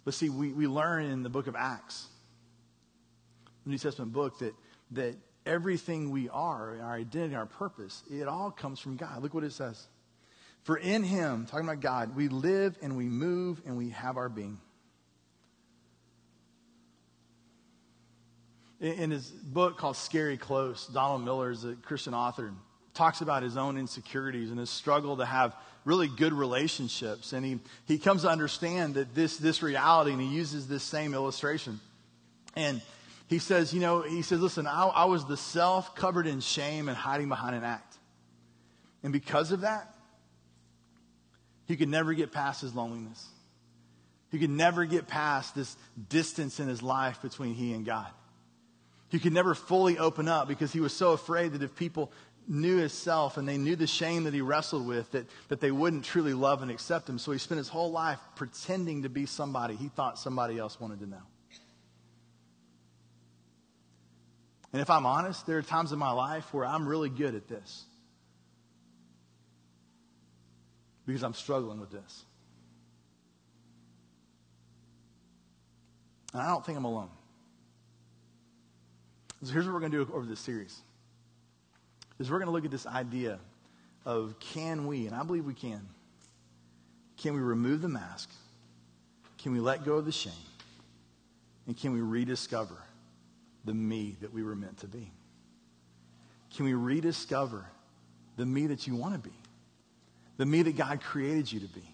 But 0.08 0.14
see, 0.14 0.30
we, 0.30 0.54
we 0.54 0.66
learn 0.66 1.04
in 1.04 1.22
the 1.22 1.28
book 1.28 1.48
of 1.48 1.54
Acts, 1.54 2.06
the 3.64 3.70
New 3.72 3.76
Testament 3.76 4.10
book, 4.10 4.38
that 4.38 4.54
that 4.92 5.16
everything 5.44 6.10
we 6.10 6.30
are, 6.30 6.80
our 6.80 6.94
identity, 6.94 7.34
our 7.34 7.44
purpose, 7.44 8.02
it 8.10 8.26
all 8.26 8.50
comes 8.50 8.80
from 8.80 8.96
God. 8.96 9.22
Look 9.22 9.34
what 9.34 9.44
it 9.44 9.52
says. 9.52 9.86
For 10.62 10.78
in 10.78 11.04
him, 11.04 11.44
talking 11.44 11.66
about 11.66 11.80
God, 11.80 12.16
we 12.16 12.28
live 12.28 12.78
and 12.80 12.96
we 12.96 13.04
move 13.04 13.60
and 13.66 13.76
we 13.76 13.90
have 13.90 14.16
our 14.16 14.30
being. 14.30 14.56
In 18.80 19.10
his 19.10 19.28
book 19.28 19.76
called 19.76 19.98
Scary 19.98 20.38
Close, 20.38 20.86
Donald 20.86 21.22
Miller 21.22 21.50
is 21.50 21.64
a 21.64 21.74
Christian 21.74 22.14
author, 22.14 22.54
talks 22.98 23.20
about 23.20 23.42
his 23.42 23.56
own 23.56 23.78
insecurities 23.78 24.50
and 24.50 24.58
his 24.58 24.68
struggle 24.68 25.16
to 25.16 25.24
have 25.24 25.54
really 25.84 26.08
good 26.08 26.34
relationships. 26.34 27.32
And 27.32 27.46
he, 27.46 27.60
he 27.86 27.98
comes 27.98 28.22
to 28.22 28.28
understand 28.28 28.96
that 28.96 29.14
this, 29.14 29.38
this 29.38 29.62
reality, 29.62 30.12
and 30.12 30.20
he 30.20 30.28
uses 30.28 30.66
this 30.66 30.82
same 30.82 31.14
illustration. 31.14 31.80
And 32.56 32.82
he 33.28 33.38
says, 33.38 33.72
you 33.72 33.80
know, 33.80 34.02
he 34.02 34.22
says, 34.22 34.40
listen, 34.40 34.66
I, 34.66 34.86
I 34.86 35.04
was 35.04 35.24
the 35.24 35.36
self 35.36 35.94
covered 35.94 36.26
in 36.26 36.40
shame 36.40 36.88
and 36.88 36.96
hiding 36.96 37.28
behind 37.28 37.54
an 37.54 37.64
act. 37.64 37.96
And 39.02 39.12
because 39.12 39.52
of 39.52 39.60
that, 39.60 39.94
he 41.66 41.76
could 41.76 41.88
never 41.88 42.14
get 42.14 42.32
past 42.32 42.62
his 42.62 42.74
loneliness. 42.74 43.24
He 44.30 44.38
could 44.38 44.50
never 44.50 44.84
get 44.84 45.06
past 45.06 45.54
this 45.54 45.76
distance 46.08 46.58
in 46.58 46.68
his 46.68 46.82
life 46.82 47.22
between 47.22 47.54
he 47.54 47.72
and 47.72 47.86
God. 47.86 48.08
He 49.10 49.18
could 49.18 49.32
never 49.32 49.54
fully 49.54 49.98
open 49.98 50.28
up 50.28 50.48
because 50.48 50.72
he 50.72 50.80
was 50.80 50.92
so 50.92 51.12
afraid 51.12 51.52
that 51.52 51.62
if 51.62 51.74
people 51.76 52.12
knew 52.48 52.78
his 52.78 52.92
self 52.92 53.36
and 53.36 53.46
they 53.46 53.58
knew 53.58 53.76
the 53.76 53.86
shame 53.86 54.24
that 54.24 54.32
he 54.32 54.40
wrestled 54.40 54.86
with, 54.86 55.10
that, 55.12 55.26
that 55.48 55.60
they 55.60 55.70
wouldn't 55.70 56.04
truly 56.04 56.32
love 56.32 56.62
and 56.62 56.70
accept 56.70 57.08
him. 57.08 57.18
So 57.18 57.30
he 57.30 57.38
spent 57.38 57.58
his 57.58 57.68
whole 57.68 57.90
life 57.90 58.18
pretending 58.36 59.02
to 59.02 59.08
be 59.08 59.26
somebody 59.26 59.76
he 59.76 59.88
thought 59.88 60.18
somebody 60.18 60.58
else 60.58 60.80
wanted 60.80 61.00
to 61.00 61.06
know. 61.06 61.22
And 64.72 64.82
if 64.82 64.90
I'm 64.90 65.06
honest, 65.06 65.46
there 65.46 65.58
are 65.58 65.62
times 65.62 65.92
in 65.92 65.98
my 65.98 66.10
life 66.10 66.52
where 66.52 66.64
I'm 66.64 66.86
really 66.86 67.08
good 67.08 67.34
at 67.34 67.48
this 67.48 67.84
because 71.06 71.22
I'm 71.22 71.34
struggling 71.34 71.80
with 71.80 71.90
this. 71.90 72.24
And 76.34 76.42
I 76.42 76.48
don't 76.48 76.64
think 76.64 76.76
I'm 76.76 76.84
alone. 76.84 77.08
So 79.42 79.52
here's 79.52 79.64
what 79.64 79.72
we're 79.72 79.80
going 79.80 79.92
to 79.92 80.04
do 80.04 80.12
over 80.12 80.26
this 80.26 80.40
series. 80.40 80.82
Is 82.18 82.30
we're 82.30 82.38
going 82.38 82.46
to 82.46 82.52
look 82.52 82.64
at 82.64 82.70
this 82.70 82.86
idea 82.86 83.38
of 84.04 84.38
can 84.40 84.86
we, 84.86 85.06
and 85.06 85.14
I 85.14 85.22
believe 85.22 85.44
we 85.44 85.54
can. 85.54 85.86
Can 87.18 87.34
we 87.34 87.40
remove 87.40 87.82
the 87.82 87.88
mask? 87.88 88.30
Can 89.38 89.52
we 89.52 89.60
let 89.60 89.84
go 89.84 89.94
of 89.94 90.04
the 90.04 90.12
shame? 90.12 90.32
And 91.66 91.76
can 91.76 91.92
we 91.92 92.00
rediscover 92.00 92.76
the 93.64 93.74
me 93.74 94.16
that 94.20 94.32
we 94.32 94.42
were 94.42 94.56
meant 94.56 94.78
to 94.78 94.86
be? 94.86 95.12
Can 96.56 96.64
we 96.64 96.74
rediscover 96.74 97.66
the 98.36 98.46
me 98.46 98.68
that 98.68 98.86
you 98.86 98.96
want 98.96 99.14
to 99.14 99.20
be? 99.20 99.34
The 100.38 100.46
me 100.46 100.62
that 100.62 100.76
God 100.76 101.00
created 101.00 101.52
you 101.52 101.60
to 101.60 101.68
be? 101.68 101.84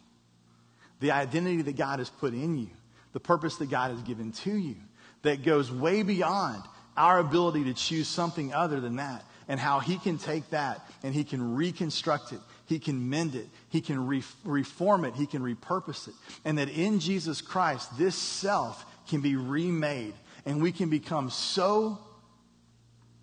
The 1.00 1.10
identity 1.10 1.62
that 1.62 1.76
God 1.76 1.98
has 1.98 2.08
put 2.08 2.34
in 2.34 2.56
you? 2.56 2.70
The 3.12 3.20
purpose 3.20 3.56
that 3.56 3.70
God 3.70 3.90
has 3.90 4.02
given 4.02 4.32
to 4.32 4.54
you 4.54 4.76
that 5.22 5.42
goes 5.42 5.72
way 5.72 6.02
beyond 6.02 6.62
our 6.96 7.18
ability 7.18 7.64
to 7.64 7.74
choose 7.74 8.06
something 8.06 8.54
other 8.54 8.80
than 8.80 8.96
that 8.96 9.24
and 9.48 9.60
how 9.60 9.80
he 9.80 9.96
can 9.98 10.18
take 10.18 10.48
that 10.50 10.80
and 11.02 11.14
he 11.14 11.24
can 11.24 11.54
reconstruct 11.54 12.32
it 12.32 12.40
he 12.66 12.78
can 12.78 13.08
mend 13.08 13.34
it 13.34 13.46
he 13.68 13.80
can 13.80 14.06
re- 14.06 14.22
reform 14.44 15.04
it 15.04 15.14
he 15.14 15.26
can 15.26 15.42
repurpose 15.42 16.08
it 16.08 16.14
and 16.44 16.58
that 16.58 16.68
in 16.68 16.98
jesus 16.98 17.40
christ 17.40 17.96
this 17.98 18.14
self 18.14 18.84
can 19.08 19.20
be 19.20 19.36
remade 19.36 20.14
and 20.46 20.62
we 20.62 20.72
can 20.72 20.88
become 20.90 21.30
so 21.30 21.98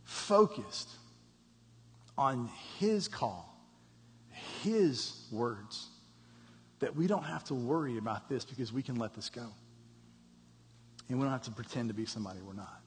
focused 0.03 0.89
on 2.17 2.49
His 2.79 3.07
call, 3.07 3.57
His 4.61 5.25
words, 5.31 5.87
that 6.79 6.95
we 6.95 7.07
don't 7.07 7.23
have 7.23 7.43
to 7.45 7.53
worry 7.53 7.97
about 7.97 8.27
this 8.27 8.43
because 8.43 8.73
we 8.73 8.83
can 8.83 8.95
let 8.95 9.13
this 9.13 9.29
go. 9.29 9.47
And 11.09 11.19
we 11.19 11.23
don't 11.23 11.31
have 11.31 11.43
to 11.43 11.51
pretend 11.51 11.89
to 11.89 11.93
be 11.93 12.05
somebody 12.05 12.39
we're 12.41 12.53
not. 12.53 12.81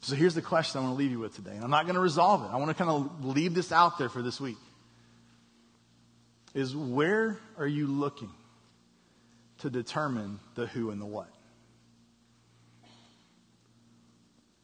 So 0.00 0.16
here's 0.16 0.34
the 0.34 0.42
question 0.42 0.80
I 0.80 0.84
want 0.84 0.94
to 0.94 0.98
leave 0.98 1.10
you 1.10 1.18
with 1.18 1.34
today. 1.34 1.52
And 1.54 1.62
I'm 1.62 1.70
not 1.70 1.84
going 1.84 1.94
to 1.94 2.00
resolve 2.00 2.44
it. 2.44 2.48
I 2.52 2.56
want 2.56 2.70
to 2.70 2.74
kind 2.74 2.90
of 2.90 3.24
leave 3.24 3.54
this 3.54 3.70
out 3.70 3.98
there 3.98 4.08
for 4.08 4.22
this 4.22 4.40
week. 4.40 4.56
Is 6.54 6.74
where 6.74 7.38
are 7.58 7.66
you 7.66 7.86
looking 7.86 8.30
to 9.58 9.70
determine 9.70 10.40
the 10.54 10.66
who 10.66 10.90
and 10.90 11.00
the 11.00 11.06
what? 11.06 11.28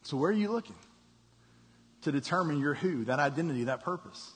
So, 0.03 0.17
where 0.17 0.29
are 0.29 0.33
you 0.33 0.49
looking 0.49 0.75
to 2.01 2.11
determine 2.11 2.59
your 2.59 2.73
who, 2.73 3.05
that 3.05 3.19
identity, 3.19 3.65
that 3.65 3.83
purpose? 3.83 4.31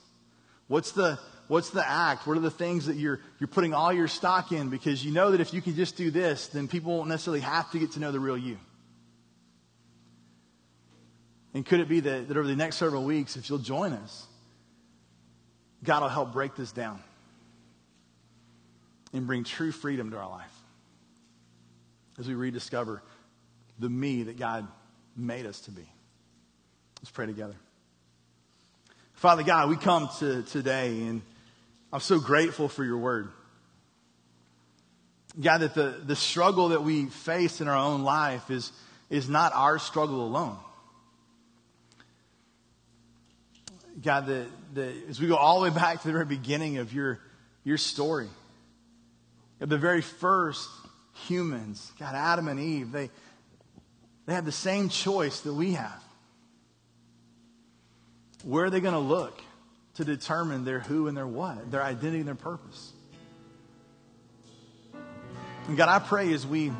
What's 0.68 0.92
the, 0.92 1.18
what's 1.48 1.70
the 1.70 1.86
act? 1.86 2.26
What 2.26 2.36
are 2.36 2.40
the 2.40 2.50
things 2.50 2.86
that 2.86 2.96
you're, 2.96 3.20
you're 3.40 3.48
putting 3.48 3.74
all 3.74 3.92
your 3.92 4.08
stock 4.08 4.52
in 4.52 4.68
because 4.68 5.04
you 5.04 5.12
know 5.12 5.32
that 5.32 5.40
if 5.40 5.52
you 5.52 5.60
can 5.60 5.74
just 5.74 5.96
do 5.96 6.10
this, 6.10 6.46
then 6.48 6.68
people 6.68 6.96
won't 6.96 7.08
necessarily 7.08 7.40
have 7.40 7.70
to 7.72 7.78
get 7.78 7.92
to 7.92 8.00
know 8.00 8.12
the 8.12 8.20
real 8.20 8.38
you? 8.38 8.58
And 11.54 11.66
could 11.66 11.80
it 11.80 11.88
be 11.88 12.00
that, 12.00 12.28
that 12.28 12.36
over 12.36 12.46
the 12.46 12.56
next 12.56 12.76
several 12.76 13.04
weeks, 13.04 13.36
if 13.36 13.48
you'll 13.48 13.58
join 13.58 13.92
us, 13.92 14.26
God 15.84 16.02
will 16.02 16.08
help 16.08 16.32
break 16.32 16.54
this 16.56 16.72
down 16.72 17.02
and 19.12 19.26
bring 19.26 19.44
true 19.44 19.72
freedom 19.72 20.10
to 20.10 20.16
our 20.16 20.30
life 20.30 20.54
as 22.18 22.26
we 22.28 22.34
rediscover 22.34 23.02
the 23.78 23.88
me 23.88 24.24
that 24.24 24.38
God 24.38 24.66
made 25.16 25.44
us 25.44 25.60
to 25.62 25.70
be. 25.70 25.84
Let's 27.00 27.10
pray 27.10 27.26
together. 27.26 27.56
Father 29.14 29.42
God, 29.42 29.68
we 29.68 29.76
come 29.76 30.08
to 30.20 30.42
today 30.44 31.02
and 31.02 31.22
I'm 31.92 32.00
so 32.00 32.18
grateful 32.18 32.68
for 32.68 32.84
your 32.84 32.96
word. 32.96 33.30
God, 35.40 35.58
that 35.58 35.74
the, 35.74 36.00
the 36.04 36.16
struggle 36.16 36.70
that 36.70 36.82
we 36.82 37.06
face 37.06 37.60
in 37.60 37.68
our 37.68 37.76
own 37.76 38.02
life 38.02 38.50
is, 38.50 38.72
is 39.10 39.28
not 39.28 39.52
our 39.54 39.78
struggle 39.78 40.24
alone. 40.26 40.56
God, 44.00 44.26
that, 44.26 44.46
that 44.74 44.94
as 45.08 45.20
we 45.20 45.26
go 45.26 45.36
all 45.36 45.60
the 45.60 45.70
way 45.70 45.74
back 45.74 46.00
to 46.00 46.06
the 46.06 46.12
very 46.12 46.24
beginning 46.24 46.78
of 46.78 46.92
your, 46.92 47.20
your 47.64 47.76
story, 47.76 48.28
the 49.58 49.76
very 49.76 50.00
first 50.00 50.68
humans, 51.26 51.92
God, 51.98 52.14
Adam 52.14 52.48
and 52.48 52.58
Eve, 52.58 52.90
they, 52.90 53.10
they 54.26 54.34
have 54.34 54.44
the 54.44 54.52
same 54.52 54.88
choice 54.88 55.40
that 55.40 55.52
we 55.52 55.72
have. 55.72 56.02
Where 58.44 58.64
are 58.64 58.70
they 58.70 58.80
going 58.80 58.94
to 58.94 59.00
look 59.00 59.40
to 59.94 60.04
determine 60.04 60.64
their 60.64 60.80
who 60.80 61.06
and 61.06 61.16
their 61.16 61.26
what, 61.26 61.70
their 61.70 61.82
identity 61.82 62.18
and 62.18 62.28
their 62.28 62.34
purpose? 62.34 62.92
And 65.68 65.76
God, 65.76 65.88
I 65.88 66.00
pray 66.00 66.32
as 66.32 66.44
we 66.46 66.72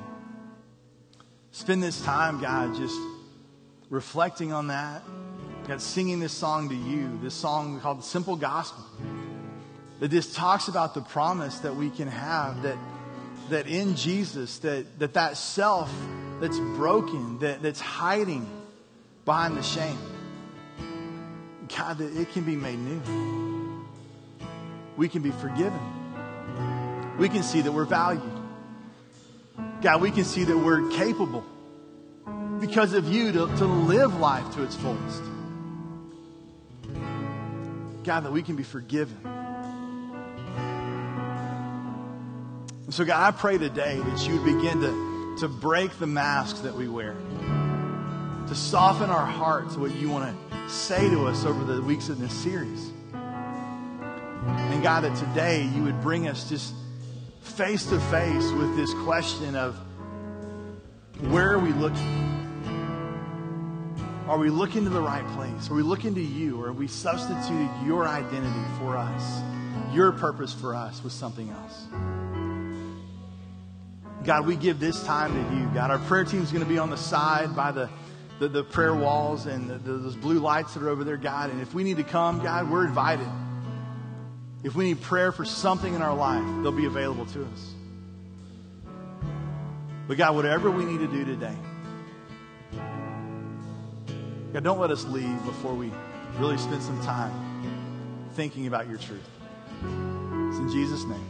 spend 1.52 1.82
this 1.82 2.02
time, 2.02 2.40
God, 2.40 2.74
just 2.74 2.98
reflecting 3.90 4.52
on 4.52 4.68
that, 4.68 5.02
God, 5.66 5.80
singing 5.80 6.18
this 6.18 6.32
song 6.32 6.68
to 6.70 6.74
you, 6.74 7.18
this 7.22 7.34
song 7.34 7.80
called 7.80 8.02
Simple 8.02 8.34
Gospel, 8.34 8.84
that 10.00 10.10
this 10.10 10.34
talks 10.34 10.66
about 10.66 10.94
the 10.94 11.00
promise 11.00 11.58
that 11.60 11.76
we 11.76 11.88
can 11.88 12.08
have 12.08 12.62
that, 12.62 12.76
that 13.50 13.68
in 13.68 13.94
Jesus, 13.94 14.58
that 14.58 14.98
that, 14.98 15.14
that 15.14 15.36
self 15.36 15.92
that's 16.40 16.58
broken, 16.58 17.38
that, 17.38 17.62
that's 17.62 17.80
hiding 17.80 18.44
behind 19.24 19.56
the 19.56 19.62
shame, 19.62 19.98
God, 21.76 21.98
that 21.98 22.16
it 22.16 22.32
can 22.32 22.42
be 22.42 22.56
made 22.56 22.78
new. 22.78 23.84
We 24.96 25.08
can 25.08 25.22
be 25.22 25.30
forgiven. 25.30 25.78
We 27.18 27.28
can 27.28 27.44
see 27.44 27.60
that 27.60 27.70
we're 27.70 27.84
valued. 27.84 28.22
God, 29.80 30.00
we 30.00 30.10
can 30.10 30.24
see 30.24 30.42
that 30.42 30.58
we're 30.58 30.90
capable 30.90 31.44
because 32.60 32.94
of 32.94 33.08
you 33.08 33.30
to, 33.32 33.46
to 33.56 33.64
live 33.64 34.18
life 34.18 34.54
to 34.54 34.64
its 34.64 34.74
fullest. 34.74 35.22
God, 38.04 38.24
that 38.24 38.32
we 38.32 38.42
can 38.42 38.56
be 38.56 38.62
forgiven. 38.62 39.18
And 42.84 42.92
so, 42.92 43.04
God, 43.04 43.34
I 43.34 43.36
pray 43.36 43.58
today 43.58 43.98
that 43.98 44.26
you 44.26 44.40
would 44.40 44.44
begin 44.44 44.80
to, 44.80 45.36
to 45.40 45.48
break 45.48 45.98
the 45.98 46.06
masks 46.06 46.60
that 46.60 46.74
we 46.74 46.88
wear, 46.88 47.14
to 48.48 48.54
soften 48.54 49.08
our 49.08 49.24
hearts 49.24 49.76
what 49.76 49.94
you 49.94 50.10
want 50.10 50.36
to 50.50 50.68
say 50.68 51.08
to 51.10 51.26
us 51.26 51.44
over 51.44 51.64
the 51.64 51.80
weeks 51.82 52.08
of 52.08 52.18
this 52.18 52.32
series. 52.32 52.90
And 54.44 54.82
God, 54.82 55.04
that 55.04 55.16
today 55.16 55.62
you 55.74 55.84
would 55.84 56.00
bring 56.00 56.26
us 56.26 56.48
just 56.48 56.74
face 57.42 57.84
to 57.86 58.00
face 58.00 58.50
with 58.52 58.76
this 58.76 58.92
question 59.04 59.54
of 59.54 59.76
where 61.30 61.52
are 61.52 61.58
we 61.58 61.72
looking? 61.72 62.31
Are 64.28 64.38
we 64.38 64.50
looking 64.50 64.84
to 64.84 64.90
the 64.90 65.00
right 65.00 65.26
place? 65.34 65.68
Are 65.68 65.74
we 65.74 65.82
looking 65.82 66.14
to 66.14 66.20
you? 66.20 66.62
Or 66.62 66.68
are 66.68 66.72
we 66.72 66.86
substituted 66.86 67.70
your 67.84 68.06
identity 68.06 68.64
for 68.78 68.96
us, 68.96 69.42
your 69.92 70.12
purpose 70.12 70.54
for 70.54 70.76
us 70.76 71.02
with 71.02 71.12
something 71.12 71.50
else? 71.50 71.86
God, 74.24 74.46
we 74.46 74.54
give 74.54 74.78
this 74.78 75.02
time 75.02 75.32
to 75.32 75.56
you. 75.56 75.68
God, 75.74 75.90
our 75.90 75.98
prayer 75.98 76.24
team 76.24 76.40
is 76.40 76.52
going 76.52 76.62
to 76.62 76.68
be 76.68 76.78
on 76.78 76.90
the 76.90 76.96
side 76.96 77.56
by 77.56 77.72
the, 77.72 77.90
the, 78.38 78.46
the 78.46 78.62
prayer 78.62 78.94
walls 78.94 79.46
and 79.46 79.68
the, 79.68 79.78
the, 79.78 79.94
those 79.94 80.14
blue 80.14 80.38
lights 80.38 80.74
that 80.74 80.84
are 80.84 80.88
over 80.88 81.02
there, 81.02 81.16
God. 81.16 81.50
And 81.50 81.60
if 81.60 81.74
we 81.74 81.82
need 81.82 81.96
to 81.96 82.04
come, 82.04 82.40
God, 82.40 82.70
we're 82.70 82.86
invited. 82.86 83.26
If 84.62 84.76
we 84.76 84.84
need 84.84 85.00
prayer 85.00 85.32
for 85.32 85.44
something 85.44 85.92
in 85.92 86.00
our 86.00 86.14
life, 86.14 86.44
they'll 86.62 86.70
be 86.70 86.86
available 86.86 87.26
to 87.26 87.42
us. 87.44 87.70
But 90.06 90.16
God, 90.16 90.36
whatever 90.36 90.70
we 90.70 90.84
need 90.84 91.00
to 91.00 91.08
do 91.08 91.24
today, 91.24 91.56
God, 94.52 94.64
don't 94.64 94.78
let 94.78 94.90
us 94.90 95.06
leave 95.06 95.42
before 95.46 95.72
we 95.72 95.90
really 96.38 96.58
spend 96.58 96.82
some 96.82 97.00
time 97.02 97.32
thinking 98.34 98.66
about 98.66 98.86
your 98.86 98.98
truth. 98.98 99.28
It's 100.50 100.58
in 100.58 100.68
Jesus' 100.70 101.04
name. 101.04 101.24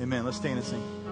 Amen. 0.00 0.24
Let's 0.24 0.36
stand 0.36 0.58
and 0.58 0.66
sing. 0.66 1.05